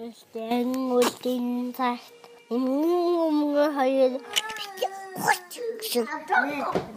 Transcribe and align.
Тэгтэн 0.00 0.96
үлдэн 0.96 1.76
цагт 1.76 2.32
өмнө 2.48 3.68
хоёр 3.76 4.16
гэсэн. 5.76 6.08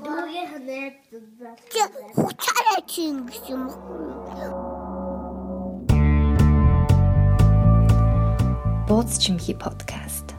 Дүүгээ 0.07 0.45
ханаад 0.47 0.95
хуцаараа 2.15 2.79
чинь 2.87 3.27
гэсэн 3.27 3.59
юм. 3.59 3.63
Бууз 8.87 9.19
чимхи 9.19 9.51
подкаст. 9.51 10.31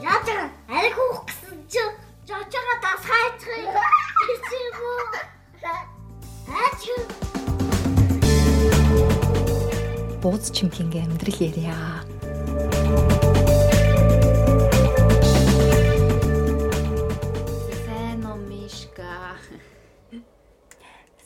Яатар 0.00 0.48
ариг 0.64 0.96
хөөх 0.96 1.28
гэсэн 1.28 1.60
чи 1.68 1.84
жочоо 2.24 2.74
дас 2.80 3.04
хайцгыг 3.04 3.68
Бууз 10.26 10.50
чимхинගේ 10.50 11.04
амьдрал 11.06 11.38
ярья. 11.38 12.02
Уу 18.26 18.34
Мишка? 18.50 19.38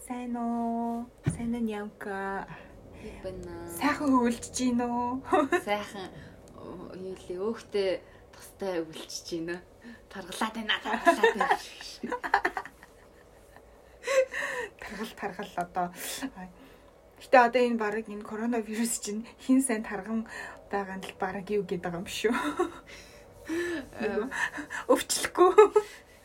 Сайн 0.04 0.36
уу 0.36 1.09
Нямка? 1.38 2.46
Бина. 3.24 3.56
Сайхан 3.80 4.12
хөвөлж 4.12 4.45
гин 4.52 4.84
үү? 4.84 5.24
Сайхан 5.64 6.12
юу 7.01 7.16
лээ 7.24 7.40
өөхтэй 7.40 8.04
тустай 8.37 8.84
өвлчж 8.84 9.32
байна. 9.32 9.64
Таргалаад 10.12 10.54
байна, 10.60 10.76
таргалаад 10.84 11.37
байна. 11.40 11.48
Таргал 14.76 15.12
таргал 15.16 15.52
одоо. 15.56 15.88
Гэтэ 17.20 17.37
одоо 17.37 17.62
энэ 17.62 17.77
баг 17.77 18.09
энэ 18.09 18.24
коронавирус 18.24 18.97
чинь 19.05 19.29
хин 19.45 19.60
сайн 19.60 19.84
тарган 19.84 20.24
байгаа 20.73 20.97
нь 20.97 21.05
л 21.05 21.15
баг 21.20 21.45
юу 21.52 21.69
гэдэг 21.69 21.84
байгаа 21.84 22.01
юм 22.01 22.09
шүү. 22.09 22.32
Өвчлөхгүй. 24.93 25.52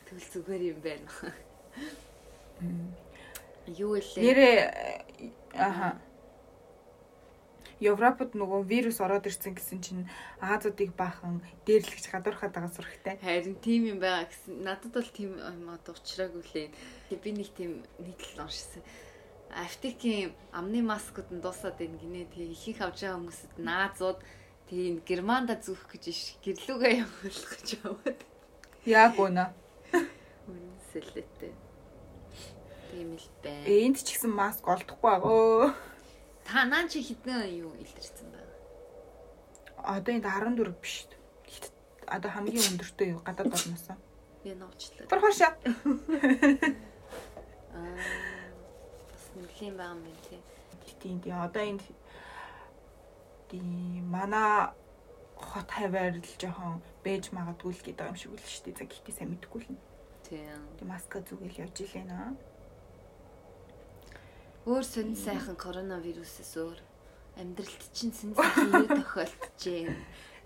Тэгвэл 0.08 0.30
зүгээр 0.32 0.64
юм 0.72 0.80
байна. 0.86 1.10
Юу 3.68 3.98
лээ? 3.98 4.24
Нэрээ 4.24 4.58
аха. 5.58 6.00
Европод 7.84 8.40
нөгөө 8.40 8.64
вирус 8.72 9.04
ороод 9.04 9.28
ирсэн 9.28 9.52
гэсэн 9.52 9.80
чинь 9.84 10.08
Азиудыг 10.40 10.96
баахан 10.96 11.44
дээрлэгч 11.68 12.08
гадуурхаад 12.08 12.56
байгаа 12.56 12.72
сурагтай. 12.72 13.20
Харин 13.20 13.60
тийм 13.60 13.92
юм 13.92 14.00
байгаа 14.00 14.32
гэсэн. 14.32 14.64
Надад 14.64 14.96
бол 14.96 15.10
тийм 15.12 15.36
юм 15.36 15.68
одоо 15.68 15.92
уучраагүй 15.92 16.44
лээ. 16.56 16.72
Би 17.20 17.30
нэг 17.36 17.52
тийм 17.52 17.84
нийтлэл 18.00 18.48
уншсан. 18.48 18.80
Аптекийн 19.56 20.36
амны 20.52 20.84
маскууд 20.84 21.32
нь 21.32 21.40
дуусаад 21.40 21.80
байна 21.80 21.96
гинэ. 21.96 22.28
Тэг 22.28 22.52
ихэнх 22.52 22.84
авч 22.84 23.08
байгаа 23.08 23.24
хүмүүсд 23.24 23.56
наазууд 23.56 24.20
тийм 24.68 25.00
германда 25.08 25.56
зүөх 25.56 25.88
гэж 25.96 26.04
иш 26.12 26.36
гэрлүүгээ 26.44 27.00
явуулах 27.00 27.52
гэж 27.56 27.68
яваад. 27.88 28.20
Яг 28.84 29.16
үнэ. 29.16 29.48
Үнсэлээтэй. 30.52 31.56
Тийм 32.92 33.16
л 33.16 33.28
бай. 33.40 33.64
Энд 33.64 34.04
ч 34.04 34.20
гэсэн 34.20 34.36
маск 34.36 34.68
олдохгүй 34.68 35.12
агөө. 35.24 35.72
Та 36.44 36.68
наа 36.68 36.84
чи 36.92 37.00
хідэн 37.00 37.48
юу 37.56 37.72
илэрсэн 37.80 38.36
бэ? 38.36 38.44
Одоо 39.88 40.12
энд 40.20 40.28
14 40.28 40.84
биш. 40.84 41.08
Одоо 42.12 42.28
хамгийн 42.28 42.76
өндөртөө 42.76 43.08
юу 43.08 43.24
гадаад 43.24 43.56
болноосоо. 43.56 43.96
Би 44.44 44.52
нуучлаа. 44.52 45.08
Бархашаа. 45.08 45.56
Аа. 47.76 48.25
Бас 49.36 49.44
нэлийн 49.44 49.76
байгаа 49.76 49.96
юм 50.00 50.16
тий. 50.30 50.40
Тийм 51.02 51.20
тийм 51.20 51.36
одоо 51.44 51.64
энд 51.64 51.84
тийм 53.50 54.08
манай 54.08 54.72
хот 55.36 55.68
хаваар 55.68 56.16
л 56.16 56.36
жоохон 56.40 56.80
бэж 57.04 57.36
магадгүй 57.36 57.74
л 57.76 57.84
гэдэг 57.84 58.08
юм 58.08 58.16
шиг 58.16 58.32
үл 58.32 58.40
шүү 58.40 58.64
дээ. 58.72 58.80
За 58.80 58.86
гэхдээ 58.88 59.16
сайн 59.16 59.30
мэдэхгүй 59.36 59.62
л. 59.68 59.76
Тийм. 60.24 60.62
Тийм 60.80 60.88
маска 60.88 61.20
зүгэл 61.20 61.68
явж 61.68 61.76
илээ 61.84 62.06
наа. 62.08 62.32
Өөр 64.64 64.84
сонь 64.88 65.16
сайхан 65.20 65.60
коронавирусээс 65.60 66.56
өөр 66.56 66.80
амьдралд 67.36 67.84
чинь 67.92 68.16
сонь 68.16 68.36
сайхан 68.40 68.72
юу 68.72 68.88
тохиолдожээ. 68.88 69.92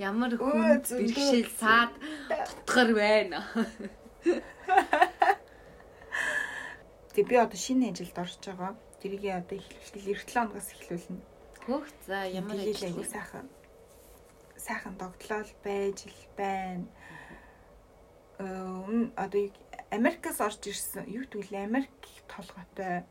Ямар 0.01 0.33
хүн 0.33 0.81
бэрхшээл 0.81 1.51
саад 1.61 1.93
тутгар 2.65 2.89
байна. 2.97 3.45
Тэгээ 7.19 7.35
би 7.35 7.35
одоо 7.35 7.59
шинэ 7.59 7.91
ажилд 7.91 8.15
орж 8.15 8.39
байгаа. 8.47 8.71
Тэрийг 9.03 9.23
одоо 9.27 9.59
эхлэхдээ 9.59 10.15
эх 10.15 10.23
7 10.23 10.39
хоногоос 10.39 10.71
эхлүүлнэ. 10.71 11.19
Хөөх 11.67 11.85
за 12.07 12.17
ямар 12.31 12.55
ажил 12.55 12.95
вэ? 12.95 13.03
сайхан 13.11 13.47
сайхан 14.55 14.95
догтлол 14.95 15.51
байж 15.59 16.07
л 16.07 16.21
байна. 16.39 16.87
Э 18.39 19.11
одоо 19.19 19.51
Америкаас 19.91 20.39
орж 20.39 20.63
ирсэн. 20.63 21.11
Юу 21.11 21.27
гэвэл 21.27 21.59
Америк 21.59 21.91
толгойтой 22.31 23.03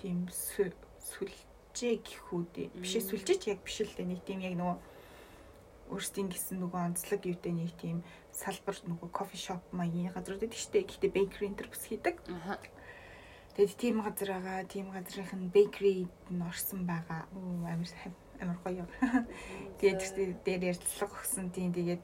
тийм 0.00 0.32
сү- 0.32 0.72
сүлжээ 1.04 2.00
гэх 2.00 2.32
үү. 2.32 2.72
Биш 2.80 2.96
сүлжээч 3.04 3.52
яг 3.52 3.60
биш 3.60 3.84
л 3.84 3.92
дээ. 3.92 4.16
Нэг 4.16 4.24
тийм 4.24 4.40
яг 4.40 4.56
нөгөө 4.56 4.80
өөрсдийн 5.92 6.32
гэсэн 6.32 6.56
нөгөө 6.64 6.80
онцлог 6.88 7.20
юутай 7.20 7.52
нэг 7.52 7.76
тийм 7.76 8.00
салбар 8.32 8.80
нөгөө 8.80 9.12
кофе 9.12 9.36
шоп 9.36 9.60
маягийн 9.76 10.08
газрууд 10.16 10.40
байдаг 10.40 10.56
штэ. 10.56 10.88
Гэхдээ 10.88 11.12
бейкери 11.12 11.52
энтер 11.52 11.68
бас 11.68 11.84
хийдэг. 11.84 12.16
Тэгэд 13.56 13.80
тийм 13.80 14.04
газар 14.04 14.36
байгаа, 14.36 14.68
тийм 14.68 14.92
газрынх 14.92 15.32
нь 15.32 15.48
бейкерид 15.48 16.12
нь 16.28 16.44
орсон 16.44 16.84
байгаа. 16.84 17.24
Оо 17.32 17.64
амар 17.64 17.88
амар 18.40 18.58
гоё. 18.60 18.84
Тэгээд 19.80 20.44
дээр 20.44 20.62
ярилцлага 20.76 21.16
өгсөн 21.16 21.48
тийм 21.56 21.72
тэгээд 21.72 22.02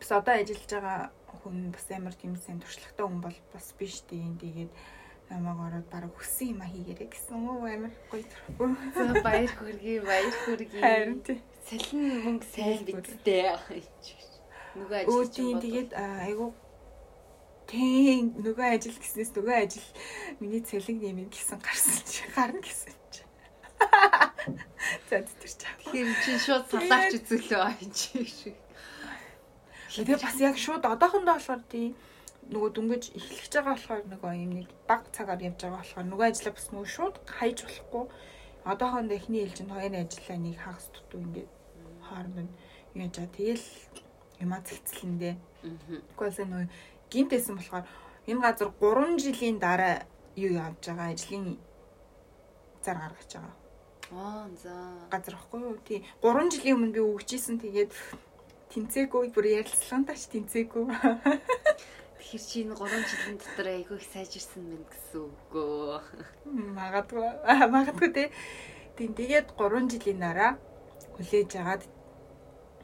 бас 0.00 0.10
одоо 0.16 0.34
ажиллаж 0.40 0.70
байгаа 0.72 0.98
хүн 1.44 1.68
бас 1.68 1.86
амар 1.92 2.16
тийм 2.16 2.32
сайн 2.40 2.64
туршлагатай 2.64 3.04
хүн 3.04 3.20
бол 3.20 3.38
бас 3.52 3.66
биш 3.76 4.00
тийм 4.08 4.40
тэгээд 4.40 4.72
намайг 5.28 5.60
ороод 5.68 5.88
бараг 5.92 6.12
хүссэн 6.16 6.56
юм 6.56 6.60
а 6.64 6.72
хийгээрэй 6.72 7.08
гэсэн. 7.12 7.36
Оо 7.36 7.64
амар 7.68 7.92
гоё 8.10 8.24
төрхөө. 8.24 9.20
Баяр 9.20 9.52
хүргэе, 9.52 10.00
баяр 10.00 10.34
хүргэе. 10.44 10.80
Харин 10.80 11.20
тийм. 11.24 11.40
Салин 11.68 12.02
мөнгө 12.24 12.46
сайн 12.52 12.80
бидтэй. 12.88 13.52
Нөгөө 14.76 15.00
Өө 15.08 15.20
ажил 15.22 15.36
тийм 15.36 15.56
тэгээд 15.60 15.90
а, 15.92 16.24
тийм 17.72 18.36
нөгөө 18.36 18.66
ажил 18.76 18.98
гэснээс 19.00 19.32
нөгөө 19.32 19.56
ажил 19.64 19.88
миний 20.44 20.60
цэлэг 20.60 20.98
нэмэн 21.00 21.32
гэсэн 21.32 21.56
гарсан 21.64 22.04
чи 22.04 22.28
гарна 22.36 22.60
гэсэн 22.60 22.92
чи. 23.08 23.24
За 25.08 25.24
тэр 25.24 25.52
чам. 25.56 25.76
Тэгэхээр 25.80 26.08
чи 26.20 26.32
шууд 26.36 26.64
салаач 26.68 27.12
үзүүлээ 27.16 27.60
аа 27.64 27.72
чи 27.96 28.28
шиг. 28.28 28.56
Тэгээ 29.88 30.20
бас 30.20 30.36
яг 30.36 30.56
шууд 30.60 30.84
одоохондоо 30.84 31.40
болохоор 31.40 31.64
тийм 31.72 31.96
нөгөө 32.52 32.70
дүнгэж 32.76 33.04
эхлэж 33.16 33.52
байгаа 33.56 33.72
болохоор 33.72 34.02
нөгөө 34.12 34.32
юм 34.44 34.52
нэг 34.60 34.68
баг 34.84 35.08
цагаар 35.16 35.40
явж 35.40 35.58
байгаа 35.64 35.80
болохоор 35.80 36.06
нөгөө 36.12 36.26
ажлаа 36.28 36.52
бас 36.52 36.66
нөгөө 36.76 36.88
шууд 36.92 37.16
хайж 37.24 37.58
болохгүй. 37.64 38.04
Одоохондоо 38.68 39.16
эхний 39.16 39.40
ээлжинд 39.48 39.72
хоёр 39.72 39.94
ажиллаа 39.96 40.38
нэг 40.44 40.56
хагас 40.60 40.86
дутуу 40.92 41.20
ингээд 41.24 41.50
хооронд 42.04 42.38
нь 42.44 42.52
яаж 43.00 43.14
аа 43.16 43.30
тэгэл 43.32 43.66
юмаа 44.44 44.60
цэгцлэндээ. 44.60 45.34
Аа. 45.38 46.00
Угсаа 46.18 46.46
нөгөө 46.50 46.68
гинт 47.12 47.30
байсан 47.32 47.56
болохоор 47.56 47.84
энэ 48.30 48.40
газар 48.46 48.68
3 48.80 49.20
жилийн 49.24 49.58
дараа 49.60 49.96
юу 50.36 50.52
явж 50.64 50.80
байгаа 50.88 51.12
ажлын 51.12 51.58
зар 52.84 52.96
гаргаж 53.02 53.30
байгаа. 53.36 53.54
Аа 54.12 54.48
за. 54.62 54.72
Газар 55.12 55.34
واخгүй 55.36 55.60
юу? 55.60 55.76
Тий. 55.84 56.00
3 56.22 56.52
жилийн 56.52 56.76
өмнө 56.76 56.92
би 56.96 57.00
өгчээсэн. 57.00 57.60
Тэгээд 57.60 57.92
тэнцээгүй 58.72 59.32
бүр 59.32 59.46
ярилцлагантаач 59.60 60.22
тэнцээгүй. 60.32 60.84
Тэр 62.32 62.42
чинь 62.48 62.72
3 62.72 63.08
жилийн 63.10 63.36
дотор 63.36 63.68
айгүй 63.68 63.96
их 64.00 64.06
сайжирсан 64.08 64.64
мэт 64.64 64.88
гэсэн 64.88 65.20
үг 65.20 65.40
гоо. 65.52 66.00
Магадгүй. 66.48 67.28
Магадгүй 67.76 68.10
тий. 68.16 68.28
Тийм 68.96 69.12
тэгээд 69.12 69.52
3 69.56 69.92
жилийн 69.92 70.20
дараа 70.20 70.52
хүлээж 71.16 71.52
агаад 71.60 71.82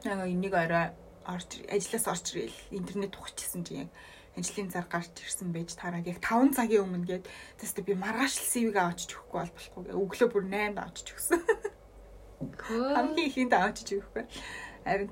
энийг 0.04 0.52
орой 0.52 0.92
орч 1.24 1.64
ажлаас 1.68 2.06
орч 2.12 2.26
ирэл 2.36 2.60
интернет 2.72 3.16
ухчихсан 3.16 3.64
чинь 3.64 3.84
яг 3.84 3.90
ажлын 4.38 4.70
зар 4.70 4.86
гарч 4.86 5.14
ирсэн 5.20 5.52
байж 5.52 5.74
тараад 5.74 6.06
яг 6.06 6.22
5 6.22 6.54
цагийн 6.56 6.86
өмнө 6.86 7.06
гээд 7.06 7.26
тест 7.60 7.76
би 7.82 7.94
маргааш 7.98 8.34
л 8.38 8.50
CV-г 8.50 8.78
авчиж 8.78 9.10
өгөхгүй 9.18 9.38
бол 9.42 9.54
болохгүй 9.54 9.82
гэ. 9.84 9.98
Өглөө 9.98 10.28
бүр 10.32 10.44
8-д 10.46 10.78
авчиж 10.78 11.06
өгсөн. 11.12 11.40
Хамгийн 12.94 13.28
ихэнд 13.28 13.54
авчиж 13.54 13.88
өгөхгүй. 13.98 14.24
Харин 14.86 15.10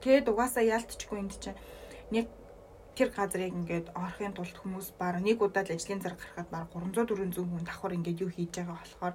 тэгээд 0.00 0.30
угаасаа 0.30 0.64
яалтчгүй 0.64 1.18
энд 1.18 1.34
чинь 1.42 1.58
нэг 2.14 2.26
тэр 2.98 3.10
газрыг 3.14 3.54
ингээд 3.54 3.94
орохын 3.94 4.34
тулд 4.34 4.56
хүмүүс 4.58 4.98
баг 4.98 5.22
нэг 5.22 5.38
удаа 5.38 5.62
л 5.62 5.74
ажлын 5.74 6.02
зар 6.02 6.18
гарахад 6.18 6.48
баг 6.50 6.66
300 6.74 7.06
400 7.06 7.46
хүн 7.46 7.62
давхар 7.62 7.94
ингээд 7.94 8.22
юу 8.26 8.30
хийж 8.34 8.58
байгаа 8.58 8.74
болохоор 8.78 9.14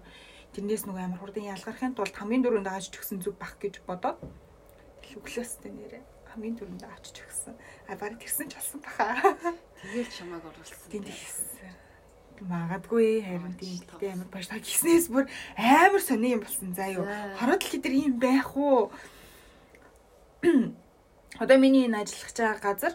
тэрнээс 0.56 0.84
нөгөө 0.88 1.04
амар 1.04 1.20
хурдан 1.20 1.52
ялгархын 1.52 1.96
тулд 1.98 2.16
хамгийн 2.16 2.44
дөрөнд 2.44 2.70
авчиж 2.72 2.96
өгсөн 3.02 3.20
зүг 3.20 3.36
бах 3.42 3.60
гэж 3.60 3.84
бодоод 3.84 4.24
өглөөстэй 5.18 5.72
нэрээ 5.76 6.13
хамгийн 6.34 6.58
дөрөнд 6.58 6.84
авчиж 6.84 7.22
өгсөн 7.22 7.56
а 7.88 7.94
баг 7.96 8.18
тэрсэн 8.18 8.50
ч 8.50 8.58
болсон 8.58 8.82
баха 8.82 9.32
Тэгээд 9.86 10.10
чамайг 10.12 10.44
оруулсан. 10.44 10.90
тийм 10.90 11.04
тэгсэн 11.06 11.54
Магадгүй 12.44 13.24
харин 13.24 13.56
тийм 13.56 13.86
гэхдээ 13.88 14.12
амар 14.18 14.30
баш 14.34 14.50
та 14.50 14.58
гиснээс 14.60 15.08
бүр 15.08 15.30
амар 15.56 16.02
сони 16.02 16.34
юм 16.36 16.42
болсон 16.44 16.74
заа 16.76 16.90
юу. 16.92 17.06
За. 17.06 17.38
Хороо 17.40 17.56
дэлхий 17.56 17.80
дээр 17.80 17.96
юм 18.10 18.20
байх 18.20 18.58
уу? 18.58 18.92
Одоо 21.40 21.58
миний 21.58 21.86
энэ 21.88 22.04
ажиллах 22.04 22.34
байгаа 22.36 22.60
газар 22.60 22.94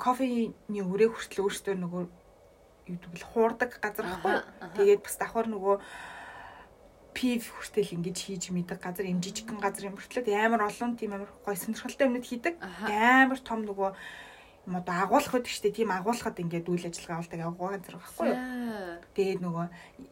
кофений 0.00 0.54
үрээ 0.70 1.12
хүртэл 1.12 1.44
өөртөө 1.44 1.74
нөгөө 1.76 2.04
юу 2.06 2.96
гэдэг 2.96 3.12
л 3.20 3.28
хуурдаг 3.30 3.70
газар 3.82 4.06
аха. 4.06 4.46
Тэгээд 4.78 5.02
бас 5.04 5.16
давхар 5.20 5.46
нөгөө 5.50 5.76
пив 7.16 7.48
хүртэл 7.48 7.96
ингэж 7.96 8.18
хийж 8.20 8.44
мэдэг 8.52 8.76
газар 8.76 9.08
юм 9.08 9.24
жижигхэн 9.24 9.56
газар 9.56 9.88
юм 9.88 9.96
хүртэл 9.96 10.28
амар 10.36 10.68
олон 10.68 11.00
тийм 11.00 11.16
амар 11.16 11.32
гой 11.40 11.56
сонирхолтой 11.56 12.12
юмнууд 12.12 12.28
хийдэг. 12.28 12.60
Амар 12.60 13.40
том 13.40 13.64
нөгөө 13.64 13.90
юм 14.66 14.74
одоо 14.76 14.94
агуулах 15.00 15.32
гэдэг 15.32 15.48
чинь 15.48 15.72
тийм 15.72 15.90
агуулхад 15.96 16.36
ингээд 16.36 16.68
үйл 16.68 16.90
ажиллагаа 16.90 17.22
болдог 17.22 17.40
агуу 17.40 17.68
газар 17.72 17.96
байхгүй 17.96 18.26
юу? 18.28 18.38
Тэгээд 19.14 19.40
нөгөө 19.40 19.66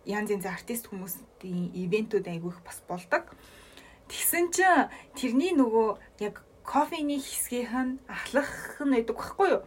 янз 0.09 0.29
янзын 0.33 0.55
артист 0.55 0.85
хүмүүсийн 0.89 1.75
ивентүүд 1.75 2.27
айгүйх 2.31 2.63
бас 2.63 2.79
болдог. 2.87 3.35
Тэгсэн 4.09 4.55
чинь 4.55 4.89
тэрний 5.19 5.53
нөгөө 5.59 6.23
яг 6.23 6.41
кофений 6.63 7.19
хэсгийнх 7.19 7.75
нь 7.75 7.99
ахлах 8.09 8.81
нь 8.81 8.95
байдаг 8.95 9.17
байхгүй 9.19 9.49
юу? 9.59 9.63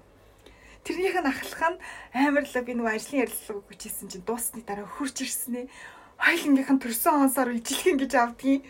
Тэрнийх 0.87 1.19
нь 1.19 1.31
ахлах 1.35 1.61
нь 1.75 1.81
амар 2.15 2.47
л 2.47 2.55
би 2.63 2.71
нөгөө 2.71 2.95
ажлын 2.95 3.21
ярилцлага 3.27 3.67
хүчээсэн 3.67 4.07
чинь 4.07 4.23
дуусны 4.23 4.63
дараа 4.63 4.87
хурж 4.87 5.19
ирсэн 5.19 5.67
ээ. 5.67 5.71
Хоёлынгийнх 6.17 6.71
нь 6.73 6.81
төрсөн 6.81 7.29
онсоор 7.29 7.53
ижилхэн 7.53 7.97
гэж 8.01 8.13
авдгийн. 8.17 8.61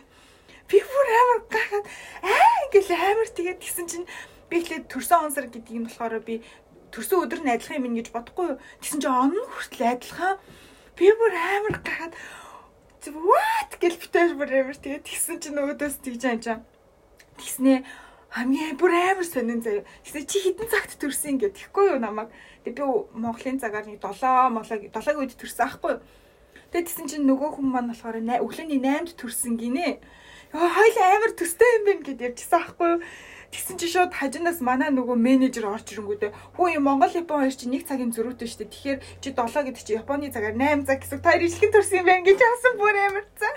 Би 0.68 0.78
бүр 0.84 1.08
амар 1.08 1.40
гахаад 1.48 1.86
аа 2.28 2.56
ингээл 2.68 2.92
амар 2.92 3.30
тэгээд 3.32 3.64
тэгсэн 3.64 3.88
чинь 3.88 4.08
би 4.52 4.60
ихлээр 4.60 4.84
төрсөн 4.92 5.32
онсор 5.32 5.48
гэдэг 5.48 5.72
юм 5.72 5.88
болохоор 5.88 6.20
би 6.28 6.44
төрсөн 6.92 7.24
өдөр 7.24 7.42
нь 7.44 7.52
адилхан 7.56 7.80
юм 7.80 7.96
гэж 7.96 8.12
бодохгүй 8.12 8.46
юу. 8.52 8.60
Тэгсэн 8.84 9.00
чинь 9.00 9.16
он 9.16 9.32
хүртэл 9.32 9.96
адилхан. 9.96 10.36
Би 11.00 11.08
бүр 11.08 11.34
амар 11.36 11.76
гахаад 11.80 12.14
what 13.16 13.72
гэл 13.80 13.96
битэр 13.96 14.36
бүр 14.36 14.52
амар 14.52 14.76
тэгээд 14.76 15.08
тэгсэн 15.08 15.40
чинь 15.40 15.56
нөгөөдөөс 15.56 15.96
тэгж 16.04 16.24
анчаа. 16.28 16.60
Тэгснээ 17.40 17.88
хамгийн 18.36 18.76
бүр 18.76 18.92
амар 18.92 19.24
сонин 19.24 19.64
заяа. 19.64 19.88
Тэгсэн 20.04 20.28
чи 20.28 20.38
хідэн 20.44 20.68
цагт 20.68 21.00
төрсөн 21.00 21.40
ингээд 21.40 21.56
тэгэхгүй 21.56 21.96
юу 21.96 22.00
намайг. 22.04 22.28
Тэгээд 22.68 22.76
би 22.76 22.84
Монголын 23.16 23.62
цагаар 23.64 23.88
нэг 23.88 24.04
7 24.04 24.52
молог 24.52 24.68
7-гийн 24.68 25.20
үед 25.24 25.40
төрсөн 25.40 25.64
аахгүй 25.64 25.92
юу. 25.96 26.02
Тэгээд 26.72 26.88
тэгсэн 26.92 27.08
чинь 27.08 27.28
нөгөө 27.28 27.50
хүн 27.56 27.68
маань 27.72 27.96
болохоор 27.96 28.20
өглөөний 28.20 28.84
8-д 28.84 29.16
төрсөн 29.16 29.56
гинэ. 29.56 30.04
Хоёул 30.52 30.98
амар 31.00 31.32
төстэй 31.32 31.80
юм 31.80 31.84
байна 31.88 32.04
гэд 32.04 32.24
ярьжсэн 32.28 32.60
аахгүй 32.60 32.88
юу. 32.92 33.00
Тэгсэн 33.52 33.76
чинь 33.80 33.94
шууд 33.96 34.12
хажинаас 34.12 34.60
манай 34.60 34.92
нөгөө 34.92 35.16
менежер 35.16 35.72
орж 35.72 35.96
ирэнгүүтээ 35.96 36.36
хөө 36.60 36.68
юм 36.76 36.84
Монгол 36.92 37.16
Япон 37.16 37.48
хоёр 37.48 37.56
чинь 37.56 37.72
нэг 37.72 37.88
цагийн 37.88 38.12
зөрүүтэй 38.12 38.48
шүү 38.52 38.60
дээ. 38.68 38.72
Тэгэхээр 38.76 39.00
чи 39.24 39.32
7 39.32 39.72
гэдэг 39.72 39.84
чи 39.88 39.96
Японы 39.96 40.28
цагаар 40.28 40.60
8 40.60 40.84
цаг 40.84 41.00
гэсэн 41.00 41.24
та 41.24 41.32
хоёр 41.32 41.48
ижилхэн 41.48 41.72
төрсөн 41.72 42.04
юм 42.04 42.08
байна 42.12 42.28
гэж 42.28 42.40
хасан 42.44 42.76
бүр 42.76 42.96
амар 43.00 43.26
цаа. 43.40 43.56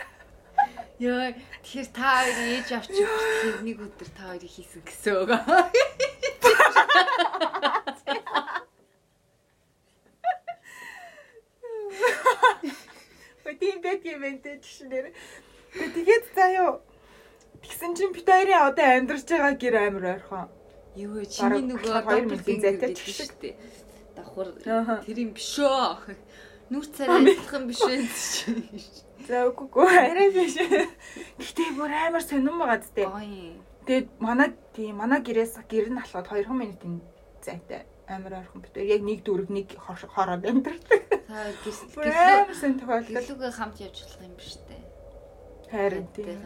Яа, 1.03 1.35
тэгэхээр 1.67 1.91
та 1.91 2.06
хоёр 2.23 2.39
ээж 2.39 2.69
авч 2.79 2.95
ирсэн 2.95 3.67
нэг 3.67 3.79
өдөр 3.83 4.11
та 4.15 4.23
хоёрыг 4.31 4.53
хийсэн 4.55 4.87
гэсэн 4.87 5.15
үг. 5.27 5.35
Өө 13.50 13.58
тийм 13.58 13.82
байт 13.82 14.06
юм 14.06 14.23
байна 14.23 14.38
те 14.38 14.62
жишээр. 14.62 15.11
Тэгээд 15.75 16.25
заяо. 16.38 16.79
Тэгсэн 17.67 17.99
чинь 17.99 18.14
бид 18.14 18.31
хоёрын 18.31 18.62
одоо 18.70 18.87
амьдарч 18.94 19.26
байгаа 19.26 19.55
гэр 19.58 19.75
амир 19.75 20.05
ойрхон. 20.14 20.47
Юу 20.94 21.19
вэ? 21.19 21.26
Чиний 21.26 21.67
нөгөө 21.67 21.91
хоёр 21.91 22.06
double 22.06 22.31
мэдээ 22.31 22.47
finger 22.47 22.62
зайтай 22.62 22.91
ч 22.94 23.00
шүү 23.11 23.35
дээ. 23.43 23.55
Давхар 24.14 24.49
тэр 25.02 25.19
юм 25.19 25.35
биш 25.35 25.58
үү? 25.58 26.14
Нүр 26.70 26.87
царай 26.94 27.19
адилхан 27.26 27.64
биш 27.67 27.82
үү? 27.82 27.99
За 29.26 29.50
үгүй 29.50 29.67
үгүй 29.67 29.99
арай 29.99 30.31
биш. 30.31 30.55
Гэтэ 31.43 31.75
бүр 31.75 31.91
амар 31.91 32.23
сонирн 32.23 32.55
байгаа 32.55 32.79
зү. 32.87 33.03
Гоё. 33.03 33.58
Тэгээд 33.82 34.08
манай 34.23 34.55
тийм 34.79 35.03
манай 35.03 35.26
гэрээс 35.26 35.58
гэр 35.67 35.91
нь 35.91 35.99
алхаад 35.99 36.31
2 36.31 36.55
минутын 36.55 37.03
зайтай 37.43 37.82
амар 38.11 38.35
ойрхон 38.43 38.61
хоёр 38.67 38.87
яг 38.87 39.03
нэг 39.07 39.21
дүүрэг 39.25 39.51
нэг 39.51 39.69
хор- 39.79 40.11
хороод 40.15 40.45
амьдардаг. 40.45 41.03
Та 41.31 41.51
гис 41.65 41.79
Бүр 41.95 42.11
амар 42.11 42.55
сэн 42.59 42.75
тохиолдол. 42.79 43.17
гэлүүгээ 43.17 43.53
хамт 43.55 43.77
явж 43.81 43.97
болох 44.03 44.21
юм 44.27 44.35
биш 44.37 44.53
үү? 44.59 44.83
Харин 45.71 46.07
тийм. 46.15 46.43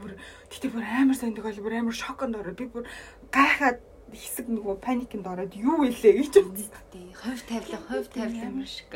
Бүр 0.00 0.12
гэтээ 0.50 0.70
бүр 0.72 0.84
амар 0.84 1.16
сэн 1.16 1.34
тохиолдол 1.36 1.64
бүр 1.64 1.74
амар 1.80 1.96
шоконд 1.96 2.34
ороо. 2.40 2.54
Би 2.56 2.64
бүр 2.72 2.84
гайхаад 3.32 3.80
хэсэг 4.12 4.46
нөгөө 4.48 4.76
паникнд 4.80 5.26
ороод 5.26 5.52
юу 5.56 5.84
илээ 5.84 6.14
гэж 6.24 6.34
бодсон. 6.40 6.72
Тий, 6.92 7.12
ховь 7.12 7.42
тавилан, 7.48 7.82
ховь 7.88 8.08
тавилан 8.12 8.62
юм 8.62 8.66
шиг. 8.66 8.92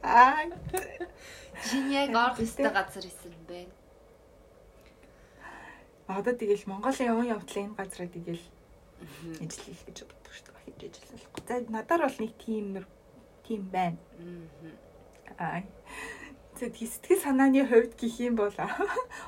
Аа 0.00 0.46
Чин 1.60 1.90
яг 1.92 2.08
орох 2.16 2.40
ёстой 2.40 2.70
газар 2.72 3.04
исэн 3.04 3.34
бэ. 3.48 3.68
одоо 6.08 6.32
тэгэл 6.34 6.64
Монголын 6.66 7.06
яван 7.12 7.26
явдлын 7.28 7.64
энэ 7.70 7.76
газраа 7.78 8.08
тэгэл 8.08 8.42
ажиллах 9.40 9.80
гэж 9.86 9.98
боддог 10.06 10.32
шүү 10.34 10.44
дээ. 10.46 10.74
Хийж 10.78 10.94
ажиллах. 11.00 11.32
За 11.48 11.54
надаар 11.68 12.02
бол 12.06 12.18
нэг 12.20 12.32
тийм 12.38 12.66
тийм 13.44 13.62
байна. 13.72 13.98
Аа. 15.38 15.62
Тэгэд 16.60 16.76
сэтгэл 16.76 17.24
санааны 17.24 17.64
хувьд 17.64 17.96
гэх 17.96 18.16
юм 18.20 18.36
бол 18.36 18.52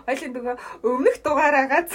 хоёлын 0.05 0.33
нөгөө 0.37 0.55
өмнөх 0.85 1.17
дугаараагаас 1.25 1.91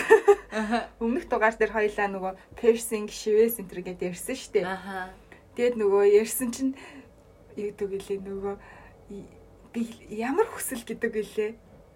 өмнөх 1.03 1.29
дугаар 1.29 1.53
дээр 1.53 1.71
хоёлаа 1.77 2.07
нөгөө 2.09 2.33
piercing, 2.57 3.05
шивээс 3.05 3.61
энэ 3.61 3.69
төр 3.69 3.81
гэдээ 3.85 4.09
ярьсан 4.09 4.33
шүү 4.33 4.51
дээ. 4.57 4.65
Аха. 4.65 5.13
Тэгээд 5.53 5.75
нөгөө 5.77 6.03
ярьсан 6.17 6.49
чинь 6.49 6.73
юу 7.53 7.69
гэдэг 7.69 7.87
гэлээ 8.01 8.19
нөгөө 8.25 8.55
би 9.77 9.81
ямар 10.09 10.47
хүсэл 10.49 10.81
гэдэг 10.81 11.11
гэлээ. 11.13 11.51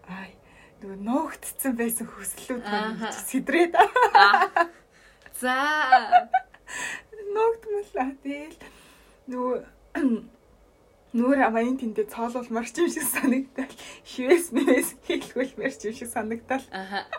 Аа 0.06 0.30
нөгөө 0.81 0.98
нуугдцсан 1.06 1.74
байсан 1.77 2.10
хүслүүд 2.10 2.66
маань 2.66 3.13
сэдрээд 3.13 3.77
За. 5.42 6.30
нуугдмалаа. 7.34 8.14
Тэгэл 8.24 8.58
нөгөө 9.32 9.58
нүүр 11.18 11.40
амын 11.48 11.78
тэндээ 11.82 12.08
цоолуулмар 12.14 12.68
ч 12.70 12.86
юм 12.86 12.90
шиг 12.94 13.06
санагдал. 13.10 13.74
Шивээс 14.06 14.54
мэвээс 14.56 14.90
хийлгүүлмэр 15.08 15.74
ч 15.74 15.82
юм 15.90 15.96
шиг 15.98 16.10
санагдал. 16.14 16.64
Аха. 16.72 17.10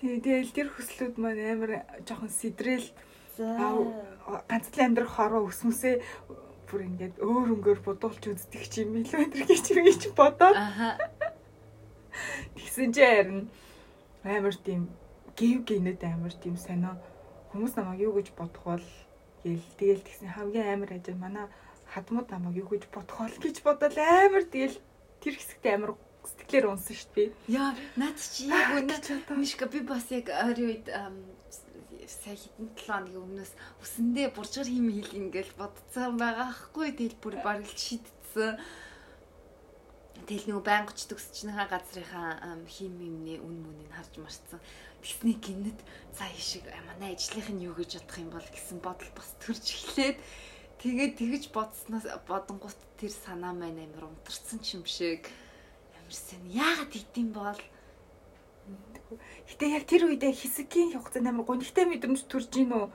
Тэгэл 0.00 0.50
тэр 0.50 0.68
хүслүүд 0.72 1.14
маань 1.20 1.44
амар 1.54 1.72
жоохон 2.08 2.32
сэдрэл 2.32 2.88
ганцлан 3.40 4.96
амьдрах 4.96 5.12
хороо 5.16 5.48
өсмөсөө 5.48 5.94
бүр 6.68 6.80
ингээд 6.88 7.16
өөр 7.20 7.48
өнгөөр 7.56 7.80
бодуулж 7.84 8.22
үздэг 8.32 8.64
ч 8.68 8.84
юм 8.84 9.00
илүү 9.00 9.28
энэ 9.28 9.44
гэж 9.48 9.66
гэж 9.76 10.02
бодоод 10.16 10.56
Аха. 10.56 10.96
тэгсэн 12.56 12.92
чи 12.94 13.02
харин 13.04 13.40
амар 14.24 14.54
тийм 14.54 14.88
гів 15.38 15.58
гинэд 15.68 16.02
амар 16.04 16.34
тийм 16.34 16.56
сонио 16.56 16.96
хүмүүс 17.52 17.74
намайг 17.76 18.00
юу 18.06 18.14
гэж 18.18 18.32
бодох 18.38 18.64
бол 18.64 18.86
гээл 19.44 19.66
тэгэл 19.78 20.06
тэгсэн 20.06 20.34
хамгийн 20.34 20.68
амар 20.74 20.90
ажил 20.94 21.18
манай 21.18 21.46
хадмууд 21.92 22.28
намайг 22.30 22.56
юу 22.62 22.68
гэж 22.70 22.86
бодох 22.94 23.18
бол 23.18 23.36
гэж 23.42 23.56
бодол 23.66 23.96
амар 23.98 24.44
тэгэл 24.46 24.78
тэр 25.20 25.34
хэсэгтээ 25.36 25.74
амар 25.74 25.92
сэтгэлээр 26.24 26.66
унсан 26.68 26.96
шүү 26.96 27.12
дээ. 27.16 27.28
Яа, 27.48 27.72
наад 27.96 28.18
чи 28.20 28.48
яг 28.52 28.76
үнэ 28.76 28.96
мишка 29.40 29.66
би 29.66 29.80
бас 29.80 30.06
яг 30.12 30.28
ойрын 30.28 30.68
үед 30.68 30.86
сая 32.10 32.36
хэдэн 32.36 32.68
7 32.74 32.86
хоногийн 32.86 33.24
өмнөөс 33.24 33.52
үсэндээ 33.82 34.28
буржгар 34.34 34.68
хийм 34.68 34.90
хийл 34.90 35.14
ингээл 35.14 35.54
бодцсон 35.56 36.18
байгаа 36.18 36.50
хгүй 36.50 36.92
тэгэл 36.98 37.22
бүр 37.22 37.36
бараг 37.40 37.64
л 37.64 37.78
шийдсэн. 37.78 38.58
Тэгэл 40.26 40.46
нөгөө 40.50 40.64
байнга 40.66 40.92
ч 40.92 41.06
төгсчнийхаа 41.06 41.66
газрынхаа 41.70 42.58
хим 42.66 42.98
юмны 42.98 43.40
үн 43.40 43.56
мөнийг 43.62 43.90
харж 43.94 44.14
марцсан. 44.20 44.60
Тэгсний 45.00 45.36
гинэд 45.40 45.78
за 46.12 46.24
ишиг 46.36 46.64
манай 46.86 47.16
ажлынх 47.16 47.48
нь 47.50 47.64
юу 47.64 47.74
гэж 47.74 48.00
бодох 48.04 48.18
юм 48.20 48.30
бол 48.30 48.48
гэсэн 48.52 48.78
бодол 48.84 49.10
бас 49.16 49.28
төрж 49.40 49.64
эхлээд 49.64 50.16
тэгээд 50.80 51.12
тэгэж 51.16 51.44
бодсноос 51.56 52.04
бодонгууд 52.28 52.78
тэр 53.00 53.12
санаа 53.12 53.56
маань 53.56 53.80
амар 53.80 54.12
унтарсан 54.12 54.60
ч 54.60 54.76
юм 54.76 54.84
шиг 54.84 55.24
амарсан. 55.96 56.44
Яагаад 56.52 56.92
идэм 56.92 57.32
бол 57.32 57.60
Гэтэ 59.50 59.66
яг 59.74 59.84
тэр 59.90 60.06
үедээ 60.06 60.30
хэсгийн 60.30 60.94
хугацаанд 60.94 61.32
амар 61.32 61.48
гонигтай 61.48 61.84
мэдрэмж 61.88 62.30
төрж 62.30 62.54
гин 62.54 62.70
үү? 62.70 62.86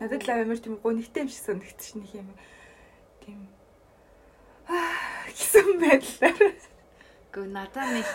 Надад 0.00 0.24
л 0.24 0.30
амар 0.32 0.56
тийм 0.56 0.80
гонигтай 0.80 1.28
юм 1.28 1.30
шиг 1.30 1.44
санагдчих 1.44 2.00
нэг 2.00 2.10
юм. 2.16 2.28
Тийм. 3.20 3.40
Аа 4.72 5.28
гэсэн 5.28 5.76
байдлаар. 5.76 6.56
Гэхдээ 7.28 7.52
надад 7.52 7.88
нэг 7.92 8.08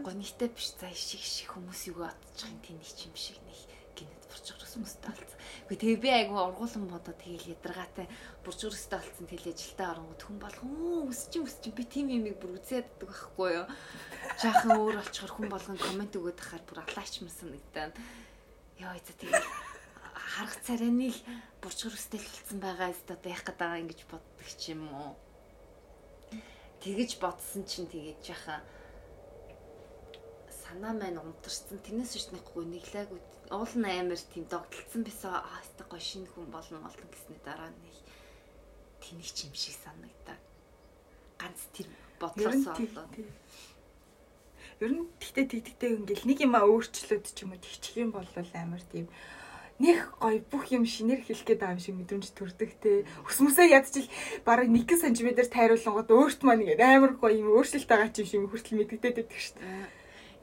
гонигтай 0.00 0.48
биш 0.48 0.72
за 0.80 0.88
ишиг 0.88 1.20
шиг 1.20 1.52
хүмүүс 1.52 1.92
юу 1.92 2.08
байгаа 2.08 2.48
юм 2.48 2.56
нэг 2.80 2.88
юм 3.04 3.12
шиг 3.12 3.36
нэг 3.44 3.60
гинэд 4.00 4.24
бурчгар 4.32 4.64
хүмүүстэй 4.64 5.12
болсон. 5.12 5.40
Гэхдээ 5.68 5.76
тэгээ 5.76 6.00
би 6.00 6.08
айгүй 6.08 6.40
ургуулсан 6.40 6.88
бодоо 6.88 7.14
тэгэл 7.20 7.52
ядаргаатай 7.52 8.06
бурчгар 8.40 8.72
өстэй 8.72 8.96
болсон 8.96 9.26
тэгэл 9.28 9.52
ажилдаа 9.52 9.88
оронгод 9.92 10.22
хүн 10.24 10.38
болгон 10.40 11.12
өсчин 11.12 11.44
өсчин 11.44 11.72
би 11.76 11.84
тийм 11.84 12.08
юмыг 12.08 12.40
бүр 12.40 12.56
үзээд 12.56 12.88
байдаг 12.96 13.08
байхгүй 13.12 13.50
юу. 13.60 13.66
Жаахан 14.40 14.72
өөр 14.72 14.96
болчхор 15.04 15.32
хүн 15.36 15.48
болгон 15.52 15.76
комент 15.76 16.16
өгöd 16.16 16.40
хахаар 16.40 16.64
бүр 16.64 16.78
алаач 16.80 17.14
мсан 17.20 17.52
нэгдэн. 17.52 17.92
Йоо 18.80 18.96
за 19.04 19.12
тэгэл 19.20 19.48
харах 20.16 20.56
царайныг 20.64 21.16
бурчгар 21.60 21.92
өстөлцсөн 21.92 22.56
байгаа 22.56 22.88
өст 22.88 23.08
одоо 23.12 23.28
яах 23.28 23.44
гээд 23.44 23.60
байгаа 23.60 23.82
ингэж 23.84 24.00
боддог 24.08 24.48
ч 24.48 24.72
юм 24.72 24.88
уу. 24.88 25.12
Тэгэж 26.80 27.20
бодсон 27.20 27.62
чинь 27.68 27.88
тэгээд 27.92 28.24
яхаа 28.24 28.64
санаа 30.48 30.96
маань 30.96 31.20
унтарсан. 31.20 31.76
Тэрнээс 31.84 32.16
ч 32.16 32.32
нэхгүй 32.32 32.64
нэглээг 32.64 33.10
уул 33.52 33.74
нь 33.76 33.84
амар 33.84 34.20
тийм 34.32 34.48
догтлцсан 34.48 35.02
байсан. 35.04 35.34
Аа 35.36 35.60
өстө 35.60 35.84
гоё 35.90 36.00
шинэ 36.00 36.28
хүн 36.32 36.48
болно 36.48 36.80
болно 36.80 37.06
гэсний 37.10 37.40
дараа 37.44 37.68
нэг 37.68 37.96
тэнэг 39.02 39.28
юм 39.44 39.54
шиг 39.58 39.76
санагдаа. 39.82 40.38
Ганц 41.36 41.60
тэр 41.74 41.88
бодлоосоо 42.22 42.74
болоо. 42.78 43.06
Ер 44.80 44.92
нь 44.96 45.04
тэгтээ 45.20 45.46
тэгтээ 45.50 45.90
ингээл 46.00 46.28
нэг 46.30 46.38
юм 46.46 46.54
өөрчлөөд 46.56 47.26
ч 47.28 47.44
юм 47.44 47.52
уу 47.52 47.60
тэгчих 47.60 48.00
юм 48.00 48.16
бол 48.16 48.24
амар 48.24 48.80
тийм 48.88 49.10
нэх 49.80 50.12
гоё 50.20 50.44
бүх 50.44 50.68
юм 50.76 50.84
шинээр 50.84 51.24
хэлэх 51.24 51.48
гээд 51.48 51.60
байгаа 51.64 51.76
юм 51.80 51.80
шиг 51.80 51.96
мэдрэмж 51.96 52.26
төрдөг 52.36 52.70
те. 52.84 53.08
Өсмөсөө 53.24 53.66
ядчил 53.72 54.06
бараг 54.44 54.68
1 54.68 54.84
см 54.92 55.28
тайруулангууд 55.48 56.10
өөрт 56.12 56.40
маань 56.44 56.68
ингээд 56.68 56.84
амар 56.84 57.16
гоё 57.16 57.40
юм 57.40 57.56
өөрчлөлт 57.56 57.88
байгаа 57.88 58.12
ч 58.12 58.20
юм 58.20 58.28
шиг 58.28 58.44
хүртэл 58.52 58.76
мэддэгдээд 58.76 59.16
байдаг 59.16 59.40
шүү 59.40 59.56
дээ. 59.56 59.88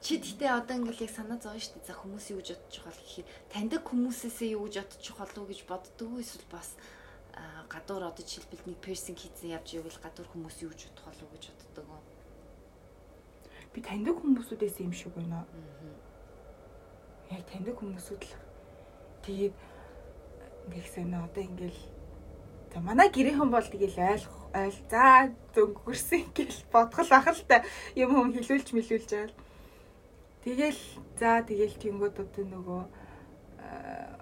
Чи 0.02 0.18
тэгтээ 0.18 0.50
одоо 0.58 0.74
ингээл 0.82 1.06
яг 1.06 1.12
санаа 1.14 1.38
шүү 1.38 1.78
дээ. 1.78 1.86
За 1.86 1.94
хүмүүс 1.94 2.26
юу 2.34 2.42
гэж 2.42 2.48
бодож 2.58 2.76
байгаа 2.82 2.94
л 2.98 3.02
гэхий. 3.06 3.24
Таньдаг 3.50 3.82
хүмүүсээсээ 3.86 4.48
юу 4.58 4.66
гэж 4.66 4.74
байгаа 4.82 5.26
л 5.30 5.50
гэж 5.50 5.60
боддог 5.70 6.10
эсвэл 6.18 6.46
бас 6.50 6.68
гадуур 7.70 8.02
одоо 8.10 8.24
жишээлбэл 8.26 8.66
нэг 8.66 8.78
персинг 8.82 9.18
хийсэн 9.22 9.54
явж 9.54 9.68
ивэл 9.78 10.02
гадуур 10.02 10.28
хүмүүс 10.34 10.56
юу 10.66 10.74
гэж 10.74 10.90
бодох 10.90 11.06
болов 11.14 11.30
гэж 11.34 11.44
боддог 11.54 11.86
уу? 11.86 12.02
Би 13.70 13.78
таньдаг 13.86 14.16
хүмүүсүүдээс 14.18 14.76
юм 14.82 14.94
шиг 14.94 15.14
байна. 15.14 15.46
Яг 17.30 17.42
таньдаг 17.46 17.76
хүмүүсүүд 17.78 18.22
л 18.22 18.47
Тэгээд 19.28 19.56
нэгсэн 20.72 21.12
одоо 21.12 21.42
ингээл 21.44 21.80
за 22.72 22.80
манай 22.80 23.12
гэрийнхэн 23.12 23.50
бол 23.52 23.68
тэгэл 23.68 24.00
ойлгох 24.00 24.38
ойл 24.56 24.78
за 24.88 25.28
зөнгөрсөн 25.52 26.32
ингээл 26.32 26.60
бодгол 26.72 27.10
ах 27.12 27.28
л 27.28 27.44
та 27.44 27.60
юм 27.92 28.16
юм 28.16 28.32
хилүүлж 28.32 28.72
мэлүүлж 28.72 29.10
байгаа. 29.12 29.36
Тэгэл 30.44 30.80
за 31.20 31.44
тэгэл 31.44 31.76
тэнгууд 31.76 32.16
одоо 32.24 32.44
нөгөө 32.48 32.82
аа 33.60 34.16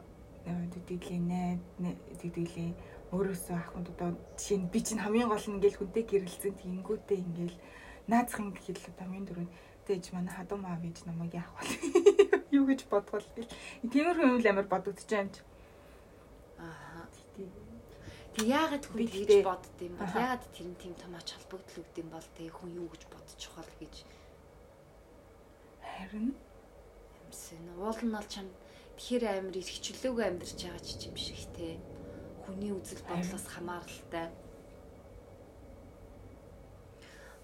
дидгэлээ 0.75 1.55
дидгэлээ 2.19 2.71
өөрөөсөө 3.15 3.57
ахмад 3.63 3.87
одоо 3.95 4.11
жишээ 4.35 4.59
нь 4.59 4.71
би 4.75 4.79
чинь 4.83 5.03
хамгийн 5.03 5.31
гол 5.31 5.47
нь 5.47 5.55
ингээл 5.55 5.79
хүнтэй 5.79 6.03
гэрэлцэн 6.03 6.55
тэнгүүтээ 6.59 7.19
ингээл 7.23 7.57
наацх 8.11 8.43
ингээл 8.43 8.83
хэл 8.83 8.99
хамгийн 8.99 9.27
дөрөв 9.27 9.49
тэгж 9.87 10.05
манай 10.11 10.35
хадуу 10.35 10.59
маав 10.59 10.83
ээж 10.83 11.07
намайг 11.07 11.35
яах 11.39 11.51
вэ 11.55 11.63
юу 12.53 12.65
гэж 12.67 12.87
бодгол. 12.91 13.27
Тиймэрхүү 13.83 14.27
юм 14.27 14.39
л 14.39 14.51
амар 14.51 14.67
бодогдож 14.71 15.07
байгаа 15.07 15.25
юм 15.27 15.31
чи. 15.35 15.43
Аа. 16.63 17.05
Тэг 18.37 18.47
яагаад 18.53 18.85
хүн 18.85 19.09
тэгж 19.09 19.43
бодд 19.49 19.77
юм 19.81 19.95
бол 19.97 20.13
яагаад 20.13 20.45
тэр 20.53 20.69
нь 20.69 20.77
тийм 20.77 20.95
томооч 21.01 21.29
холбогдол 21.33 21.81
өгд 21.81 21.97
юм 22.05 22.09
бол 22.13 22.29
тэг 22.37 22.53
хүн 22.53 22.71
юу 22.77 22.89
гэж 22.93 23.03
бодчих 23.09 23.53
вол 23.57 23.73
гэж. 23.81 23.95
Харин 25.81 26.37
юмсэн. 27.25 27.65
Уул 27.81 28.01
нь 28.05 28.13
бол 28.13 28.29
чам 28.29 28.47
тэгэхээр 29.01 29.25
амар 29.41 29.57
эрхчлөөгүй 29.57 30.25
амьдарч 30.29 30.59
байгаа 30.63 30.85
ч 30.85 31.09
юм 31.09 31.17
шиг 31.17 31.41
те. 31.57 31.81
Хүний 32.45 32.73
үзэл 32.77 33.03
бодлоос 33.09 33.47
хамааралтай. 33.51 34.29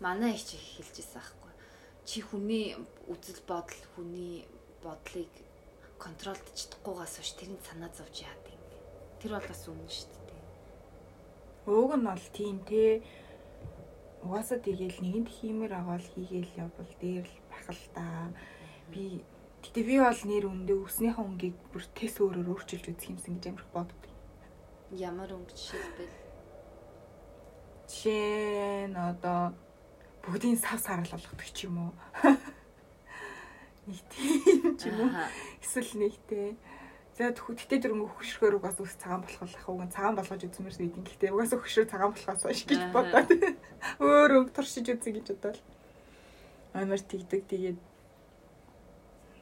Манай 0.01 0.37
их 0.37 0.45
хэлжсэн 0.47 1.19
аахгүй. 1.19 1.53
Чи 2.05 2.21
хүний 2.21 2.77
үзэл 3.09 3.41
бодол 3.49 3.83
хүний 3.95 4.45
бодлыг 4.85 5.33
контролд 6.03 6.45
чадахгүйгаас 6.59 7.15
хойш 7.17 7.31
тэрийг 7.39 7.62
санаа 7.62 7.91
зовж 7.95 8.27
яад 8.27 8.45
юм. 8.51 8.62
Тэр 9.23 9.33
бол 9.39 9.47
бас 9.49 9.62
үнэн 9.71 9.91
шүү 9.91 10.11
дээ. 10.29 10.43
Өөг 11.71 11.93
нь 11.97 12.07
бол 12.11 12.27
тийм 12.35 12.57
те. 12.67 13.03
Угаасаа 14.27 14.59
тэгэл 14.59 14.99
нэгэнд 15.03 15.29
хиймэр 15.31 15.73
аваад 15.79 16.03
хийгээл 16.03 16.59
явбал 16.59 16.93
дээр 16.99 17.27
л 17.27 17.39
бах 17.51 17.67
л 17.71 17.87
та. 17.95 18.35
Би 18.91 19.23
гэтээ 19.62 19.85
би 19.87 19.97
бол 20.03 20.21
нэр 20.27 20.45
өндөө 20.51 20.79
өснийхөө 20.87 21.25
өнгийг 21.27 21.57
бүр 21.71 21.85
тэс 21.95 22.19
өөрөөр 22.19 22.51
өөрчилж 22.51 22.87
үзэх 22.91 23.11
юмсан 23.15 23.39
гэж 23.39 23.45
амирх 23.51 23.71
боддог. 23.71 24.03
Ямар 24.91 25.31
өнгө 25.31 25.55
жишээлбэл 25.55 26.23
жишээ 27.93 28.89
нь 28.89 28.97
одоо 28.97 29.53
бүгдийн 30.25 30.57
сав 30.57 30.81
сарал 30.81 31.07
болгодог 31.12 31.51
ч 31.55 31.69
юм 31.69 31.77
уу. 31.79 31.93
нэг 33.87 33.99
тийм 34.11 34.77
ч 34.79 34.87
юм 34.87 34.99
уу? 35.07 35.11
Эсвэл 35.62 35.93
нэгтэй 35.99 36.55
за 37.19 37.35
тэгтээ 37.35 37.83
дөрөнгө 37.83 38.15
хөшрөхөр 38.17 38.57
угаас 38.57 38.79
ус 38.81 38.97
цагаан 38.97 39.21
болох 39.21 39.43
ах 39.45 39.69
уг 39.69 39.83
нь 39.85 39.93
цагаан 39.93 40.17
болгож 40.17 40.43
үзмэрс 40.49 40.81
үйдин 40.81 41.05
гэхдээ 41.05 41.35
угаас 41.35 41.53
хөшрөө 41.53 41.87
цагаан 41.93 42.12
болохоос 42.15 42.43
хойш 42.47 42.62
гэж 42.65 42.83
бодоод. 42.95 43.29
Өөр 44.01 44.31
өнгө 44.43 44.55
туршиж 44.57 44.87
үзье 44.89 45.12
гэж 45.12 45.27
бодоод. 45.37 45.59
Амар 46.73 47.03
тэгдэг. 47.05 47.43
Тэгээд 47.53 47.79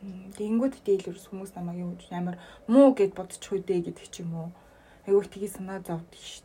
Тэнгүүд 0.00 0.80
дийлэрс 0.80 1.28
хүмүүс 1.28 1.52
намайг 1.54 1.84
юу 1.84 1.92
гэж 1.92 2.10
амар 2.16 2.40
муу 2.64 2.96
гэд 2.96 3.12
бодчих 3.12 3.52
үдэ 3.52 3.84
гэдэг 3.84 4.08
ч 4.08 4.24
юм 4.24 4.32
уу. 4.32 4.48
Айгуух 5.04 5.28
тгий 5.28 5.46
санаа 5.52 5.84
шүү 5.84 6.00
дээ. 6.08 6.40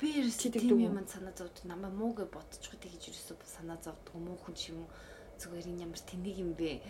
Би 0.00 0.08
ерөөс 0.24 0.40
тийм 0.48 0.80
юм 0.80 0.96
санаа 1.04 1.36
зовдөг. 1.36 1.68
Намайг 1.68 1.92
муу 1.92 2.16
гэж 2.16 2.32
бодчих 2.32 2.72
үдэ 2.72 2.88
гэж 2.88 3.02
ерөөсөө 3.12 3.36
санаа 3.44 3.76
зовдөг. 3.84 4.16
Муу 4.16 4.40
хүн 4.40 4.56
ч 4.56 4.72
юм 4.72 4.88
уу. 4.88 4.90
Зүгээр 5.36 5.68
энэ 5.68 5.84
ямар 5.84 6.00
тэнэг 6.00 6.36
юм 6.40 6.56
бэ 6.56 6.80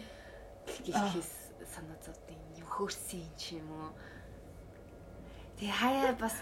гэхээс 0.86 1.30
санаа 1.74 1.98
зовд 2.04 2.26
юм 2.30 2.66
хөөрсөн 2.66 3.20
юм 3.26 3.34
чи 3.36 3.50
юм 3.60 3.68
уу. 3.70 3.92
Тэгээ 5.58 5.76
хаяа 5.76 6.12
бас 6.16 6.36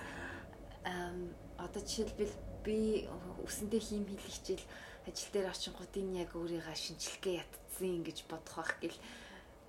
одоо 1.58 1.82
жишээлбэл 1.82 2.34
би 2.64 3.08
өсөндөө 3.46 3.80
хийм 3.82 4.04
хичээл 4.06 4.64
ажил 5.08 5.30
дээр 5.32 5.48
очингууд 5.50 5.94
энэ 5.96 6.18
яг 6.24 6.30
өөрийгөө 6.36 6.76
шинжилгээ 6.76 7.40
ятцсан 7.42 8.04
гэж 8.06 8.18
бодох 8.30 8.56
байх 8.60 8.72
гэл 8.82 8.98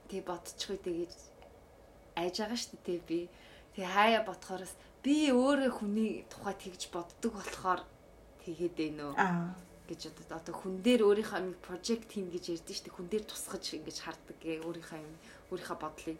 тэг 0.09 0.21
бодчихгүй 0.27 0.79
тэгэж 0.83 1.13
айж 2.19 2.35
байгаа 2.43 2.59
шүү 2.59 2.77
дээ 2.85 2.99
би. 3.07 3.19
Тэгээ 3.73 3.95
хаяа 3.95 4.21
бодохоороос 4.27 4.73
би 5.03 5.31
өөрөө 5.31 5.71
хүний 5.79 6.11
тухай 6.27 6.55
тэгж 6.59 6.91
боддог 6.91 7.33
болохоор 7.39 7.81
тэгээд 8.43 8.77
ээ 8.83 8.91
нөө. 8.99 9.13
Аа 9.15 9.55
гэж 9.89 10.01
одоо 10.13 10.37
одоо 10.37 10.53
хүн 10.53 10.85
дээр 10.85 11.01
өөрийнхөө 11.09 11.41
нэг 11.41 11.57
project 11.65 12.05
хийн 12.13 12.29
гэж 12.29 12.43
ярьдэн 12.53 12.77
дээ. 12.85 12.93
Хүн 12.93 13.07
дээр 13.09 13.25
тусгаж 13.25 13.63
ингэж 13.73 13.97
хардаг 14.05 14.37
гэ 14.37 14.61
өөрийнхөө 14.61 14.99
юм 15.01 15.15
өөрийнхөө 15.49 15.77
бодлыг 15.81 16.17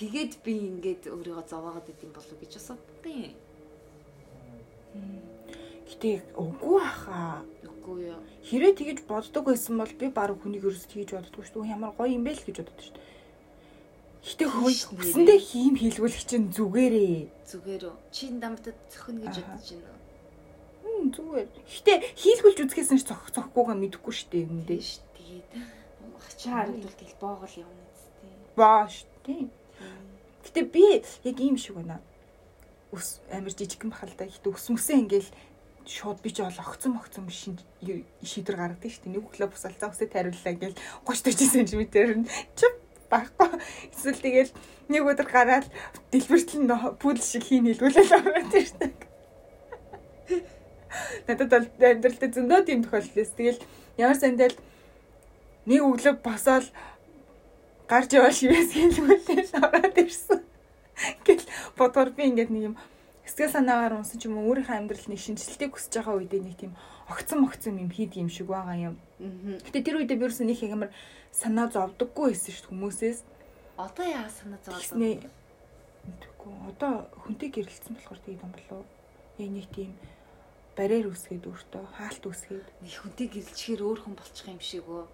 тэгээд 0.00 0.32
би 0.40 0.52
ингээд 0.56 1.02
өөрийгөө 1.12 1.44
зовоогод 1.52 1.86
идэм 1.92 2.10
болов 2.16 2.36
гэж 2.40 2.52
бас 2.56 2.68
боддیں۔ 2.72 3.36
Гэтэ 5.90 6.10
үгүй 6.38 6.80
хаа. 6.80 7.42
Үгүй 7.66 8.14
юу. 8.14 8.22
Хэрэг 8.46 8.78
тэгэж 8.78 8.98
боддог 9.10 9.44
байсан 9.50 9.74
бол 9.78 9.90
би 10.00 10.06
баг 10.08 10.38
хүнийг 10.38 10.62
ерөөс 10.62 10.86
тэгж 10.86 11.18
боддоггүй 11.18 11.44
шүү. 11.50 11.66
Ямар 11.66 11.92
гоё 11.98 12.14
юм 12.14 12.24
бэ 12.24 12.38
л 12.38 12.46
гэж 12.46 12.56
боддог 12.62 12.78
шүү. 12.78 12.96
Гэтэ 14.20 14.44
хөөе 14.52 14.74
хүсэндээ 14.86 15.38
хийм 15.40 15.74
хийлгүүлэх 15.80 16.24
чинь 16.28 16.52
зүгээрээ. 16.54 17.16
Зүгээр 17.50 17.82
үү. 17.88 17.96
Чи 18.14 18.24
дамтад 18.36 18.78
зөхөн 18.92 19.16
гэж 19.24 19.34
бодож 19.42 19.68
байна 19.74 19.90
уу? 19.90 19.99
Зүгээр. 21.14 21.48
Гэтэ 21.50 21.92
хийлгүүлж 22.16 22.58
үзэхээс 22.64 22.90
нь 22.94 23.02
цох 23.04 23.30
цохгүйгээ 23.34 23.76
мэдэхгүй 23.78 24.14
шүү 24.14 24.28
дээ 24.30 24.44
юм 24.46 24.60
дээ. 24.66 24.80
Шүү. 24.80 25.04
Тэгээд 25.16 25.48
ачаар 26.40 26.68
бол 26.72 26.96
тэгэл 26.96 27.20
боогол 27.20 27.54
явна 27.60 27.84
үстэй. 27.92 28.32
Баа 28.56 28.84
шүү 28.88 29.08
дээ. 29.26 29.44
Гэтэ 30.44 30.60
би 30.72 30.84
яг 31.04 31.38
ийм 31.40 31.56
шиг 31.60 31.76
байна. 31.76 32.00
Ус 32.90 33.20
амар 33.30 33.52
жижигхэн 33.52 33.92
бахалтай. 33.92 34.32
Гэтэ 34.32 34.48
ус 34.48 34.66
мөсөө 34.72 34.96
ингээл 35.04 35.30
шууд 35.84 36.18
би 36.22 36.30
ч 36.30 36.40
бол 36.40 36.58
огцон 36.64 36.96
огцон 36.96 37.28
шин 37.28 37.58
шийдвэр 38.22 38.56
гаргадаг 38.56 38.90
шүү 38.90 39.04
дээ. 39.04 39.14
Нэг 39.14 39.26
өглөө 39.26 39.48
бусалцаа 39.52 39.90
үсээ 39.90 40.08
тариуллаа 40.08 40.54
ингээл 40.54 40.78
30 41.04 41.34
40 41.34 41.66
см 41.68 42.24
чип 42.56 42.74
байхгүй. 43.10 43.48
Эсвэл 43.90 44.22
тэгэл 44.22 44.52
нэг 44.88 45.02
өдөр 45.02 45.28
гараад 45.28 45.66
дэлбэртэл 46.14 46.62
нь 46.62 46.70
пудл 47.02 47.22
шиг 47.22 47.44
хийн 47.44 47.66
хэлгүүлэл 47.66 48.16
ороод 48.16 48.48
дээ. 48.54 48.70
Надад 51.26 51.50
бол 51.50 51.66
амьдралдаа 51.78 52.30
зөндөө 52.34 52.60
тийм 52.66 52.80
тохиолдолээс 52.84 53.32
тэгэл 53.38 53.60
ямар 53.98 54.18
сандал 54.18 54.54
нэг 55.66 55.80
өглөө 55.86 56.14
босоод 56.24 56.66
гарч 57.90 58.10
яваа 58.14 58.32
шивээс 58.34 58.70
хэлмэлээ 58.74 59.58
ороод 59.58 59.96
ирсэн. 59.98 60.40
Гэл 61.26 61.44
бодгор 61.78 62.10
би 62.14 62.30
ингээд 62.30 62.50
нэг 62.50 62.62
юм 62.70 62.76
сэтгэл 63.26 63.54
санаагаар 63.54 63.98
унсан 63.98 64.18
ч 64.18 64.26
юм 64.26 64.38
уу 64.38 64.50
өөрийнхөө 64.50 64.76
амьдрал 64.78 65.06
нэг 65.06 65.20
шинжилтийг 65.22 65.72
хүсэж 65.74 66.02
байгаа 66.02 66.18
үедээ 66.18 66.42
нэг 66.42 66.56
тийм 66.58 66.72
огцон 67.06 67.38
могцон 67.46 67.78
юм 67.78 67.90
хийд 67.90 68.18
юм 68.18 68.30
шиг 68.30 68.50
байгаа 68.50 68.94
юм. 68.94 68.96
Гэтэ 69.18 69.86
тэр 69.86 70.02
үедээ 70.02 70.18
би 70.18 70.24
ерөөсөн 70.26 70.50
нэг 70.50 70.60
ямар 70.66 70.90
санаа 71.30 71.70
зовдөггүй 71.70 72.34
байсан 72.34 72.52
шүү 72.54 72.70
хүмүүсээс. 72.70 73.18
Одоо 73.78 74.06
яа 74.06 74.28
санаа 74.30 74.60
зовдсон? 74.66 74.98
Тэгэхгүй 74.98 76.52
одоо 76.74 77.06
хүнтэй 77.22 77.50
гэрэлцсэн 77.54 77.94
болохоор 77.94 78.20
тэгээд 78.24 78.44
юм 78.44 78.52
болов. 78.54 78.86
Яг 79.38 79.50
нэг 79.50 79.66
тийм 79.70 79.90
барьер 80.80 81.12
үсгээд 81.12 81.44
өөртөө 81.44 81.84
хаалт 81.92 82.24
үсгээд 82.24 82.68
нэг 82.80 82.94
хүнтэй 83.04 83.28
гэрэлчээр 83.28 83.80
өөр 83.84 83.98
хүн 84.00 84.14
болчих 84.16 84.48
юм 84.48 84.60
шиг 84.64 84.88
өө. 84.88 85.04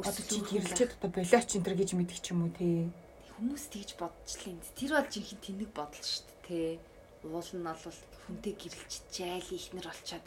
Одоо 0.00 0.24
чи 0.24 0.40
гэрэлчээд 0.40 0.96
одоо 0.96 1.10
болооч 1.12 1.50
энэ 1.52 1.64
төр 1.68 1.76
гэж 1.76 1.90
мэдчих 1.92 2.20
ч 2.24 2.32
юм 2.32 2.48
уу 2.48 2.52
тий. 2.56 2.88
хүмүүс 3.36 3.64
тэгж 3.68 3.90
бодчихлаа. 4.00 4.64
Тэр 4.72 4.90
бол 4.96 5.12
жинхэнэ 5.12 5.44
тэнэг 5.44 5.70
бодол 5.76 6.08
шүү 6.08 6.24
дээ. 6.48 6.80
Уул 7.28 7.50
нь 7.52 7.68
бол 7.68 8.00
хүнтэй 8.24 8.54
гэрэлж 8.56 8.92
жайл 9.12 9.50
ихнэр 9.52 9.86
олчоод 9.92 10.24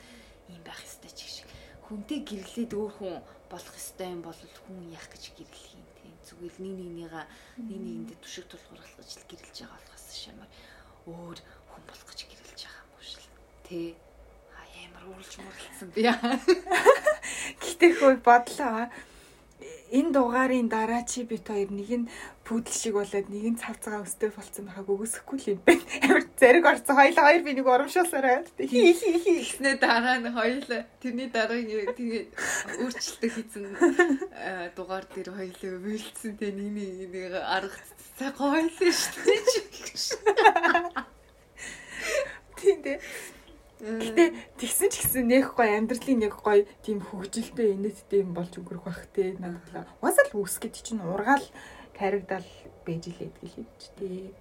ийм 0.53 0.61
байх 0.61 0.77
ёстой 0.85 1.09
ч 1.09 1.25
гэх 1.25 1.33
шиг. 1.41 1.49
Хүнтэй 1.89 2.21
гэрлээд 2.21 2.71
өөр 2.77 2.93
хүн 3.01 3.17
болох 3.49 3.75
ёстой 3.81 4.13
юм 4.13 4.21
бол 4.21 4.37
хүн 4.37 4.93
яах 4.93 5.09
гэж 5.09 5.23
гэрлэх 5.33 5.65
юм 5.73 5.85
тийм. 5.97 6.13
Зүгээр 6.21 6.55
нэг 6.61 6.73
нэгнийгаа 6.77 7.25
нэг 7.65 7.77
нэгэндээ 7.81 8.17
түшиг 8.21 8.45
тулгуурлах 8.45 8.93
гэж 9.01 9.09
гэрлэж 9.25 9.57
байгаа 9.57 9.81
болохоос 9.81 10.05
шамаар 10.13 10.51
өөр 11.09 11.39
хүн 11.69 11.83
болох 11.89 12.07
гэж 12.13 12.19
гэрлэж 12.29 12.59
байгаа 12.61 12.85
юм 12.93 13.01
шүү 13.09 13.21
л. 13.25 13.29
Тэ. 13.69 13.93
А 14.57 14.65
ямар 14.81 15.03
ууралж 15.13 15.33
муурлцсан 15.37 15.89
би. 15.93 16.01
Гэтэ 17.61 17.87
хөө 18.01 18.17
бодлоо. 18.25 18.89
Энэ 19.93 20.13
дугаарын 20.13 20.69
дараа 20.73 21.05
чи 21.05 21.21
бит 21.21 21.45
хоёр 21.45 21.69
нэг 21.69 21.89
нь 21.89 22.09
пүүдл 22.45 22.73
шиг 22.73 22.97
болоод 22.97 23.29
нэг 23.29 23.45
нь 23.45 23.61
цавцгаа 23.61 24.01
өстэй 24.01 24.33
болцсон 24.33 24.65
байхаг 24.65 24.89
өгөөсөхгүй 24.89 25.37
л 25.37 25.49
юм 25.53 25.61
байна. 25.69 25.85
Амар 26.05 26.25
зэрэг 26.33 26.65
орсон 26.65 26.97
хоёлаа 26.97 27.25
хоёр 27.29 27.41
би 27.45 27.53
нэг 27.53 27.65
урамшуулсараа. 27.69 28.41
Хи 28.57 28.93
хи 28.97 29.09
хи. 29.21 29.33
Тэгснэ 29.37 29.77
дараа 29.77 30.17
нь 30.17 30.33
хоёлаа 30.33 30.81
тэрний 30.97 31.29
дараа 31.29 31.61
нь 31.61 31.69
тэгээд 31.69 32.29
өөрчлөлтөө 32.81 33.29
хийсэн 33.37 33.65
э, 34.33 34.73
дугаар 34.73 35.05
дээр 35.13 35.29
хоёлаа 35.29 35.77
бэлдсэн 35.77 36.33
тэ 36.41 36.57
нэг 36.57 36.69
нэг 36.73 37.37
арга 37.37 37.77
цаг 38.17 38.33
хоёлаа 38.33 38.93
шүү 38.97 39.13
дээ. 39.29 39.45
Тийм 42.57 42.81
дээ. 42.81 42.97
Гэтэ 43.79 44.35
тэгсэн 44.59 44.91
ч 44.91 45.07
гэсэн 45.07 45.23
нэг 45.31 45.55
гой 45.55 45.79
амьдралын 45.79 46.19
нэг 46.19 46.35
гой 46.43 46.67
тийм 46.83 46.99
хөвгөлтэй 46.99 47.79
инээдтэй 47.79 48.27
юм 48.27 48.35
болж 48.35 48.51
өнгөрөх 48.59 48.83
бах 48.83 49.07
те 49.15 49.39
надад. 49.39 49.87
Угаасаа 50.03 50.27
л 50.27 50.43
үсгэд 50.43 50.75
чинь 50.75 50.99
ургаал 50.99 51.47
таригдал 51.95 52.43
бэж 52.83 53.07
илээд 53.07 53.35
гэлээ 53.39 53.67
ч 53.79 53.83
тий. 53.95 54.35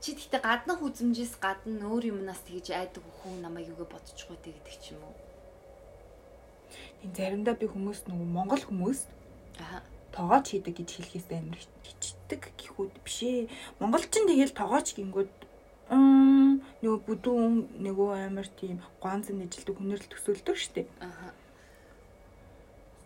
Чи 0.00 0.16
тэгтээ 0.16 0.40
гаднах 0.40 0.80
үзмжээс 0.80 1.36
гадна 1.36 1.84
өөр 1.84 2.16
юмнаас 2.16 2.40
тэгж 2.48 2.72
айдаг 2.72 3.04
хүн 3.20 3.44
намайг 3.44 3.68
юугээ 3.68 3.92
бодчихгүй 3.92 4.40
те 4.40 4.56
гэдэг 4.56 4.76
ч 4.80 4.96
юм 4.96 5.04
уу. 5.04 5.16
Энэ 7.04 7.12
заримдаа 7.12 7.60
би 7.60 7.68
хүмүүс 7.68 8.08
нөгөө 8.08 8.28
монгол 8.32 8.62
хүмүүс 8.64 9.04
Аа. 9.60 9.82
тоогооч 10.16 10.54
хийдэг 10.54 10.74
гэж 10.80 10.88
хэлэхээс 10.96 11.28
амар 11.34 11.60
хичдэг 11.84 12.42
гэхүүд 12.56 12.94
биш 13.04 13.18
ээ. 13.26 13.50
Монголчин 13.82 14.24
тэгэл 14.24 14.54
тоогооч 14.56 14.94
гингүүд 14.96 15.30
нөгөө 15.88 17.00
бүдүүн 17.08 17.54
нөгөө 17.80 18.10
амар 18.28 18.48
тийм 18.60 18.82
ганц 19.00 19.32
нэжилдэг 19.32 19.76
хүнэрл 19.76 20.08
төсөөлдөг 20.12 20.56
штеп. 20.56 20.88
Аха. 21.00 21.32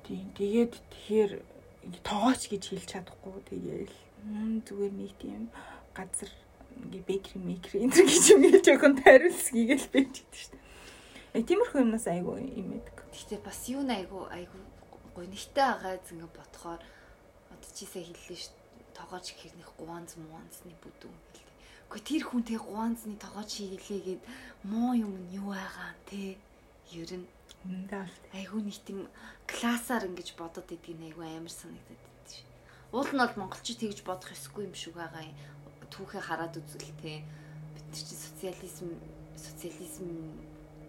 Тийм 0.03 0.27
тэгээд 0.35 0.75
тэгэхээр 0.91 1.33
тоогооч 2.03 2.43
гэж 2.51 2.63
хэлж 2.75 2.87
чадахгүй 2.91 3.39
тэгээл 3.47 3.95
зүгээр 4.67 4.95
нэг 4.99 5.13
тийм 5.23 5.49
газар 5.95 6.31
ингээ 6.83 7.07
бекри 7.07 7.39
мекри 7.39 7.87
энэ 7.87 7.95
гэж 8.03 8.25
юм 8.35 8.43
хэлж 8.51 8.67
өгөн 8.75 8.95
тариулс 8.99 9.47
гੀгээл 9.55 9.89
байж 9.95 10.13
гэдэг 10.21 10.41
штеп. 10.43 10.63
Э 11.33 11.41
тиймэрхүү 11.41 11.81
юмнаас 11.87 12.07
айгу 12.11 12.37
юм 12.37 12.77
эдэг. 12.77 12.97
Гэхдээ 13.15 13.41
бас 13.47 13.61
юу 13.71 13.87
айгу 13.87 14.27
айгу 14.29 14.59
гонигтай 15.15 15.71
байгаа 15.71 15.97
зингээ 16.03 16.31
бодохоор 16.35 16.83
одоо 17.53 17.71
чи 17.73 17.87
сая 17.87 18.05
хэллээ 18.05 18.37
ш 18.37 18.53
тоогооч 18.97 19.27
хэрнэх 19.33 19.71
гуанз 19.81 20.17
муанзны 20.21 20.75
бүдүүн 20.83 21.17
гэлээ. 21.33 21.52
Гэхдээ 21.93 22.09
тэр 22.09 22.25
хүн 22.25 22.41
тэг 22.49 22.65
гуанзны 22.65 23.21
тоогооч 23.21 23.53
хийлээгээд 23.61 24.23
муу 24.65 24.97
юм 24.97 25.13
нь 25.13 25.37
юу 25.37 25.53
байгаа 25.53 25.93
те? 26.09 26.41
Ер 26.89 27.11
нь. 27.21 27.29
Үндэ 27.69 28.09
айгу 28.33 28.65
нэг 28.65 28.81
тийм 28.81 29.13
классаар 29.45 30.09
ингэж 30.09 30.33
бодоод 30.41 30.73
идгийг 30.73 31.05
айгу 31.05 31.21
амар 31.21 31.53
санагдаад 31.53 32.01
байд 32.01 32.29
ш. 32.33 32.49
Уул 32.97 33.13
нь 33.13 33.21
бол 33.21 33.37
монголчууд 33.45 33.77
тэгж 33.77 34.01
бодох 34.09 34.33
ёсгүй 34.33 34.73
юм 34.73 34.73
шиг 34.73 34.97
байгаа 34.97 35.21
юм. 35.21 35.37
Түүхээ 35.93 36.23
хараад 36.25 36.57
үзвэл 36.57 36.97
те. 37.05 37.21
Бид 37.77 37.85
нар 37.93 38.01
чи 38.09 38.17
социализм 38.17 38.89
социализм 39.37 40.09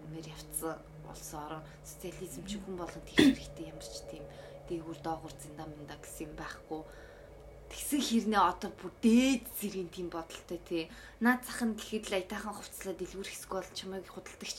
мэр 0.08 0.24
явцсан 0.24 0.80
улсын 1.04 1.38
орон. 1.44 1.62
Социализм 1.84 2.48
чи 2.48 2.56
хүн 2.56 2.80
болгон 2.80 3.04
тэгш 3.04 3.36
хэрэгтэй 3.36 3.68
ямар 3.68 3.84
ч 3.84 4.00
тийм. 4.08 4.24
Дээгүүр 4.72 4.98
доогуур 5.04 5.34
зинда 5.36 5.68
минда 5.68 6.00
гэсэн 6.00 6.32
юм 6.32 6.34
байхгүй 6.40 6.80
тэгсэн 7.74 8.00
хэрнээ 8.06 8.38
одоо 8.38 8.70
бүр 8.70 8.92
дээд 9.02 9.44
зэргийн 9.58 9.90
тийм 9.90 10.08
бодолтой 10.14 10.60
тий. 10.62 10.86
Наад 11.18 11.42
зах 11.42 11.66
нь 11.66 11.74
гэхэд 11.74 12.06
л 12.06 12.16
аятайхан 12.22 12.54
хувцлаад 12.54 12.98
дэлгүүр 13.02 13.26
хэсгүй 13.26 13.58
бол 13.58 13.74
чамайг 13.74 14.06
худалдагч 14.06 14.58